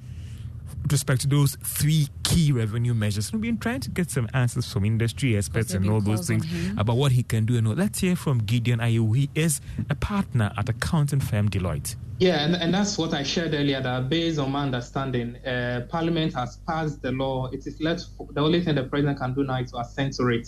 with 0.83 0.91
respect 0.91 1.21
to 1.21 1.27
those 1.27 1.55
three 1.63 2.07
key 2.23 2.51
revenue 2.51 2.93
measures. 2.93 3.31
We've 3.31 3.41
been 3.41 3.57
trying 3.57 3.81
to 3.81 3.89
get 3.89 4.09
some 4.09 4.27
answers 4.33 4.71
from 4.71 4.85
industry 4.85 5.37
experts 5.37 5.73
and 5.73 5.89
all 5.89 6.01
those 6.01 6.27
things 6.27 6.45
about 6.77 6.97
what 6.97 7.11
he 7.11 7.23
can 7.23 7.45
do. 7.45 7.57
And 7.57 7.67
all. 7.67 7.73
let's 7.73 7.99
hear 7.99 8.15
from 8.15 8.39
Gideon 8.39 8.79
Ayew. 8.79 9.15
He 9.15 9.29
is 9.35 9.61
a 9.89 9.95
partner 9.95 10.51
at 10.57 10.69
accounting 10.69 11.19
firm 11.19 11.49
Deloitte. 11.49 11.95
Yeah, 12.19 12.45
and, 12.45 12.55
and 12.55 12.73
that's 12.73 12.97
what 12.97 13.13
I 13.13 13.23
shared 13.23 13.53
earlier. 13.53 13.81
That 13.81 14.07
based 14.09 14.39
on 14.39 14.51
my 14.51 14.63
understanding, 14.63 15.37
uh, 15.37 15.87
Parliament 15.89 16.33
has 16.35 16.57
passed 16.67 17.01
the 17.01 17.11
law. 17.11 17.49
It 17.51 17.65
is 17.65 17.81
left. 17.81 18.05
The 18.33 18.41
only 18.41 18.63
thing 18.63 18.75
the 18.75 18.83
president 18.83 19.19
can 19.19 19.33
do 19.33 19.43
now 19.43 19.59
is 19.59 19.71
to 19.71 19.79
assent 19.79 20.15
to 20.17 20.27
it. 20.29 20.47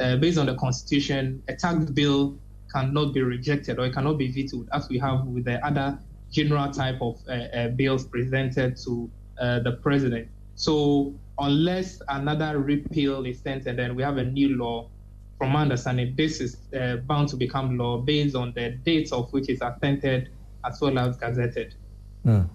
Uh, 0.00 0.16
based 0.16 0.38
on 0.38 0.46
the 0.46 0.54
constitution, 0.54 1.42
a 1.48 1.54
tax 1.54 1.90
bill 1.90 2.38
cannot 2.72 3.12
be 3.12 3.20
rejected 3.20 3.78
or 3.78 3.84
it 3.84 3.92
cannot 3.92 4.16
be 4.16 4.30
vetoed, 4.30 4.68
as 4.72 4.88
we 4.88 4.98
have 4.98 5.26
with 5.26 5.44
the 5.44 5.64
other 5.66 5.98
general 6.30 6.70
type 6.70 6.96
of 7.02 7.18
uh, 7.28 7.32
uh 7.32 7.68
bills 7.68 8.06
presented 8.06 8.76
to 8.76 9.10
the 9.40 9.78
president. 9.82 10.28
So 10.54 11.14
unless 11.38 12.02
another 12.08 12.58
repeal 12.58 13.24
is 13.24 13.40
sent 13.40 13.66
and 13.66 13.78
then 13.78 13.94
we 13.96 14.02
have 14.02 14.18
a 14.18 14.24
new 14.24 14.56
law, 14.56 14.88
from 15.38 15.52
my 15.52 15.62
understanding, 15.62 16.14
this 16.16 16.40
is 16.40 16.58
uh, 16.78 16.96
bound 16.96 17.30
to 17.30 17.36
become 17.36 17.78
law 17.78 17.96
based 17.98 18.36
on 18.36 18.52
the 18.52 18.70
dates 18.84 19.10
of 19.10 19.32
which 19.32 19.48
it's 19.48 19.62
assented 19.62 20.28
as 20.64 20.80
well 20.82 20.98
as 20.98 21.16
gazetted. 21.16 21.72
Mm. 22.26 22.46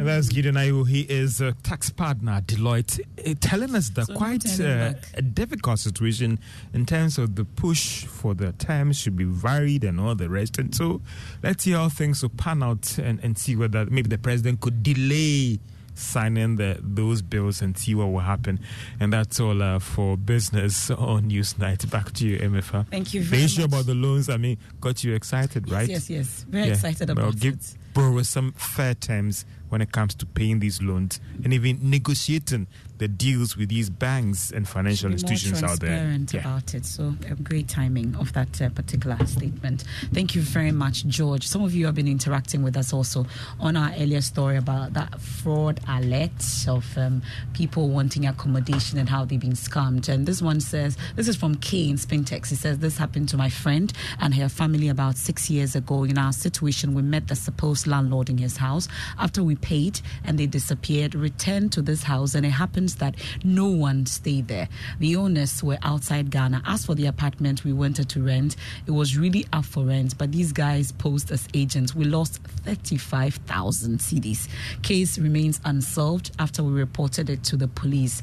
And 0.00 0.08
that's 0.08 0.28
Gideon 0.30 0.54
Ayew. 0.54 0.88
He 0.88 1.02
is 1.02 1.42
a 1.42 1.52
tax 1.62 1.90
partner 1.90 2.32
at 2.32 2.46
Deloitte, 2.46 3.00
uh, 3.18 3.34
telling 3.38 3.74
us 3.74 3.90
the 3.90 4.06
so 4.06 4.14
quite 4.14 4.58
uh, 4.58 4.94
a 5.12 5.20
difficult 5.20 5.78
situation 5.78 6.38
in 6.72 6.86
terms 6.86 7.18
of 7.18 7.36
the 7.36 7.44
push 7.44 8.06
for 8.06 8.32
the 8.32 8.52
terms 8.52 8.98
should 8.98 9.14
be 9.14 9.24
varied 9.24 9.84
and 9.84 10.00
all 10.00 10.14
the 10.14 10.30
rest. 10.30 10.56
And 10.56 10.74
so 10.74 11.02
let's 11.42 11.64
see 11.64 11.72
how 11.72 11.90
things 11.90 12.22
will 12.22 12.30
pan 12.30 12.62
out 12.62 12.96
and, 12.96 13.22
and 13.22 13.36
see 13.36 13.56
whether 13.56 13.84
maybe 13.84 14.08
the 14.08 14.16
president 14.16 14.62
could 14.62 14.82
delay 14.82 15.60
signing 15.94 16.56
the, 16.56 16.78
those 16.80 17.20
bills 17.20 17.60
and 17.60 17.76
see 17.76 17.94
what 17.94 18.06
will 18.06 18.20
happen. 18.20 18.58
And 19.00 19.12
that's 19.12 19.38
all 19.38 19.62
uh, 19.62 19.80
for 19.80 20.16
business 20.16 20.90
on 20.90 21.30
Newsnight. 21.30 21.90
Back 21.90 22.12
to 22.12 22.26
you, 22.26 22.38
Emefa. 22.38 22.86
Thank 22.88 23.12
you 23.12 23.22
very 23.22 23.40
The 23.40 23.44
issue 23.44 23.64
about 23.64 23.84
the 23.84 23.94
loans, 23.94 24.30
I 24.30 24.38
mean, 24.38 24.56
got 24.80 25.04
you 25.04 25.12
excited, 25.12 25.66
yes, 25.66 25.74
right? 25.74 25.88
Yes, 25.90 26.08
yes. 26.08 26.46
Very 26.48 26.68
yeah. 26.68 26.72
excited 26.72 27.10
about 27.10 27.22
well, 27.22 27.32
give 27.32 27.54
it. 27.54 27.74
Borrowers 27.92 28.28
some 28.28 28.52
fair 28.52 28.94
terms 28.94 29.44
when 29.70 29.80
it 29.80 29.90
comes 29.92 30.14
to 30.16 30.26
paying 30.26 30.60
these 30.60 30.82
loans 30.82 31.20
and 31.42 31.52
even 31.54 31.78
negotiating 31.82 32.66
the 33.00 33.08
deals 33.08 33.56
with 33.56 33.70
these 33.70 33.88
banks 33.88 34.50
and 34.50 34.68
financial 34.68 35.10
institutions 35.10 35.62
out 35.62 35.80
there. 35.80 35.88
Transparent 35.88 36.34
yeah. 36.34 36.40
about 36.40 36.74
it. 36.74 36.84
So 36.84 37.14
a 37.28 37.34
great 37.34 37.66
timing 37.66 38.14
of 38.16 38.34
that 38.34 38.60
uh, 38.60 38.68
particular 38.68 39.16
statement. 39.26 39.84
Thank 40.12 40.34
you 40.34 40.42
very 40.42 40.70
much, 40.70 41.06
George. 41.06 41.46
Some 41.48 41.64
of 41.64 41.74
you 41.74 41.86
have 41.86 41.94
been 41.94 42.06
interacting 42.06 42.62
with 42.62 42.76
us 42.76 42.92
also 42.92 43.24
on 43.58 43.74
our 43.74 43.90
earlier 43.98 44.20
story 44.20 44.58
about 44.58 44.92
that 44.92 45.18
fraud 45.18 45.80
alert 45.88 46.30
of 46.68 46.84
um, 46.98 47.22
people 47.54 47.88
wanting 47.88 48.26
accommodation 48.26 48.98
and 48.98 49.08
how 49.08 49.24
they've 49.24 49.40
been 49.40 49.52
scammed. 49.52 50.06
And 50.10 50.26
this 50.26 50.42
one 50.42 50.60
says, 50.60 50.98
this 51.16 51.26
is 51.26 51.36
from 51.36 51.54
Kay 51.54 51.88
in 51.88 51.96
Spintex. 51.96 52.50
He 52.50 52.54
says, 52.54 52.80
this 52.80 52.98
happened 52.98 53.30
to 53.30 53.38
my 53.38 53.48
friend 53.48 53.90
and 54.20 54.34
her 54.34 54.50
family 54.50 54.88
about 54.88 55.16
six 55.16 55.48
years 55.48 55.74
ago. 55.74 56.04
In 56.04 56.18
our 56.18 56.34
situation, 56.34 56.92
we 56.92 57.00
met 57.00 57.28
the 57.28 57.34
supposed 57.34 57.86
landlord 57.86 58.28
in 58.28 58.36
his 58.36 58.58
house. 58.58 58.88
After 59.18 59.42
we 59.42 59.56
paid 59.56 60.02
and 60.22 60.38
they 60.38 60.46
disappeared, 60.46 61.14
returned 61.14 61.72
to 61.72 61.80
this 61.80 62.02
house, 62.02 62.34
and 62.34 62.44
it 62.44 62.50
that 62.96 63.14
no 63.44 63.66
one 63.66 64.06
stayed 64.06 64.48
there. 64.48 64.68
The 64.98 65.16
owners 65.16 65.62
were 65.62 65.78
outside 65.82 66.30
Ghana. 66.30 66.62
As 66.66 66.86
for 66.86 66.94
the 66.94 67.06
apartment 67.06 67.64
we 67.64 67.72
wanted 67.72 68.08
to 68.10 68.22
rent, 68.22 68.56
it 68.86 68.90
was 68.90 69.16
really 69.16 69.46
up 69.52 69.64
for 69.64 69.84
rent, 69.84 70.16
but 70.18 70.32
these 70.32 70.52
guys 70.52 70.92
posed 70.92 71.30
as 71.30 71.48
agents. 71.54 71.94
We 71.94 72.04
lost 72.04 72.38
35,000 72.64 73.98
cedis. 73.98 74.48
Case 74.82 75.18
remains 75.18 75.60
unsolved 75.64 76.30
after 76.38 76.62
we 76.62 76.72
reported 76.72 77.30
it 77.30 77.42
to 77.44 77.56
the 77.56 77.68
police. 77.68 78.22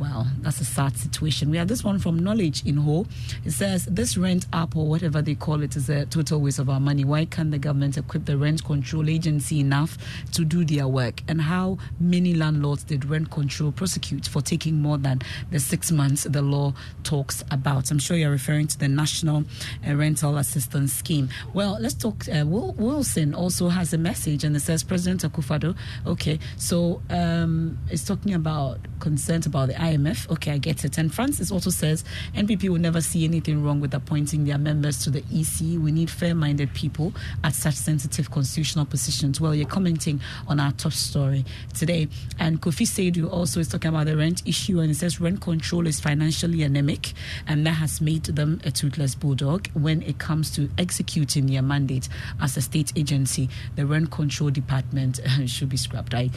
Well, 0.00 0.26
that's 0.40 0.62
a 0.62 0.64
sad 0.64 0.96
situation. 0.96 1.50
We 1.50 1.58
have 1.58 1.68
this 1.68 1.84
one 1.84 1.98
from 1.98 2.18
Knowledge 2.18 2.64
in 2.64 2.78
Ho. 2.78 3.04
It 3.44 3.50
says 3.50 3.84
this 3.84 4.16
rent 4.16 4.46
up 4.50 4.74
or 4.74 4.86
whatever 4.86 5.20
they 5.20 5.34
call 5.34 5.62
it 5.62 5.76
is 5.76 5.90
a 5.90 6.06
total 6.06 6.40
waste 6.40 6.58
of 6.58 6.70
our 6.70 6.80
money. 6.80 7.04
Why 7.04 7.26
can't 7.26 7.50
the 7.50 7.58
government 7.58 7.98
equip 7.98 8.24
the 8.24 8.38
rent 8.38 8.64
control 8.64 9.10
agency 9.10 9.60
enough 9.60 9.98
to 10.32 10.46
do 10.46 10.64
their 10.64 10.88
work? 10.88 11.20
And 11.28 11.42
how 11.42 11.76
many 12.00 12.32
landlords 12.32 12.84
did 12.84 13.04
rent 13.04 13.30
control 13.30 13.72
prosecute 13.72 14.26
for 14.26 14.40
taking 14.40 14.80
more 14.80 14.96
than 14.96 15.20
the 15.50 15.60
six 15.60 15.92
months 15.92 16.24
the 16.24 16.40
law 16.40 16.72
talks 17.04 17.44
about? 17.50 17.90
I'm 17.90 17.98
sure 17.98 18.16
you're 18.16 18.30
referring 18.30 18.68
to 18.68 18.78
the 18.78 18.88
National 18.88 19.44
uh, 19.86 19.94
Rental 19.94 20.38
Assistance 20.38 20.94
Scheme. 20.94 21.28
Well, 21.52 21.76
let's 21.78 21.94
talk. 21.94 22.26
Uh, 22.26 22.46
Will, 22.46 22.72
Wilson 22.72 23.34
also 23.34 23.68
has 23.68 23.92
a 23.92 23.98
message 23.98 24.44
and 24.44 24.56
it 24.56 24.60
says 24.60 24.82
President 24.82 25.30
Akufo-Addo. 25.30 25.76
Okay, 26.06 26.38
so 26.56 27.02
um, 27.10 27.78
it's 27.90 28.04
talking 28.06 28.32
about 28.32 28.78
concerns 29.00 29.44
about 29.44 29.68
the 29.68 29.89
IMF. 29.90 30.30
Okay, 30.30 30.52
I 30.52 30.58
get 30.58 30.84
it. 30.84 30.98
And 30.98 31.12
Francis 31.12 31.50
also 31.50 31.70
says 31.70 32.04
NPP 32.34 32.68
will 32.68 32.78
never 32.78 33.00
see 33.00 33.24
anything 33.24 33.62
wrong 33.62 33.80
with 33.80 33.94
appointing 33.94 34.44
their 34.44 34.58
members 34.58 35.02
to 35.04 35.10
the 35.10 35.20
EC. 35.32 35.80
We 35.80 35.92
need 35.92 36.10
fair 36.10 36.34
minded 36.34 36.72
people 36.74 37.12
at 37.42 37.54
such 37.54 37.74
sensitive 37.74 38.30
constitutional 38.30 38.86
positions. 38.86 39.40
Well, 39.40 39.54
you're 39.54 39.68
commenting 39.68 40.20
on 40.46 40.60
our 40.60 40.72
top 40.72 40.92
story 40.92 41.44
today. 41.74 42.08
And 42.38 42.60
Kofi 42.60 42.86
Seidu 42.86 43.30
also 43.30 43.60
is 43.60 43.68
talking 43.68 43.88
about 43.88 44.06
the 44.06 44.16
rent 44.16 44.42
issue 44.46 44.80
and 44.80 44.90
it 44.90 44.94
says 44.94 45.20
rent 45.20 45.40
control 45.40 45.86
is 45.86 46.00
financially 46.00 46.62
anemic 46.62 47.12
and 47.46 47.66
that 47.66 47.72
has 47.72 48.00
made 48.00 48.24
them 48.24 48.60
a 48.64 48.70
toothless 48.70 49.14
bulldog 49.14 49.68
when 49.74 50.02
it 50.02 50.18
comes 50.18 50.50
to 50.52 50.70
executing 50.78 51.46
their 51.46 51.62
mandate 51.62 52.08
as 52.40 52.56
a 52.56 52.60
state 52.60 52.92
agency. 52.96 53.48
The 53.76 53.86
rent 53.86 54.10
control 54.10 54.50
department 54.50 55.20
should 55.46 55.68
be 55.68 55.76
scrapped. 55.76 56.14
I 56.14 56.30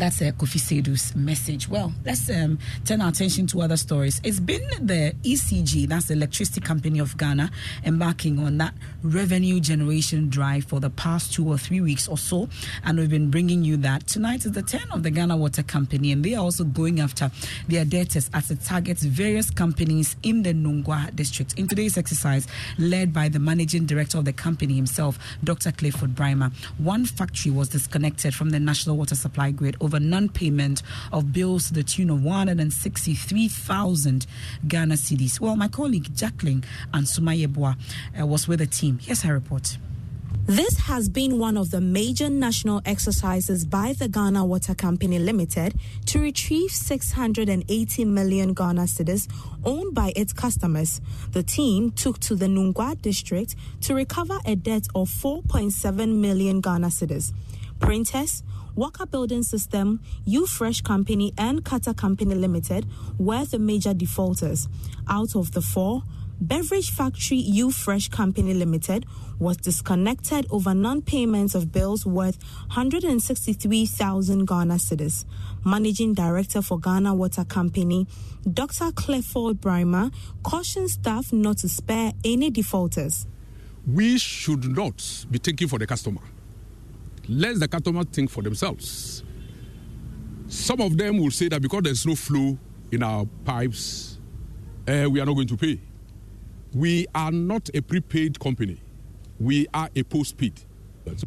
that's 0.00 0.20
uh, 0.20 0.30
Kofi 0.32 0.58
Seidu's 0.58 1.14
message. 1.16 1.68
Well, 1.68 1.92
let's 2.04 2.28
um, 2.30 2.58
turn 2.84 3.00
our 3.00 3.08
attention 3.08 3.46
to 3.48 3.62
other 3.62 3.76
stories. 3.76 4.20
It's 4.24 4.40
been 4.40 4.66
the 4.84 5.14
ECG, 5.22 5.88
that's 5.88 6.06
the 6.06 6.14
Electricity 6.14 6.60
Company 6.60 6.98
of 6.98 7.16
Ghana, 7.16 7.50
embarking 7.84 8.38
on 8.38 8.58
that 8.58 8.74
revenue 9.02 9.60
generation 9.60 10.28
drive 10.28 10.64
for 10.64 10.80
the 10.80 10.90
past 10.90 11.32
two 11.32 11.48
or 11.48 11.56
three 11.58 11.80
weeks 11.80 12.08
or 12.08 12.18
so. 12.18 12.48
And 12.84 12.98
we've 12.98 13.10
been 13.10 13.30
bringing 13.30 13.64
you 13.64 13.76
that. 13.78 14.06
Tonight 14.06 14.44
is 14.44 14.52
the 14.52 14.62
turn 14.62 14.90
of 14.92 15.02
the 15.02 15.10
Ghana 15.10 15.36
Water 15.36 15.62
Company, 15.62 16.12
and 16.12 16.24
they 16.24 16.34
are 16.34 16.42
also 16.42 16.64
going 16.64 17.00
after 17.00 17.30
their 17.68 17.84
debtors 17.84 18.30
as 18.34 18.50
it 18.50 18.62
targets 18.62 19.02
various 19.02 19.50
companies 19.50 20.16
in 20.22 20.42
the 20.42 20.52
Nungua 20.52 21.14
district. 21.16 21.58
In 21.58 21.68
today's 21.68 21.96
exercise, 21.96 22.46
led 22.78 23.12
by 23.12 23.28
the 23.28 23.38
managing 23.38 23.86
director 23.86 24.18
of 24.18 24.24
the 24.24 24.32
company 24.32 24.74
himself, 24.74 25.18
Dr. 25.44 25.72
Clifford 25.72 26.14
Braimah, 26.14 26.52
one 26.78 27.04
factory 27.04 27.50
was 27.50 27.70
disconnected 27.70 28.34
from 28.34 28.50
the 28.50 28.60
national 28.60 28.96
water 28.96 29.14
supply 29.14 29.50
grid 29.50 29.76
over 29.86 30.00
non 30.00 30.28
payment 30.28 30.82
of 31.12 31.32
bills 31.32 31.68
to 31.68 31.74
the 31.74 31.84
tune 31.84 32.10
of 32.10 32.24
163,000 32.24 34.26
Ghana 34.66 34.96
cedis. 34.96 35.38
Well, 35.38 35.54
my 35.54 35.68
colleague 35.68 36.12
Jacqueline 36.12 36.64
Ansumayebua 36.92 37.76
uh, 38.20 38.26
was 38.26 38.48
with 38.48 38.58
the 38.58 38.66
team. 38.66 38.98
Here's 39.00 39.22
her 39.22 39.32
report. 39.32 39.78
This 40.46 40.76
has 40.78 41.08
been 41.08 41.38
one 41.38 41.56
of 41.56 41.70
the 41.70 41.80
major 41.80 42.28
national 42.28 42.82
exercises 42.84 43.64
by 43.64 43.92
the 43.94 44.08
Ghana 44.08 44.44
Water 44.44 44.74
Company 44.74 45.20
Limited 45.20 45.78
to 46.06 46.18
retrieve 46.20 46.72
680 46.72 48.04
million 48.04 48.54
Ghana 48.54 48.82
cedis 48.82 49.28
owned 49.64 49.94
by 49.94 50.12
its 50.16 50.32
customers. 50.32 51.00
The 51.30 51.44
team 51.44 51.92
took 51.92 52.18
to 52.20 52.34
the 52.34 52.46
Nungua 52.46 53.00
district 53.00 53.54
to 53.82 53.94
recover 53.94 54.40
a 54.44 54.56
debt 54.56 54.88
of 54.96 55.08
4.7 55.08 56.16
million 56.16 56.60
Ghana 56.60 56.88
cedis. 56.88 57.32
Printers, 57.78 58.42
Walker 58.76 59.06
Building 59.06 59.42
System, 59.42 60.00
U 60.26 60.46
Fresh 60.46 60.82
Company, 60.82 61.32
and 61.38 61.64
Kata 61.64 61.94
Company 61.94 62.34
Limited 62.34 62.86
were 63.18 63.44
the 63.46 63.58
major 63.58 63.94
defaulters. 63.94 64.68
Out 65.08 65.34
of 65.34 65.52
the 65.52 65.62
four, 65.62 66.02
Beverage 66.38 66.90
Factory 66.90 67.38
U 67.38 67.70
Fresh 67.70 68.08
Company 68.08 68.52
Limited 68.52 69.06
was 69.38 69.56
disconnected 69.56 70.46
over 70.50 70.74
non 70.74 71.00
payments 71.00 71.54
of 71.54 71.72
bills 71.72 72.04
worth 72.04 72.36
163,000 72.66 74.44
Ghana 74.44 74.74
cedis. 74.74 75.24
Managing 75.64 76.12
Director 76.12 76.60
for 76.60 76.78
Ghana 76.78 77.14
Water 77.14 77.44
Company, 77.44 78.06
Dr. 78.52 78.92
Clifford 78.92 79.62
Braimah, 79.62 80.12
cautioned 80.42 80.90
staff 80.90 81.32
not 81.32 81.56
to 81.58 81.68
spare 81.70 82.12
any 82.22 82.50
defaulters. 82.50 83.26
We 83.86 84.18
should 84.18 84.64
not 84.76 85.24
be 85.30 85.38
taking 85.38 85.68
for 85.68 85.78
the 85.78 85.86
customer. 85.86 86.20
Let 87.28 87.58
the 87.58 87.68
customer 87.68 88.04
think 88.04 88.30
for 88.30 88.42
themselves. 88.42 89.24
Some 90.48 90.80
of 90.80 90.96
them 90.96 91.18
will 91.18 91.30
say 91.30 91.48
that 91.48 91.60
because 91.60 91.82
there's 91.82 92.06
no 92.06 92.14
flow 92.14 92.56
in 92.92 93.02
our 93.02 93.26
pipes, 93.44 94.18
uh, 94.86 95.08
we 95.10 95.20
are 95.20 95.26
not 95.26 95.34
going 95.34 95.48
to 95.48 95.56
pay. 95.56 95.80
We 96.72 97.06
are 97.14 97.32
not 97.32 97.68
a 97.74 97.80
prepaid 97.80 98.38
company. 98.38 98.80
We 99.40 99.66
are 99.74 99.88
a 99.94 100.02
postpaid. 100.02 100.60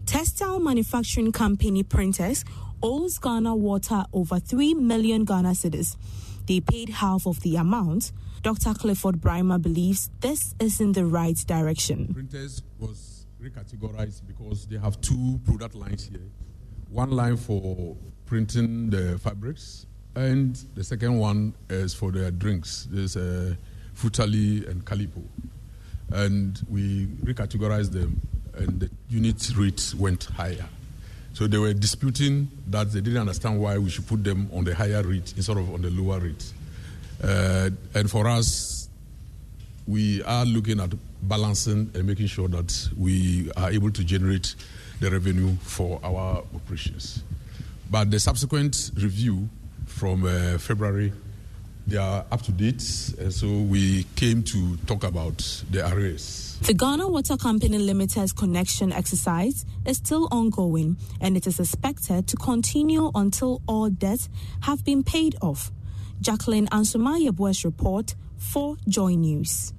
Textile 0.06 0.60
manufacturing 0.60 1.32
company 1.32 1.84
Printers 1.84 2.44
owes 2.82 3.18
Ghana 3.18 3.56
Water 3.56 4.04
over 4.14 4.40
3 4.40 4.74
million 4.76 5.26
Ghana 5.26 5.50
cedis. 5.50 5.96
They 6.48 6.60
paid 6.60 6.90
half 6.90 7.28
of 7.28 7.42
the 7.42 7.56
amount. 7.58 8.12
Dr. 8.42 8.74
Clifford 8.74 9.20
Braimah 9.22 9.62
believes 9.62 10.10
this 10.22 10.56
is 10.60 10.80
in 10.80 10.94
the 10.94 11.06
right 11.06 11.38
direction. 11.46 12.14
Printers 12.14 12.64
was 12.80 13.19
recategorized 13.42 14.28
because 14.28 14.66
they 14.68 14.78
have 14.78 15.00
two 15.02 15.40
product 15.46 15.76
lines 15.76 16.06
here. 16.06 16.22
One 16.90 17.12
line 17.12 17.38
for 17.38 17.96
printing 18.26 18.90
the 18.90 19.20
fabrics, 19.20 19.86
and 20.16 20.56
the 20.76 20.84
second 20.84 21.18
one 21.18 21.54
is 21.70 21.94
for 21.94 22.12
their 22.12 22.32
drinks. 22.32 22.88
There's 22.92 23.16
uh, 23.16 23.56
Frutali 23.96 24.68
and 24.68 24.84
Calipo. 24.86 25.24
And 26.12 26.60
we 26.70 27.06
recategorized 27.24 27.92
them, 27.92 28.20
and 28.56 28.80
the 28.80 28.90
unit 29.10 29.52
rate 29.56 29.94
went 29.98 30.26
higher. 30.26 30.68
So 31.34 31.48
they 31.48 31.58
were 31.58 31.74
disputing 31.74 32.50
that 32.68 32.92
they 32.92 33.02
didn't 33.02 33.20
understand 33.20 33.60
why 33.62 33.78
we 33.78 33.90
should 33.90 34.08
put 34.08 34.24
them 34.24 34.50
on 34.52 34.64
the 34.64 34.74
higher 34.74 35.04
rate 35.04 35.34
instead 35.38 35.58
of 35.58 35.72
on 35.74 35.82
the 35.82 35.92
lower 35.92 36.20
rate. 36.20 36.52
Uh, 37.24 37.70
and 37.94 38.10
for 38.10 38.28
us, 38.28 38.79
we 39.90 40.22
are 40.24 40.46
looking 40.46 40.80
at 40.80 40.92
balancing 41.24 41.90
and 41.96 42.06
making 42.06 42.28
sure 42.28 42.48
that 42.48 42.90
we 42.96 43.52
are 43.58 43.72
able 43.72 43.90
to 43.92 44.04
generate 44.04 44.54
the 45.00 45.10
revenue 45.10 45.56
for 45.62 46.00
our 46.04 46.44
operations. 46.54 47.24
But 47.90 48.12
the 48.12 48.20
subsequent 48.20 48.92
review 48.96 49.50
from 49.88 50.26
uh, 50.26 50.60
February, 50.60 51.12
they 51.88 51.98
are 51.98 52.24
up 52.32 52.44
to 52.44 52.52
date, 52.52 52.84
and 53.18 53.34
so 53.34 53.48
we 53.48 54.04
came 54.16 54.44
to 54.44 54.78
talk 54.86 55.04
about 55.04 55.38
the 55.72 55.92
arrears. 55.92 56.60
The 56.62 56.76
Ghana 56.76 57.08
Water 57.08 57.36
Company 57.36 57.80
Limited's 57.80 58.32
connection 58.32 58.94
exercise 58.94 59.66
is 59.88 59.98
still 59.98 60.28
ongoing, 60.30 60.98
and 61.20 61.36
it 61.36 61.48
is 61.48 61.60
expected 61.60 62.28
to 62.28 62.36
continue 62.38 63.10
until 63.16 63.64
all 63.68 63.90
debts 63.90 64.30
have 64.62 64.86
been 64.86 65.04
paid 65.04 65.36
off. 65.42 65.72
Jacqueline 66.22 66.68
Ansumayebue's 66.68 67.66
report 67.66 68.14
for 68.38 68.78
Joy 68.88 69.16
News. 69.16 69.74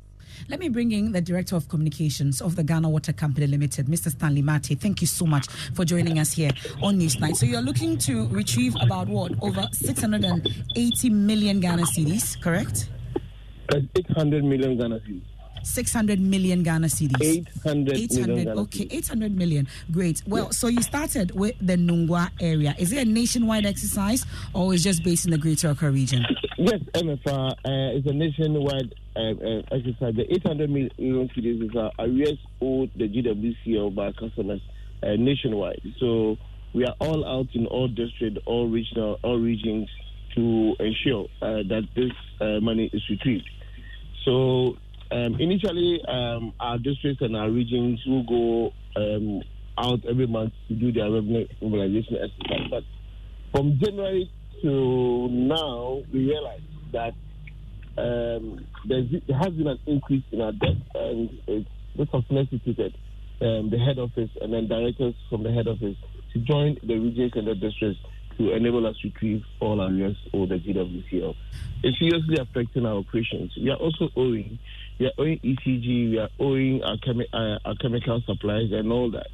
Let 0.48 0.60
me 0.60 0.68
bring 0.68 0.92
in 0.92 1.12
the 1.12 1.20
Director 1.20 1.56
of 1.56 1.68
Communications 1.68 2.40
of 2.40 2.56
the 2.56 2.62
Ghana 2.62 2.88
Water 2.88 3.12
Company 3.12 3.46
Limited, 3.46 3.86
Mr. 3.86 4.10
Stanley 4.10 4.42
Martey. 4.42 4.74
Thank 4.74 5.00
you 5.00 5.06
so 5.06 5.26
much 5.26 5.46
for 5.74 5.84
joining 5.84 6.18
us 6.18 6.32
here 6.32 6.50
on 6.82 6.98
Newsnight. 6.98 7.36
So 7.36 7.46
you're 7.46 7.62
looking 7.62 7.98
to 7.98 8.26
retrieve 8.28 8.74
about 8.80 9.08
what? 9.08 9.32
Over 9.42 9.66
680 9.72 11.10
million 11.10 11.60
Ghana 11.60 11.82
cedis, 11.82 12.40
correct? 12.40 12.88
600 13.72 14.44
million 14.44 14.76
Ghana 14.76 15.00
cedis. 15.00 15.22
600 15.62 16.20
million 16.20 16.62
Ghana 16.62 16.86
cedis. 16.86 17.20
800, 17.22 17.96
800 17.96 18.48
okay, 18.48 18.88
800 18.90 19.36
million. 19.36 19.68
Great. 19.90 20.22
Well, 20.26 20.44
yeah. 20.44 20.50
so 20.50 20.68
you 20.68 20.82
started 20.82 21.32
with 21.32 21.54
the 21.60 21.76
Nungua 21.76 22.30
area. 22.40 22.74
Is 22.78 22.92
it 22.92 23.06
a 23.06 23.10
nationwide 23.10 23.66
exercise 23.66 24.24
or 24.54 24.72
is 24.74 24.82
just 24.82 25.04
based 25.04 25.24
in 25.26 25.30
the 25.30 25.38
Greater 25.38 25.70
Accra 25.70 25.90
region? 25.90 26.24
Yes, 26.56 26.80
Emefa 26.94 27.52
uh, 27.64 27.96
is 27.98 28.06
a 28.06 28.12
nationwide 28.12 28.94
uh, 28.94 28.96
uh, 28.96 28.99
exercise. 29.16 30.14
The 30.14 30.26
800 30.28 30.70
million 30.70 31.30
is 31.36 31.76
uh, 31.76 31.90
arrears 31.98 32.38
owed 32.60 32.90
the 32.96 33.08
GWCL 33.08 33.94
by 33.94 34.12
customers 34.12 34.60
uh, 35.02 35.16
nationwide. 35.18 35.80
So 35.98 36.36
we 36.74 36.84
are 36.84 36.94
all 37.00 37.26
out 37.26 37.48
in 37.54 37.66
all 37.66 37.88
districts, 37.88 38.40
all 38.46 38.68
regional, 38.68 39.18
all 39.22 39.38
regions 39.38 39.88
to 40.34 40.74
ensure 40.78 41.26
uh, 41.42 41.62
that 41.68 41.88
this 41.96 42.12
uh, 42.40 42.60
money 42.60 42.90
is 42.92 43.02
retrieved. 43.10 43.48
So 44.24 44.76
um, 45.10 45.36
initially, 45.40 46.00
um, 46.06 46.52
our 46.60 46.78
districts 46.78 47.22
and 47.22 47.36
our 47.36 47.50
regions 47.50 48.00
will 48.06 48.22
go 48.22 48.72
um, 48.96 49.42
out 49.78 50.00
every 50.08 50.26
month 50.26 50.52
to 50.68 50.74
do 50.74 50.92
their 50.92 51.10
revenue 51.10 51.46
mobilization 51.60 52.16
exercise. 52.16 52.68
But 52.70 52.84
from 53.52 53.78
January 53.82 54.30
to 54.62 55.28
now, 55.28 56.02
we 56.12 56.26
realize 56.28 56.60
that 56.92 57.14
um, 57.98 58.66
there 58.86 59.02
has 59.40 59.52
been 59.52 59.66
an 59.66 59.78
increase 59.86 60.24
in 60.32 60.40
our 60.40 60.52
debt, 60.52 60.76
and 60.94 61.30
it, 61.46 61.66
this 61.96 62.08
has 62.12 62.22
necessitated 62.30 62.96
um, 63.40 63.70
the 63.70 63.78
head 63.78 63.98
office 63.98 64.30
and 64.40 64.52
then 64.52 64.68
directors 64.68 65.14
from 65.28 65.42
the 65.42 65.52
head 65.52 65.66
office 65.66 65.96
to 66.32 66.38
join 66.40 66.76
the 66.82 66.96
regions 66.98 67.32
and 67.34 67.46
the 67.46 67.54
districts 67.54 68.00
to 68.38 68.52
enable 68.52 68.86
us 68.86 68.96
to 69.02 69.08
retrieve 69.08 69.42
all 69.60 69.82
arrears 69.82 70.16
owed 70.32 70.48
the 70.48 70.56
GWCL. 70.56 71.34
It's 71.82 71.98
seriously 71.98 72.36
affecting 72.40 72.86
our 72.86 72.96
operations. 72.96 73.52
We 73.56 73.70
are 73.70 73.76
also 73.76 74.08
owing, 74.16 74.58
we 74.98 75.06
are 75.06 75.12
owing 75.18 75.40
ECG, 75.40 76.10
we 76.10 76.18
are 76.18 76.30
owing 76.38 76.82
our, 76.82 76.96
chemi- 76.96 77.28
uh, 77.32 77.58
our 77.64 77.74
chemical 77.76 78.22
supplies 78.26 78.72
and 78.72 78.90
all 78.92 79.10
that. 79.10 79.26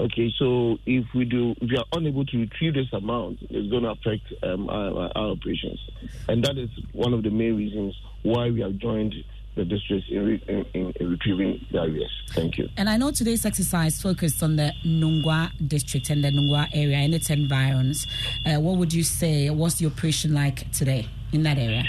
Okay, 0.00 0.32
so 0.38 0.78
if 0.86 1.04
we 1.14 1.26
do, 1.26 1.50
if 1.60 1.70
we 1.70 1.76
are 1.76 1.84
unable 1.92 2.24
to 2.24 2.38
retrieve 2.38 2.72
this 2.72 2.90
amount, 2.94 3.38
it's 3.42 3.70
going 3.70 3.82
to 3.82 3.90
affect 3.90 4.32
um, 4.42 4.70
our, 4.70 5.10
our, 5.14 5.32
operations, 5.32 5.78
and 6.26 6.42
that 6.42 6.56
is 6.56 6.70
one 6.94 7.12
of 7.12 7.22
the 7.22 7.28
main 7.28 7.54
reasons 7.54 7.94
why 8.22 8.48
we 8.48 8.62
have 8.62 8.78
joined 8.78 9.14
the 9.56 9.64
districts 9.66 10.06
in, 10.10 10.24
re- 10.24 10.44
in, 10.48 10.64
in, 10.72 10.92
in, 10.98 11.10
retrieving 11.10 11.66
the 11.70 11.80
areas. 11.80 12.10
Thank 12.30 12.56
you. 12.56 12.70
And 12.78 12.88
I 12.88 12.96
know 12.96 13.10
today's 13.10 13.44
exercise 13.44 14.00
focused 14.00 14.42
on 14.42 14.56
the 14.56 14.72
Nungua 14.86 15.50
district 15.68 16.08
and 16.08 16.24
the 16.24 16.30
Nungua 16.30 16.68
area 16.72 16.96
and 16.96 17.14
its 17.14 17.28
environs. 17.28 18.06
Uh, 18.46 18.58
what 18.58 18.78
would 18.78 18.94
you 18.94 19.02
say? 19.02 19.50
What's 19.50 19.74
the 19.74 19.86
operation 19.86 20.32
like 20.32 20.72
today 20.72 21.10
in 21.32 21.42
that 21.42 21.58
area? 21.58 21.84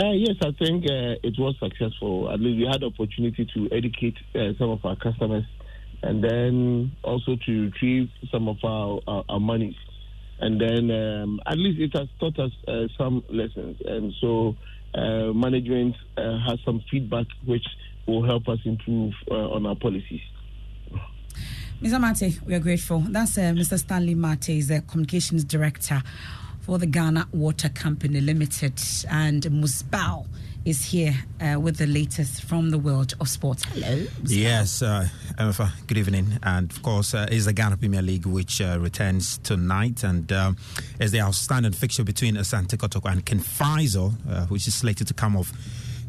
Uh, 0.00 0.12
yes, 0.12 0.36
I 0.42 0.52
think 0.52 0.84
uh, 0.84 1.18
it 1.24 1.34
was 1.40 1.56
successful. 1.58 2.30
At 2.30 2.38
least 2.38 2.58
we 2.58 2.68
had 2.70 2.82
the 2.82 2.86
opportunity 2.86 3.48
to 3.52 3.68
educate 3.72 4.16
uh, 4.36 4.52
some 4.58 4.70
of 4.70 4.84
our 4.84 4.94
customers 4.94 5.44
and 6.02 6.22
then 6.22 6.92
also 7.02 7.36
to 7.46 7.62
retrieve 7.64 8.08
some 8.30 8.48
of 8.48 8.56
our, 8.64 9.00
our, 9.06 9.24
our 9.28 9.40
monies. 9.40 9.76
And 10.40 10.60
then 10.60 10.90
um, 10.90 11.40
at 11.46 11.56
least 11.56 11.80
it 11.80 11.96
has 11.96 12.08
taught 12.18 12.38
us 12.38 12.50
uh, 12.66 12.88
some 12.98 13.22
lessons. 13.28 13.76
And 13.84 14.12
so 14.20 14.56
uh, 14.94 15.32
management 15.32 15.94
uh, 16.16 16.38
has 16.46 16.58
some 16.64 16.82
feedback 16.90 17.26
which 17.46 17.64
will 18.06 18.24
help 18.24 18.48
us 18.48 18.58
improve 18.64 19.14
uh, 19.30 19.34
on 19.34 19.66
our 19.66 19.76
policies. 19.76 20.20
Mr. 21.80 22.00
Martey, 22.00 22.38
we 22.46 22.54
are 22.54 22.60
grateful. 22.60 23.00
That's 23.00 23.38
uh, 23.38 23.52
Mr. 23.52 23.78
Stanley 23.78 24.14
Martey, 24.14 24.58
is 24.58 24.68
the 24.68 24.82
communications 24.82 25.44
director 25.44 26.02
for 26.60 26.78
the 26.78 26.86
Ghana 26.86 27.28
Water 27.32 27.68
Company 27.68 28.20
Limited, 28.20 28.80
and 29.10 29.42
Musbao 29.42 30.26
is 30.64 30.84
here 30.84 31.14
uh, 31.40 31.58
with 31.58 31.76
the 31.76 31.86
latest 31.86 32.44
from 32.44 32.70
the 32.70 32.78
world 32.78 33.14
of 33.20 33.28
sports. 33.28 33.64
Hello. 33.64 34.06
Yes, 34.24 34.82
uh, 34.82 35.08
good 35.86 35.98
evening. 35.98 36.38
And 36.42 36.70
of 36.70 36.82
course, 36.82 37.14
uh, 37.14 37.26
is 37.30 37.46
the 37.46 37.52
Ghana 37.52 37.76
Premier 37.78 38.02
League, 38.02 38.26
which 38.26 38.60
uh, 38.60 38.78
returns 38.80 39.38
tonight, 39.38 40.04
and 40.04 40.30
um, 40.32 40.56
is 41.00 41.10
the 41.10 41.20
outstanding 41.20 41.72
fixture 41.72 42.04
between 42.04 42.36
Asante 42.36 42.76
Kotoko 42.76 43.10
and 43.10 43.24
Faisal, 43.24 44.14
uh, 44.28 44.46
which 44.46 44.68
is 44.68 44.74
slated 44.74 45.06
to 45.08 45.14
come 45.14 45.36
off 45.36 45.52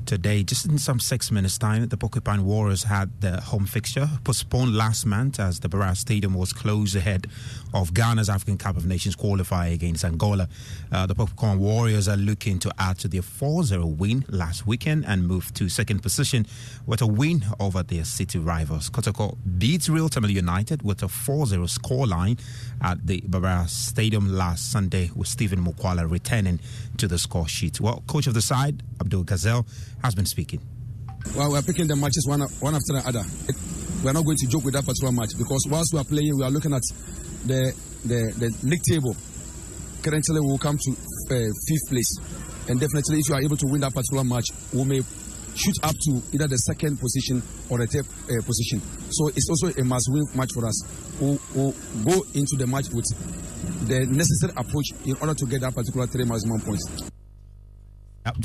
today. 0.05 0.43
Just 0.43 0.65
in 0.65 0.77
some 0.77 0.99
six 0.99 1.31
minutes' 1.31 1.57
time, 1.57 1.87
the 1.87 1.97
Porcupine 1.97 2.45
Warriors 2.45 2.83
had 2.83 3.09
their 3.21 3.37
home 3.37 3.65
fixture 3.65 4.07
postponed 4.23 4.75
last 4.75 5.05
month 5.05 5.39
as 5.39 5.59
the 5.61 5.69
Barra 5.69 5.95
Stadium 5.95 6.33
was 6.33 6.53
closed 6.53 6.95
ahead 6.95 7.27
of 7.73 7.93
Ghana's 7.93 8.29
African 8.29 8.57
Cup 8.57 8.77
of 8.77 8.85
Nations 8.85 9.15
qualifier 9.15 9.73
against 9.73 10.03
Angola. 10.05 10.47
Uh, 10.91 11.05
the 11.05 11.15
Porcupine 11.15 11.59
Warriors 11.59 12.07
are 12.07 12.17
looking 12.17 12.59
to 12.59 12.71
add 12.79 12.99
to 12.99 13.07
their 13.07 13.21
4 13.21 13.63
0 13.63 13.85
win 13.85 14.25
last 14.29 14.67
weekend 14.67 15.05
and 15.07 15.27
move 15.27 15.53
to 15.55 15.69
second 15.69 16.01
position 16.01 16.45
with 16.85 17.01
a 17.01 17.07
win 17.07 17.43
over 17.59 17.83
their 17.83 18.03
city 18.03 18.39
rivals. 18.39 18.89
Kotoko 18.89 19.37
beat 19.57 19.87
Real 19.89 20.09
Tamale 20.09 20.33
United 20.33 20.83
with 20.83 21.03
a 21.03 21.07
4 21.07 21.45
0 21.47 21.65
scoreline 21.65 22.39
at 22.81 23.05
the 23.05 23.21
Barra 23.25 23.67
Stadium 23.67 24.31
last 24.31 24.71
Sunday, 24.71 25.09
with 25.15 25.27
Stephen 25.27 25.63
Mukwala 25.63 26.09
returning 26.09 26.59
to 26.97 27.07
the 27.07 27.17
score 27.17 27.47
sheet. 27.47 27.79
Well, 27.79 28.03
coach 28.07 28.27
of 28.27 28.33
the 28.33 28.41
side, 28.41 28.83
Abdul 29.01 29.23
Gazale, 29.25 29.65
has 30.03 30.15
been 30.15 30.25
speaking. 30.25 30.61
Well, 31.35 31.51
we're 31.51 31.61
picking 31.61 31.87
the 31.87 31.95
matches 31.95 32.27
one, 32.27 32.41
one 32.59 32.75
after 32.75 32.93
the 32.93 33.03
other. 33.07 33.23
We're 34.03 34.11
not 34.13 34.25
going 34.25 34.37
to 34.37 34.47
joke 34.47 34.65
with 34.65 34.73
that 34.73 34.85
particular 34.85 35.13
match 35.13 35.31
because 35.37 35.65
whilst 35.69 35.93
we 35.93 35.99
are 35.99 36.03
playing, 36.03 36.37
we 36.37 36.43
are 36.43 36.51
looking 36.51 36.73
at 36.73 36.83
the 37.45 37.73
the, 38.05 38.33
the 38.37 38.49
league 38.67 38.83
table. 38.83 39.15
Currently, 40.03 40.39
will 40.41 40.57
come 40.57 40.77
to 40.77 40.91
uh, 40.91 41.47
fifth 41.67 41.87
place, 41.89 42.11
and 42.67 42.79
definitely, 42.79 43.19
if 43.19 43.29
you 43.29 43.35
are 43.35 43.41
able 43.41 43.55
to 43.55 43.67
win 43.67 43.79
that 43.81 43.93
particular 43.93 44.23
match, 44.23 44.47
we 44.73 44.83
may 44.83 45.01
shoot 45.55 45.75
up 45.83 45.95
to 45.95 46.21
either 46.33 46.47
the 46.47 46.57
second 46.57 46.99
position 46.99 47.41
or 47.69 47.77
the 47.77 47.87
third 47.87 48.05
uh, 48.05 48.41
position. 48.43 48.81
So 49.11 49.27
it's 49.29 49.47
also 49.49 49.67
a 49.79 49.83
must-win 49.83 50.25
match 50.35 50.49
for 50.53 50.65
us. 50.65 50.75
We'll, 51.21 51.39
we'll, 51.55 51.75
go 52.03 52.25
into 52.33 52.57
the 52.57 52.67
match 52.67 52.89
with 52.91 53.05
the 53.87 54.05
necessary 54.07 54.53
approach 54.57 54.91
in 55.05 55.15
order 55.21 55.35
to 55.35 55.45
get 55.45 55.61
that 55.61 55.75
particular 55.75 56.07
three 56.07 56.25
maximum 56.25 56.59
points. 56.61 57.12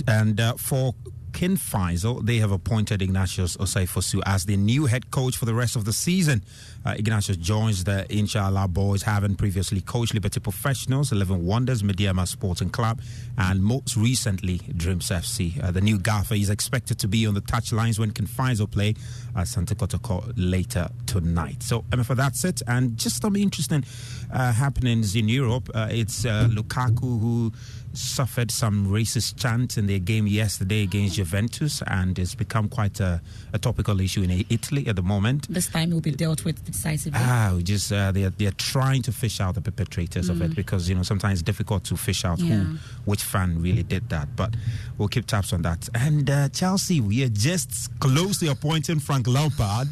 And 0.07 0.41
uh, 0.41 0.55
for 0.55 0.95
King 1.33 1.57
Faisal, 1.57 2.25
they 2.25 2.39
have 2.39 2.51
appointed 2.51 3.03
Ignatius 3.03 3.57
Osei-Fosu 3.59 4.23
as 4.27 4.45
the 4.45 4.57
new 4.57 4.87
head 4.87 5.11
coach 5.11 5.37
for 5.37 5.45
the 5.45 5.55
rest 5.55 5.77
of 5.77 5.85
the 5.85 5.93
season. 5.93 6.43
Uh, 6.85 6.95
Ignatius 6.97 7.37
joins 7.37 7.85
the 7.85 8.11
Inshallah 8.13 8.69
boys, 8.69 9.03
having 9.03 9.37
previously 9.37 9.81
coached 9.81 10.15
Liberty 10.15 10.41
Professionals, 10.41 11.13
11 11.13 11.45
Wonders, 11.45 11.83
Medeama 11.83 12.27
Sporting 12.27 12.71
Club, 12.71 13.01
and 13.37 13.63
most 13.63 13.97
recently 13.97 14.59
Dreams 14.77 15.11
FC. 15.11 15.63
Uh, 15.63 15.71
the 15.71 15.81
new 15.81 15.99
gaffer 15.99 16.35
is 16.35 16.51
expected 16.51 16.99
to 16.99 17.09
be 17.09 17.27
on 17.27 17.35
the 17.35 17.43
touchlines 17.43 17.99
when 17.99 18.11
King 18.11 18.27
Faisal 18.27 18.71
play 18.71 18.95
Asante 19.37 19.75
Kotoko 19.75 20.33
later 20.37 20.89
tonight. 21.07 21.63
So, 21.63 21.85
um, 21.93 22.03
for 22.03 22.15
that's 22.15 22.45
it. 22.45 22.63
And 22.67 22.97
just 22.97 23.23
some 23.23 23.37
interesting 23.37 23.85
uh, 24.33 24.53
happenings 24.53 25.15
in 25.15 25.29
Europe. 25.29 25.71
Uh, 25.75 25.89
it's 25.91 26.25
uh, 26.25 26.49
Lukaku 26.51 27.21
who 27.21 27.53
suffered 27.93 28.51
some 28.51 28.87
racist 28.87 29.39
chants 29.39 29.77
in 29.77 29.87
their 29.87 29.99
game 29.99 30.27
yesterday 30.27 30.83
against 30.83 31.17
Juventus, 31.17 31.83
and 31.87 32.19
it's 32.19 32.35
become 32.35 32.69
quite 32.69 33.01
a, 33.01 33.21
a, 33.53 33.59
topical 33.59 34.01
issue 34.01 34.23
in 34.23 34.45
Italy 34.51 34.87
at 34.87 34.97
the 34.97 35.03
moment. 35.03 35.47
This 35.49 35.69
time 35.69 35.91
it 35.91 35.95
will 35.95 36.01
be 36.01 36.11
dealt 36.11 36.45
with 36.45 36.65
decisively. 36.65 37.19
Ah, 37.23 37.59
just 37.63 37.93
uh, 37.93 38.13
they're 38.13 38.31
they're 38.31 38.53
trying 38.53 39.03
to 39.03 39.13
fish 39.13 39.41
out 39.41 39.55
the 39.55 39.61
perpetrators 39.61 40.29
mm. 40.29 40.31
of 40.31 40.43
it 40.43 40.51
mm. 40.53 40.55
because 40.55 40.89
you 40.89 40.95
know 40.95 41.03
sometimes 41.03 41.41
it's 41.41 41.47
difficult 41.47 41.85
to 41.85 41.97
fish 41.97 42.25
out 42.25 42.39
yeah. 42.39 42.57
who 42.57 42.77
which 43.05 43.23
fan 43.23 43.61
really 43.61 43.83
did 43.83 44.09
that. 44.11 44.29
But 44.37 44.55
we'll 44.97 45.09
keep 45.09 45.27
tabs 45.27 45.53
on 45.53 45.63
that. 45.63 45.89
And 45.95 46.29
uh, 46.29 46.49
Chelsea, 46.51 47.01
we 47.01 47.25
are 47.25 47.29
just 47.29 47.91
close 48.01 48.39
to 48.41 48.49
appointing 48.49 49.01
Frank 49.01 49.27
Lampard 49.27 49.89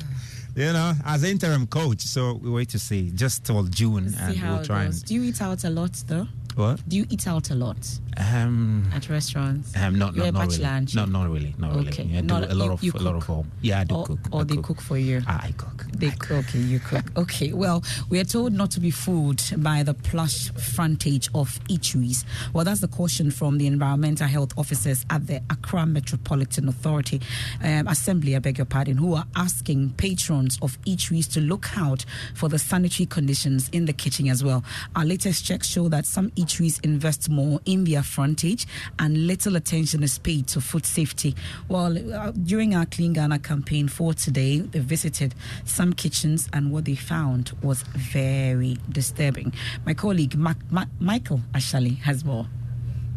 you 0.57 0.72
know, 0.72 0.94
as 1.05 1.22
interim 1.22 1.66
coach. 1.66 2.01
So 2.01 2.34
we 2.34 2.51
wait 2.51 2.70
to 2.70 2.78
see 2.78 3.11
just 3.11 3.44
till 3.44 3.62
June, 3.64 4.09
see 4.09 4.18
and 4.18 4.42
we'll 4.42 4.64
try. 4.64 4.84
And... 4.84 5.05
Do 5.05 5.14
you 5.14 5.22
eat 5.24 5.42
out 5.42 5.64
a 5.64 5.70
lot, 5.70 5.92
though? 6.07 6.26
What? 6.57 6.88
Do 6.88 6.96
you 6.96 7.04
eat 7.11 7.28
out 7.28 7.50
a 7.50 7.54
lot? 7.54 7.76
Um, 8.19 8.91
at 8.95 9.09
restaurants. 9.09 9.77
Um, 9.77 9.99
not, 9.99 10.17
not, 10.17 10.33
not 10.33 10.47
really. 10.49 10.62
Lunch? 10.62 10.95
No, 10.95 11.05
not 11.05 11.29
really. 11.29 11.55
Not 11.59 11.73
okay. 11.77 12.05
really. 12.05 12.19
I 12.19 12.21
not, 12.23 12.49
do 12.49 12.55
a 12.55 12.57
lot 12.57 12.71
of 12.71 12.83
you 12.83 12.93
a 12.95 12.99
lot 12.99 13.14
of 13.14 13.25
home. 13.25 13.51
Yeah, 13.61 13.81
I 13.81 13.85
do 13.85 13.95
or, 13.97 14.07
cook. 14.07 14.19
Or 14.33 14.41
I 14.41 14.45
they 14.45 14.55
cook. 14.57 14.64
cook 14.64 14.81
for 14.81 14.97
you. 14.97 15.23
Ah, 15.27 15.41
I 15.45 15.53
cook. 15.53 15.85
They 15.93 16.09
I 16.09 16.11
cook. 16.11 16.47
Okay, 16.49 16.59
you 16.59 16.81
cook. 16.81 17.05
okay. 17.17 17.53
Well, 17.53 17.85
we 18.09 18.19
are 18.19 18.25
told 18.25 18.53
not 18.53 18.71
to 18.73 18.81
be 18.81 18.91
fooled 18.91 19.43
by 19.59 19.83
the 19.83 19.95
plush 19.95 20.51
frontage 20.53 21.29
of 21.35 21.59
eateries. 21.69 22.25
Well, 22.53 22.64
that's 22.64 22.81
the 22.81 22.89
caution 22.89 23.31
from 23.31 23.59
the 23.59 23.67
environmental 23.67 24.27
health 24.27 24.57
officers 24.57 25.05
at 25.11 25.27
the 25.27 25.43
Accra 25.51 25.87
Metropolitan 25.87 26.69
Authority 26.69 27.21
um, 27.62 27.87
Assembly. 27.87 28.35
I 28.35 28.39
beg 28.39 28.59
your 28.59 28.64
pardon. 28.64 28.97
Who 28.97 29.14
are 29.14 29.27
asking 29.37 29.91
patrons 29.97 30.59
of 30.62 30.81
eateries 30.83 31.31
to 31.35 31.41
look 31.41 31.77
out 31.77 32.05
for 32.35 32.49
the 32.49 32.59
sanitary 32.59 33.07
conditions 33.07 33.69
in 33.71 33.85
the 33.85 33.93
kitchen 33.93 34.29
as 34.29 34.43
well. 34.43 34.64
Our 34.95 35.05
latest 35.05 35.45
checks 35.45 35.69
show 35.69 35.89
that 35.89 36.07
some 36.07 36.31
eateries 36.31 36.83
invest 36.85 37.29
more 37.29 37.61
in 37.67 37.85
their 37.85 38.03
frontage 38.07 38.66
and 38.98 39.26
little 39.26 39.57
attention 39.57 40.02
is 40.02 40.18
paid 40.18 40.46
to 40.48 40.61
food 40.61 40.86
safety. 40.86 41.34
Well, 41.68 41.96
uh, 42.14 42.30
during 42.32 42.74
our 42.74 42.86
Clean 42.86 43.12
Ghana 43.12 43.40
campaign 43.40 43.88
for 43.88 44.14
today, 44.14 44.61
they 44.61 44.78
visited 44.78 45.34
some 45.64 45.92
kitchens 45.92 46.48
and 46.52 46.72
what 46.72 46.84
they 46.84 46.94
found 46.94 47.52
was 47.62 47.82
very 47.82 48.78
disturbing. 48.90 49.52
My 49.84 49.94
colleague 49.94 50.36
Ma- 50.36 50.54
Ma- 50.70 50.86
Michael 51.00 51.40
Ashali 51.52 51.98
has 51.98 52.24
more. 52.24 52.46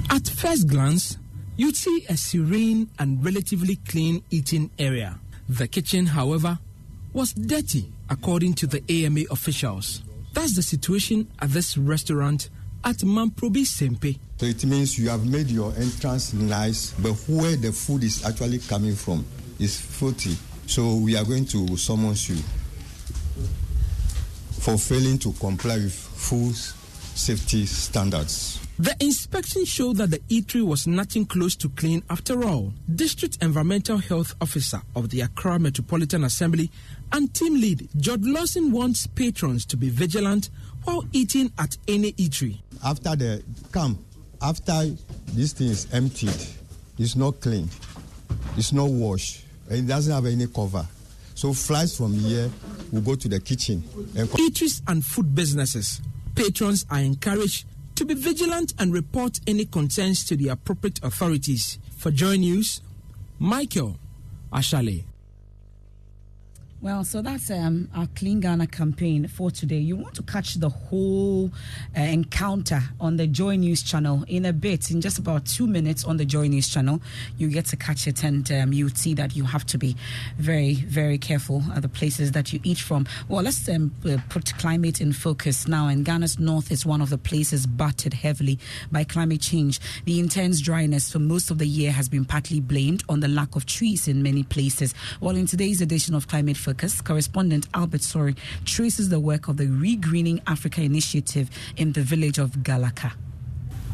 At 0.09 0.27
first 0.27 0.67
glance, 0.67 1.17
you'd 1.55 1.75
see 1.75 2.05
a 2.09 2.17
serene 2.17 2.89
and 2.97 3.23
relatively 3.23 3.75
clean 3.75 4.23
eating 4.29 4.71
area. 4.79 5.19
The 5.47 5.67
kitchen, 5.67 6.07
however, 6.07 6.59
was 7.13 7.33
dirty, 7.33 7.91
according 8.09 8.53
to 8.55 8.67
the 8.67 8.83
AMA 8.89 9.21
officials. 9.31 10.03
That's 10.33 10.55
the 10.55 10.61
situation 10.61 11.27
at 11.39 11.49
this 11.49 11.77
restaurant 11.77 12.49
at 12.84 12.97
Mamprobi 12.97 13.65
Sempe. 13.65 14.17
So 14.39 14.45
it 14.45 14.63
means 14.65 14.97
you 14.97 15.09
have 15.09 15.25
made 15.25 15.49
your 15.49 15.73
entrance 15.75 16.34
nice, 16.34 16.91
but 16.93 17.13
where 17.27 17.55
the 17.55 17.71
food 17.71 18.03
is 18.03 18.25
actually 18.25 18.59
coming 18.59 18.95
from 18.95 19.25
is 19.59 19.80
filthy. 19.80 20.38
So 20.67 20.95
we 20.95 21.15
are 21.17 21.25
going 21.25 21.45
to 21.47 21.75
summon 21.77 22.15
you 22.15 22.38
for 24.59 24.77
failing 24.77 25.17
to 25.19 25.32
comply 25.34 25.75
with 25.77 25.93
food 25.93 26.55
safety 26.55 27.65
standards. 27.65 28.59
The 28.80 28.95
inspection 29.01 29.65
showed 29.65 29.97
that 29.97 30.09
the 30.11 30.19
eatery 30.30 30.65
was 30.65 30.88
nothing 30.88 31.25
close 31.25 31.53
to 31.57 31.67
clean 31.67 32.01
after 32.09 32.45
all. 32.45 32.71
District 32.95 33.38
Environmental 33.41 33.97
Health 33.97 34.36
Officer 34.39 34.82
of 34.95 35.09
the 35.09 35.19
Accra 35.19 35.59
Metropolitan 35.59 36.23
Assembly 36.23 36.71
and 37.11 37.34
team 37.34 37.55
lead 37.55 37.89
George 37.97 38.23
Lawson 38.23 38.71
wants 38.71 39.05
patrons 39.05 39.65
to 39.65 39.75
be 39.75 39.89
vigilant 39.89 40.49
while 40.84 41.05
eating 41.11 41.51
at 41.57 41.77
any 41.88 42.13
eatery. 42.13 42.59
After 42.84 43.15
the 43.15 43.43
camp, 43.73 43.99
after 44.41 44.86
this 45.34 45.53
thing 45.53 45.67
is 45.69 45.88
emptied, 45.93 46.45
it's 46.97 47.15
not 47.15 47.39
clean, 47.41 47.69
it's 48.57 48.71
not 48.73 48.89
washed, 48.89 49.43
and 49.69 49.80
it 49.80 49.88
doesn't 49.88 50.13
have 50.13 50.25
any 50.25 50.47
cover. 50.47 50.86
So 51.36 51.53
flies 51.53 51.95
from 51.95 52.13
here 52.13 52.49
will 52.91 53.01
go 53.01 53.15
to 53.15 53.30
the 53.30 53.39
kitchen. 53.39 53.84
And 54.17 54.27
Eateries 54.30 54.82
and 54.88 55.03
food 55.03 55.34
businesses, 55.34 56.01
patrons 56.36 56.86
are 56.89 56.99
encouraged 56.99 57.65
to 57.95 58.05
be 58.05 58.13
vigilant 58.13 58.73
and 58.80 58.93
report 58.93 59.39
any 59.47 59.65
concerns 59.65 60.23
to 60.25 60.36
the 60.36 60.49
appropriate 60.49 60.99
authorities. 61.03 61.80
For 61.97 62.11
Joy 62.11 62.38
News, 62.38 62.82
Michael 63.39 63.97
Ashale. 64.51 65.03
Well, 66.82 67.03
so 67.03 67.21
that's 67.21 67.51
um, 67.51 67.89
our 67.93 68.07
Clean 68.15 68.39
Ghana 68.39 68.67
campaign 68.67 69.27
for 69.27 69.51
today. 69.51 69.80
You 69.80 69.97
want 69.97 70.15
to 70.15 70.23
catch 70.23 70.53
the 70.53 70.69
whole 70.69 71.51
uh, 71.97 71.99
encounter 71.99 72.82
on 73.01 73.17
the 73.17 73.27
Joy 73.27 73.57
News 73.57 73.84
channel 73.84 74.23
in 74.30 74.45
a 74.45 74.53
bit, 74.53 74.89
in 74.89 75.01
just 75.01 75.19
about 75.19 75.45
two 75.45 75.67
minutes 75.67 76.05
on 76.05 76.15
the 76.15 76.23
Joy 76.23 76.47
News 76.47 76.69
channel. 76.69 77.01
You 77.38 77.49
get 77.49 77.65
to 77.65 77.75
catch 77.75 78.07
it, 78.07 78.23
and 78.23 78.49
um, 78.53 78.71
you 78.71 78.88
see 78.88 79.13
that 79.15 79.36
you 79.36 79.43
have 79.43 79.65
to 79.65 79.77
be 79.77 79.97
very, 80.38 80.75
very 80.75 81.17
careful 81.17 81.61
at 81.75 81.82
the 81.82 81.89
places 81.89 82.32
that 82.32 82.53
you 82.53 82.61
eat 82.63 82.77
from. 82.77 83.05
Well, 83.27 83.43
let's 83.43 83.67
um, 83.67 83.93
uh, 84.05 84.15
put 84.30 84.57
climate 84.57 85.01
in 85.01 85.11
focus 85.11 85.67
now. 85.67 85.89
And 85.89 86.05
Ghana's 86.05 86.39
north 86.39 86.71
is 86.71 86.86
one 86.86 87.01
of 87.01 87.09
the 87.09 87.17
places 87.17 87.67
battered 87.67 88.13
heavily 88.13 88.57
by 88.89 89.03
climate 89.03 89.41
change. 89.41 89.82
The 90.05 90.17
intense 90.17 90.61
dryness 90.61 91.11
for 91.11 91.19
most 91.19 91.51
of 91.51 91.57
the 91.57 91.67
year 91.67 91.91
has 91.91 92.07
been 92.07 92.23
partly 92.23 92.61
blamed 92.61 93.03
on 93.09 93.19
the 93.19 93.27
lack 93.27 93.57
of 93.57 93.65
trees 93.65 94.07
in 94.07 94.23
many 94.23 94.43
places. 94.43 94.93
Well, 95.19 95.36
in 95.36 95.45
today's 95.45 95.82
edition 95.82 96.15
of 96.15 96.30
Climate 96.30 96.55
Focus, 96.70 97.01
correspondent 97.01 97.67
Albert 97.74 98.01
Sori 98.01 98.38
traces 98.63 99.09
the 99.09 99.20
work 99.20 99.47
of 99.47 99.57
the 99.57 99.65
Regreening 99.65 100.39
Africa 100.45 100.84
initiative 100.84 101.49
in 101.78 101.93
the 101.93 102.01
village 102.01 102.38
of 102.38 102.51
Galaka. 102.61 103.11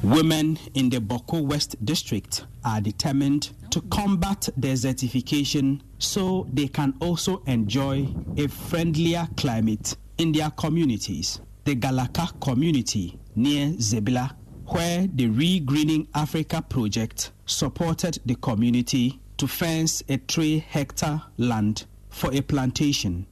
Women 0.03 0.59
in 0.73 0.89
the 0.89 0.97
Bawku 0.97 1.41
West 1.41 1.77
district 1.85 2.45
are 2.65 2.81
determined 2.81 3.51
to 3.71 3.79
combat 3.83 4.49
desertification 4.59 5.79
so 5.99 6.47
they 6.51 6.67
can 6.67 6.93
also 6.99 7.41
enjoy 7.47 8.13
a 8.35 8.49
friendlier 8.49 9.25
climate 9.37 9.95
in 10.17 10.33
their 10.33 10.49
communities. 10.49 11.39
The 11.63 11.77
Galaka 11.77 12.37
community 12.41 13.17
near 13.37 13.67
Zebilla, 13.77 14.35
where 14.65 15.07
the 15.07 15.27
Regreening 15.29 16.09
Africa 16.13 16.61
project 16.61 17.31
supported 17.45 18.19
the 18.25 18.35
community 18.35 19.21
to 19.37 19.47
fence 19.47 20.03
a 20.09 20.17
three 20.17 20.59
hectare 20.59 21.21
land 21.37 21.85
for 22.15 22.33
a 22.33 22.41
plantation. 22.41 23.25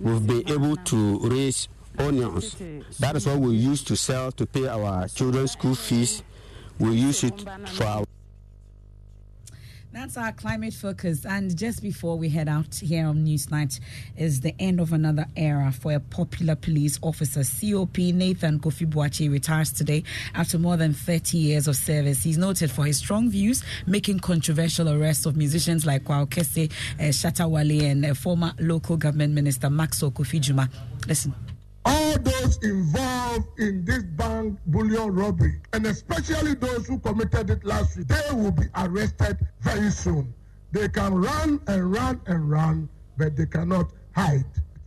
We've 0.00 0.26
been 0.26 0.48
able 0.48 0.76
to 0.76 1.18
raise 1.28 1.68
onions. 1.98 2.56
That 3.00 3.16
is 3.16 3.26
what 3.26 3.38
we 3.40 3.54
use 3.54 3.82
to 3.84 3.96
sell 3.96 4.32
to 4.32 4.46
pay 4.46 4.66
our 4.66 5.08
children's 5.08 5.52
school 5.52 5.74
fees. 5.74 6.22
We 6.78 6.92
use 6.92 7.22
it 7.24 7.44
for 7.66 7.84
our 7.84 8.04
That's 9.98 10.16
our 10.16 10.30
climate 10.30 10.74
focus. 10.74 11.26
And 11.26 11.56
just 11.56 11.82
before 11.82 12.16
we 12.16 12.28
head 12.28 12.48
out 12.48 12.72
here 12.76 13.08
on 13.08 13.26
Newsnight 13.26 13.80
is 14.16 14.42
the 14.42 14.54
end 14.60 14.78
of 14.78 14.92
another 14.92 15.26
era 15.36 15.72
for 15.72 15.92
a 15.92 15.98
popular 15.98 16.54
police 16.54 17.00
officer. 17.02 17.40
COP 17.42 17.98
Nathan 17.98 18.60
Kofi 18.60 18.88
Boakye 18.88 19.28
retires 19.28 19.72
today 19.72 20.04
after 20.36 20.56
more 20.56 20.76
than 20.76 20.94
30 20.94 21.38
years 21.38 21.66
of 21.66 21.74
service. 21.74 22.22
He's 22.22 22.38
noted 22.38 22.70
for 22.70 22.84
his 22.84 22.98
strong 22.98 23.28
views, 23.28 23.64
making 23.88 24.20
controversial 24.20 24.88
arrests 24.88 25.26
of 25.26 25.36
musicians 25.36 25.84
like 25.84 26.04
Kwaw 26.04 26.28
Kese, 26.28 26.70
uh, 27.00 27.02
Shatta 27.10 27.50
Wale, 27.50 27.82
and 27.82 28.06
uh, 28.06 28.14
former 28.14 28.52
local 28.60 28.96
government 28.96 29.34
minister 29.34 29.68
Maxwell 29.68 30.12
Kofi 30.12 30.40
Jumah. 30.40 30.70
Listen 31.08 31.34
all 31.84 32.18
those 32.18 32.58
involved 32.62 33.46
in 33.58 33.84
this 33.84 34.02
bank 34.02 34.58
bullion 34.66 35.14
robbery, 35.14 35.60
and 35.72 35.86
especially 35.86 36.54
those 36.54 36.86
who 36.86 36.98
committed 36.98 37.50
it 37.50 37.64
last 37.64 37.96
week, 37.96 38.08
they 38.08 38.34
will 38.34 38.50
be 38.52 38.64
arrested 38.76 39.38
very 39.60 39.90
soon. 39.90 40.34
They 40.72 40.88
can 40.88 41.14
run 41.14 41.60
and 41.66 41.92
run 41.92 42.20
and 42.26 42.50
run, 42.50 42.88
but 43.16 43.36
they 43.36 43.46
cannot 43.46 43.90
hide. 44.14 44.44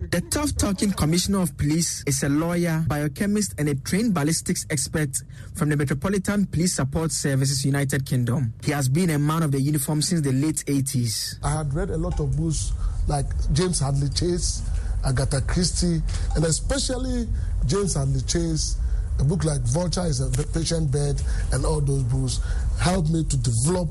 The 0.10 0.22
tough 0.22 0.58
talking 0.58 0.92
commissioner 0.92 1.42
of 1.42 1.56
police 1.58 2.04
is 2.08 2.24
a 2.24 2.30
lawyer, 2.30 2.84
biochemist, 2.88 3.54
and 3.60 3.70
a 3.70 3.76
trained 3.76 4.16
ballistics 4.16 4.66
expert 4.72 5.16
from 5.54 5.70
the 5.70 5.78
Metropolitan 5.78 6.48
Police 6.48 6.74
Support 6.74 7.12
Services, 7.12 7.64
United 7.64 8.06
Kingdom. 8.08 8.52
He 8.64 8.72
has 8.72 8.90
been 8.90 9.12
a 9.12 9.20
man 9.20 9.44
of 9.44 9.52
the 9.52 9.62
uniform 9.62 10.02
since 10.02 10.22
the 10.22 10.32
late 10.32 10.64
80s. 10.66 11.36
I 11.44 11.58
had 11.58 11.74
read 11.76 11.92
a 11.92 11.98
lot 11.98 12.20
of 12.20 12.36
books 12.36 12.74
like 13.08 13.28
James 13.54 13.80
Hadley 13.80 14.10
Chase, 14.10 14.64
Agatha 15.06 15.42
Christie, 15.42 16.02
and 16.36 16.46
especially 16.46 17.28
James 17.66 17.96
Hadley 17.96 18.22
Chase. 18.22 18.78
A 19.20 19.24
book 19.24 19.44
like 19.44 19.62
Vulture 19.62 20.06
is 20.06 20.20
a 20.20 20.30
Patient 20.48 20.92
Bird, 20.92 21.22
and 21.52 21.66
all 21.66 21.82
those 21.82 22.04
books 22.04 22.40
helped 22.80 23.10
me 23.10 23.24
to 23.26 23.38
develop 23.38 23.90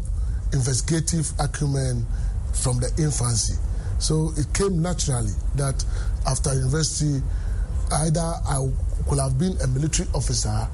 investigative 0.53 1.31
acumen 1.39 2.05
from 2.53 2.81
the 2.81 2.91
infancy. 2.99 3.55
So 3.99 4.33
it 4.37 4.53
came 4.55 4.83
naturally 4.83 5.33
that 5.57 5.85
after 6.27 6.55
university, 6.55 7.23
either 7.93 8.21
I 8.21 8.69
could 9.09 9.19
have 9.19 9.39
been 9.39 9.57
a 9.63 9.67
military 9.69 10.09
officer 10.15 10.69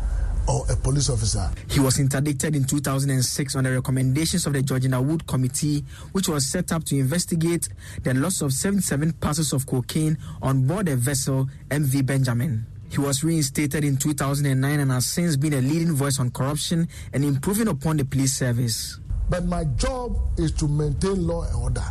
or 0.49 0.65
a 0.71 0.77
police 0.77 1.11
officer. 1.11 1.51
He 1.71 1.81
was 1.81 1.99
interdicted 1.99 2.55
in 2.57 2.65
2006 2.65 3.57
on 3.57 3.65
the 3.65 3.73
recommendations 3.73 4.47
of 4.47 4.53
the 4.53 4.63
Georgina 4.63 5.01
Wood 5.03 5.27
Committee, 5.27 5.85
which 6.13 6.29
was 6.29 6.47
set 6.47 6.73
up 6.73 6.85
to 6.85 6.97
investigate 6.99 7.69
the 8.03 8.15
loss 8.15 8.41
of 8.43 8.53
77 8.53 9.13
parcels 9.15 9.53
of 9.53 9.67
cocaine 9.67 10.17
on 10.43 10.67
board 10.67 10.89
a 10.89 10.97
vessel 10.97 11.49
MV 11.71 12.07
Benjamin. 12.07 12.67
He 12.89 13.01
was 13.01 13.25
reinstated 13.25 13.85
in 13.85 13.97
2009 13.97 14.81
and 14.81 14.91
has 14.93 15.07
since 15.07 15.37
been 15.37 15.55
a 15.55 15.61
leading 15.61 15.93
voice 15.93 16.21
on 16.21 16.31
corruption 16.31 16.89
and 17.13 17.25
improving 17.25 17.69
upon 17.69 17.97
the 17.97 18.05
police 18.05 18.37
service. 18.37 19.01
But 19.29 19.45
my 19.47 19.65
job 19.77 20.17
is 20.39 20.53
to 20.53 20.69
maintain 20.69 21.27
law 21.27 21.43
and 21.43 21.57
order. 21.57 21.85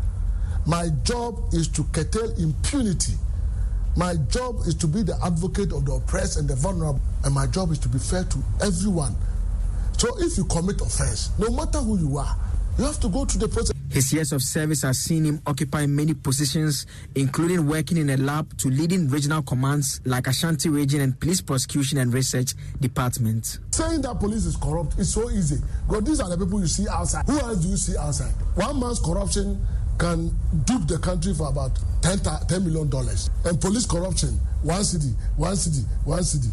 My 0.66 0.90
job 1.04 1.54
is 1.54 1.68
to 1.70 1.84
curtail 1.92 2.32
impunity. 2.40 3.14
My 3.98 4.16
job 4.30 4.60
is 4.68 4.76
to 4.76 4.88
be 4.88 5.04
the 5.04 5.18
advocate 5.24 5.72
of 5.72 5.86
the 5.86 5.94
oppressed 5.94 6.38
and 6.38 6.50
the 6.50 6.56
vulnerable, 6.56 7.00
and 7.24 7.34
my 7.34 7.48
job 7.48 7.72
is 7.72 7.80
to 7.80 7.90
be 7.90 7.98
fair 7.98 8.26
to 8.26 8.40
everyone. 8.62 9.16
So 9.98 10.10
if 10.20 10.38
you 10.38 10.44
commit 10.46 10.82
offense, 10.82 11.32
no 11.40 11.50
matter 11.52 11.78
who 11.80 11.98
you 11.98 12.18
are, 12.18 12.36
you 12.78 12.84
have 12.84 13.00
to 13.00 13.08
go 13.08 13.24
through 13.24 13.40
the 13.40 13.48
process. 13.48 13.72
His 13.90 14.12
years 14.12 14.34
of 14.34 14.42
service 14.42 14.82
has 14.82 15.00
seen 15.00 15.24
him 15.24 15.42
occupy 15.48 15.86
many 15.86 16.14
positions, 16.14 16.86
including 17.16 17.66
working 17.66 17.96
in 17.96 18.10
a 18.10 18.18
lab 18.18 18.58
to 18.58 18.68
leading 18.68 19.08
regional 19.08 19.42
commands 19.42 20.02
like 20.04 20.28
Ashanti 20.28 20.68
Region 20.68 21.00
and 21.00 21.18
Police 21.18 21.40
Prosecution 21.40 22.00
and 22.00 22.14
Research 22.14 22.54
Department. 22.82 23.60
Saying 23.72 24.02
that 24.02 24.20
police 24.20 24.44
is 24.46 24.58
corrupt 24.58 25.00
is 25.00 25.14
so 25.14 25.30
easy 25.30 25.62
because 25.88 26.04
these 26.04 26.20
are 26.20 26.28
the 26.30 26.38
people 26.38 26.60
you 26.60 26.68
see 26.68 26.86
outside. 26.90 27.26
Who 27.28 27.40
else 27.40 27.60
do 27.60 27.70
you 27.70 27.78
see 27.78 27.96
outside? 27.96 28.34
One 28.56 28.82
man's 28.82 29.00
corruption 29.00 29.66
can 29.98 30.30
dupe 30.66 30.88
the 30.88 30.98
country 31.00 31.34
for 31.34 31.48
about 31.50 31.72
10, 32.02 32.20
10 32.20 32.64
million 32.64 32.90
dollars. 32.90 33.30
And 33.46 33.60
police 33.60 33.86
corruption, 33.86 34.40
one 34.64 34.84
city, 34.84 35.14
one 35.38 35.56
city, 35.56 35.86
one 36.04 36.24
city. 36.24 36.50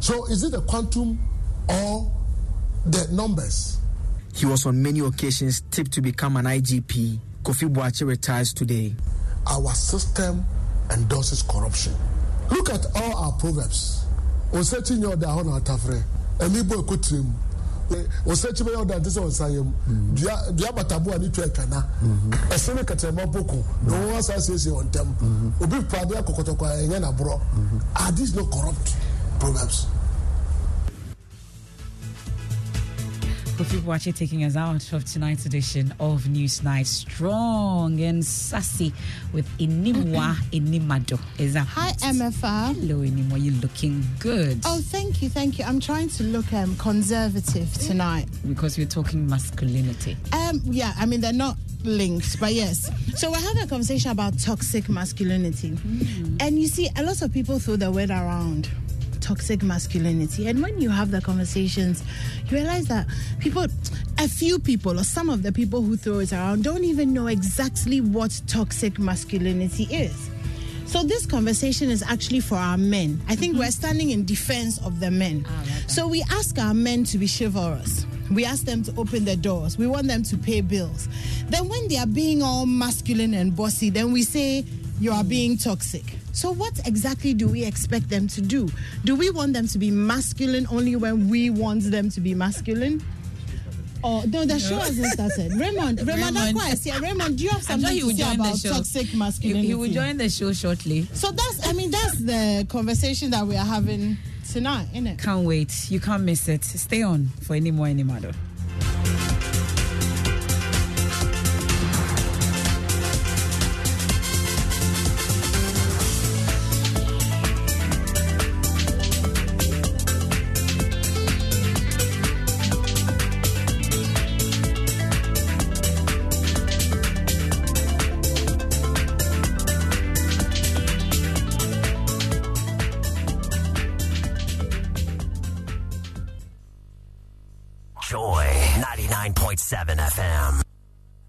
So 0.00 0.26
is 0.26 0.42
it 0.44 0.52
the 0.52 0.62
quantum 0.62 1.18
or 1.68 2.10
the 2.86 3.08
numbers? 3.12 3.78
He 4.34 4.46
was 4.46 4.64
on 4.66 4.82
many 4.82 5.00
occasions 5.00 5.62
tipped 5.70 5.92
to 5.92 6.00
become 6.00 6.36
an 6.36 6.44
IGP. 6.46 7.18
Kofi 7.42 7.68
Boakye 7.72 8.06
retires 8.06 8.52
today. 8.52 8.94
Our 9.46 9.72
system 9.74 10.44
endorses 10.92 11.42
corruption. 11.42 11.94
Look 12.50 12.70
at 12.70 12.86
all 12.96 13.16
our 13.16 13.32
proverbs. 13.32 14.04
Osechi 14.52 14.98
nyo 14.98 15.16
da 15.16 15.28
hono 15.28 15.56
atafre. 15.60 16.02
Enibo 16.38 16.82
wɔsɛkyi 18.26 18.62
bɛyɛ 18.64 18.76
ɔdante 18.84 19.10
sɛ 19.10 19.20
ɔnsa 19.20 19.48
yɛ 19.50 19.62
mu. 19.64 19.72
Dua 20.14 20.72
bataboa 20.72 21.18
ne 21.18 21.28
twa 21.30 21.44
atwana 21.44 21.84
ɛse 22.50 22.74
ne 22.74 22.82
katrama 22.84 23.26
boko 23.26 23.64
na 23.86 23.92
wɔn 23.96 24.16
asa 24.18 24.34
asiesie 24.34 24.70
wɔn 24.72 24.90
ntɛm. 24.90 25.06
Obi 25.62 25.76
paade 25.84 26.12
akɔkɔtɔkɔ 26.14 26.64
ɛnyɛ 26.86 27.00
n'aborɔ. 27.00 27.40
Are 27.96 28.12
these 28.12 28.34
no 28.34 28.44
corrupt. 28.46 28.94
Proverbs. 29.38 29.86
Kofi 33.60 33.78
Boakye 33.80 34.16
taking 34.16 34.42
us 34.44 34.56
out 34.56 34.90
of 34.94 35.04
tonight's 35.04 35.44
edition 35.44 35.92
of 36.00 36.22
Newsnight. 36.22 36.86
Strong 36.86 38.00
and 38.00 38.24
sassy 38.24 38.90
with 39.34 39.46
Inimwa 39.58 40.34
Inimado. 40.50 41.20
Is 41.38 41.52
that 41.52 41.66
Hi? 41.66 41.92
MFR. 42.00 42.74
Hello, 42.74 43.02
Inimwa. 43.04 43.38
You're 43.38 43.52
looking 43.60 44.02
good. 44.18 44.62
Oh, 44.64 44.80
thank 44.82 45.20
you, 45.20 45.28
thank 45.28 45.58
you. 45.58 45.66
I'm 45.66 45.78
trying 45.78 46.08
to 46.08 46.22
look 46.22 46.50
um, 46.54 46.74
conservative 46.76 47.70
tonight. 47.74 48.28
Because 48.48 48.78
we're 48.78 48.86
talking 48.86 49.28
masculinity. 49.28 50.16
Um, 50.32 50.62
yeah, 50.64 50.94
I 50.96 51.04
mean, 51.04 51.20
they're 51.20 51.34
not 51.34 51.58
linked, 51.84 52.40
but 52.40 52.54
yes. 52.54 52.90
So 53.20 53.30
we're 53.30 53.40
having 53.40 53.62
a 53.62 53.66
conversation 53.66 54.10
about 54.10 54.38
toxic 54.38 54.88
masculinity. 54.88 55.76
And 56.40 56.58
you 56.58 56.66
see, 56.66 56.88
a 56.96 57.02
lot 57.02 57.20
of 57.20 57.30
people 57.30 57.58
throw 57.58 57.76
the 57.76 57.90
word 57.92 58.08
around 58.08 58.70
toxic 59.30 59.62
masculinity. 59.62 60.48
And 60.48 60.60
when 60.60 60.80
you 60.80 60.90
have 60.90 61.12
the 61.12 61.20
conversations, 61.20 62.02
you 62.46 62.56
realize 62.56 62.86
that 62.86 63.06
people, 63.38 63.64
a 64.18 64.26
few 64.26 64.58
people, 64.58 64.98
or 64.98 65.04
some 65.04 65.30
of 65.30 65.44
the 65.44 65.52
people 65.52 65.82
who 65.82 65.96
throw 65.96 66.18
it 66.18 66.32
around, 66.32 66.64
don't 66.64 66.82
even 66.82 67.14
know 67.14 67.28
exactly 67.28 68.00
what 68.00 68.42
toxic 68.48 68.98
masculinity 68.98 69.84
is. 69.84 70.28
So 70.86 71.04
this 71.04 71.26
conversation 71.26 71.90
is 71.90 72.02
actually 72.02 72.40
for 72.40 72.56
our 72.56 72.76
men. 72.76 73.22
I 73.28 73.36
think 73.36 73.52
mm-hmm. 73.52 73.60
we're 73.60 73.70
standing 73.70 74.10
in 74.10 74.24
defense 74.24 74.84
of 74.84 74.98
the 74.98 75.12
men. 75.12 75.46
Ah, 75.48 75.64
so 75.86 76.08
we 76.08 76.22
ask 76.22 76.58
our 76.58 76.74
men 76.74 77.04
to 77.04 77.16
be 77.16 77.28
chivalrous. 77.28 78.06
We 78.32 78.44
ask 78.44 78.64
them 78.64 78.82
to 78.82 78.94
open 78.96 79.24
the 79.24 79.36
doors. 79.36 79.78
We 79.78 79.86
want 79.86 80.08
them 80.08 80.24
to 80.24 80.36
pay 80.36 80.60
bills. 80.60 81.08
Then 81.46 81.68
when 81.68 81.86
they 81.86 81.98
are 81.98 82.06
being 82.06 82.42
all 82.42 82.66
masculine 82.66 83.34
and 83.34 83.54
bossy, 83.54 83.90
then 83.90 84.10
we 84.10 84.24
say, 84.24 84.64
you 84.98 85.12
are 85.12 85.24
being 85.24 85.56
toxic. 85.56 86.16
So, 86.32 86.52
what 86.52 86.86
exactly 86.86 87.34
do 87.34 87.48
we 87.48 87.64
expect 87.64 88.08
them 88.08 88.28
to 88.28 88.40
do? 88.40 88.68
Do 89.04 89.16
we 89.16 89.30
want 89.30 89.52
them 89.52 89.66
to 89.68 89.78
be 89.78 89.90
masculine 89.90 90.66
only 90.70 90.96
when 90.96 91.28
we 91.28 91.50
want 91.50 91.90
them 91.90 92.10
to 92.10 92.20
be 92.20 92.34
masculine? 92.34 93.02
Oh 94.02 94.24
no, 94.26 94.46
the 94.46 94.58
show 94.58 94.78
hasn't 94.78 95.12
started. 95.12 95.52
Raymond, 95.52 96.00
Raymond, 96.00 96.08
Raymond, 96.36 96.56
that's 96.56 96.86
why 96.86 96.98
Raymond, 96.98 97.36
do 97.36 97.44
you 97.44 97.50
have 97.50 97.62
something 97.62 97.98
to 98.00 98.14
say 98.14 98.34
about 98.34 98.56
toxic 98.62 99.14
masculinity? 99.14 99.62
He, 99.62 99.68
he 99.68 99.74
will 99.74 99.90
join 99.90 100.16
the 100.16 100.30
show 100.30 100.52
shortly. 100.52 101.06
So 101.12 101.30
that's, 101.30 101.68
I 101.68 101.72
mean, 101.74 101.90
that's 101.90 102.18
the 102.18 102.66
conversation 102.68 103.30
that 103.32 103.46
we 103.46 103.56
are 103.56 103.64
having 103.64 104.16
tonight, 104.50 104.88
isn't 104.92 105.06
it? 105.06 105.18
Can't 105.18 105.46
wait. 105.46 105.90
You 105.90 106.00
can't 106.00 106.22
miss 106.22 106.48
it. 106.48 106.64
Stay 106.64 107.02
on 107.02 107.26
for 107.42 107.54
any 107.54 107.70
more, 107.70 107.88
any 107.88 108.02
more. 108.02 108.20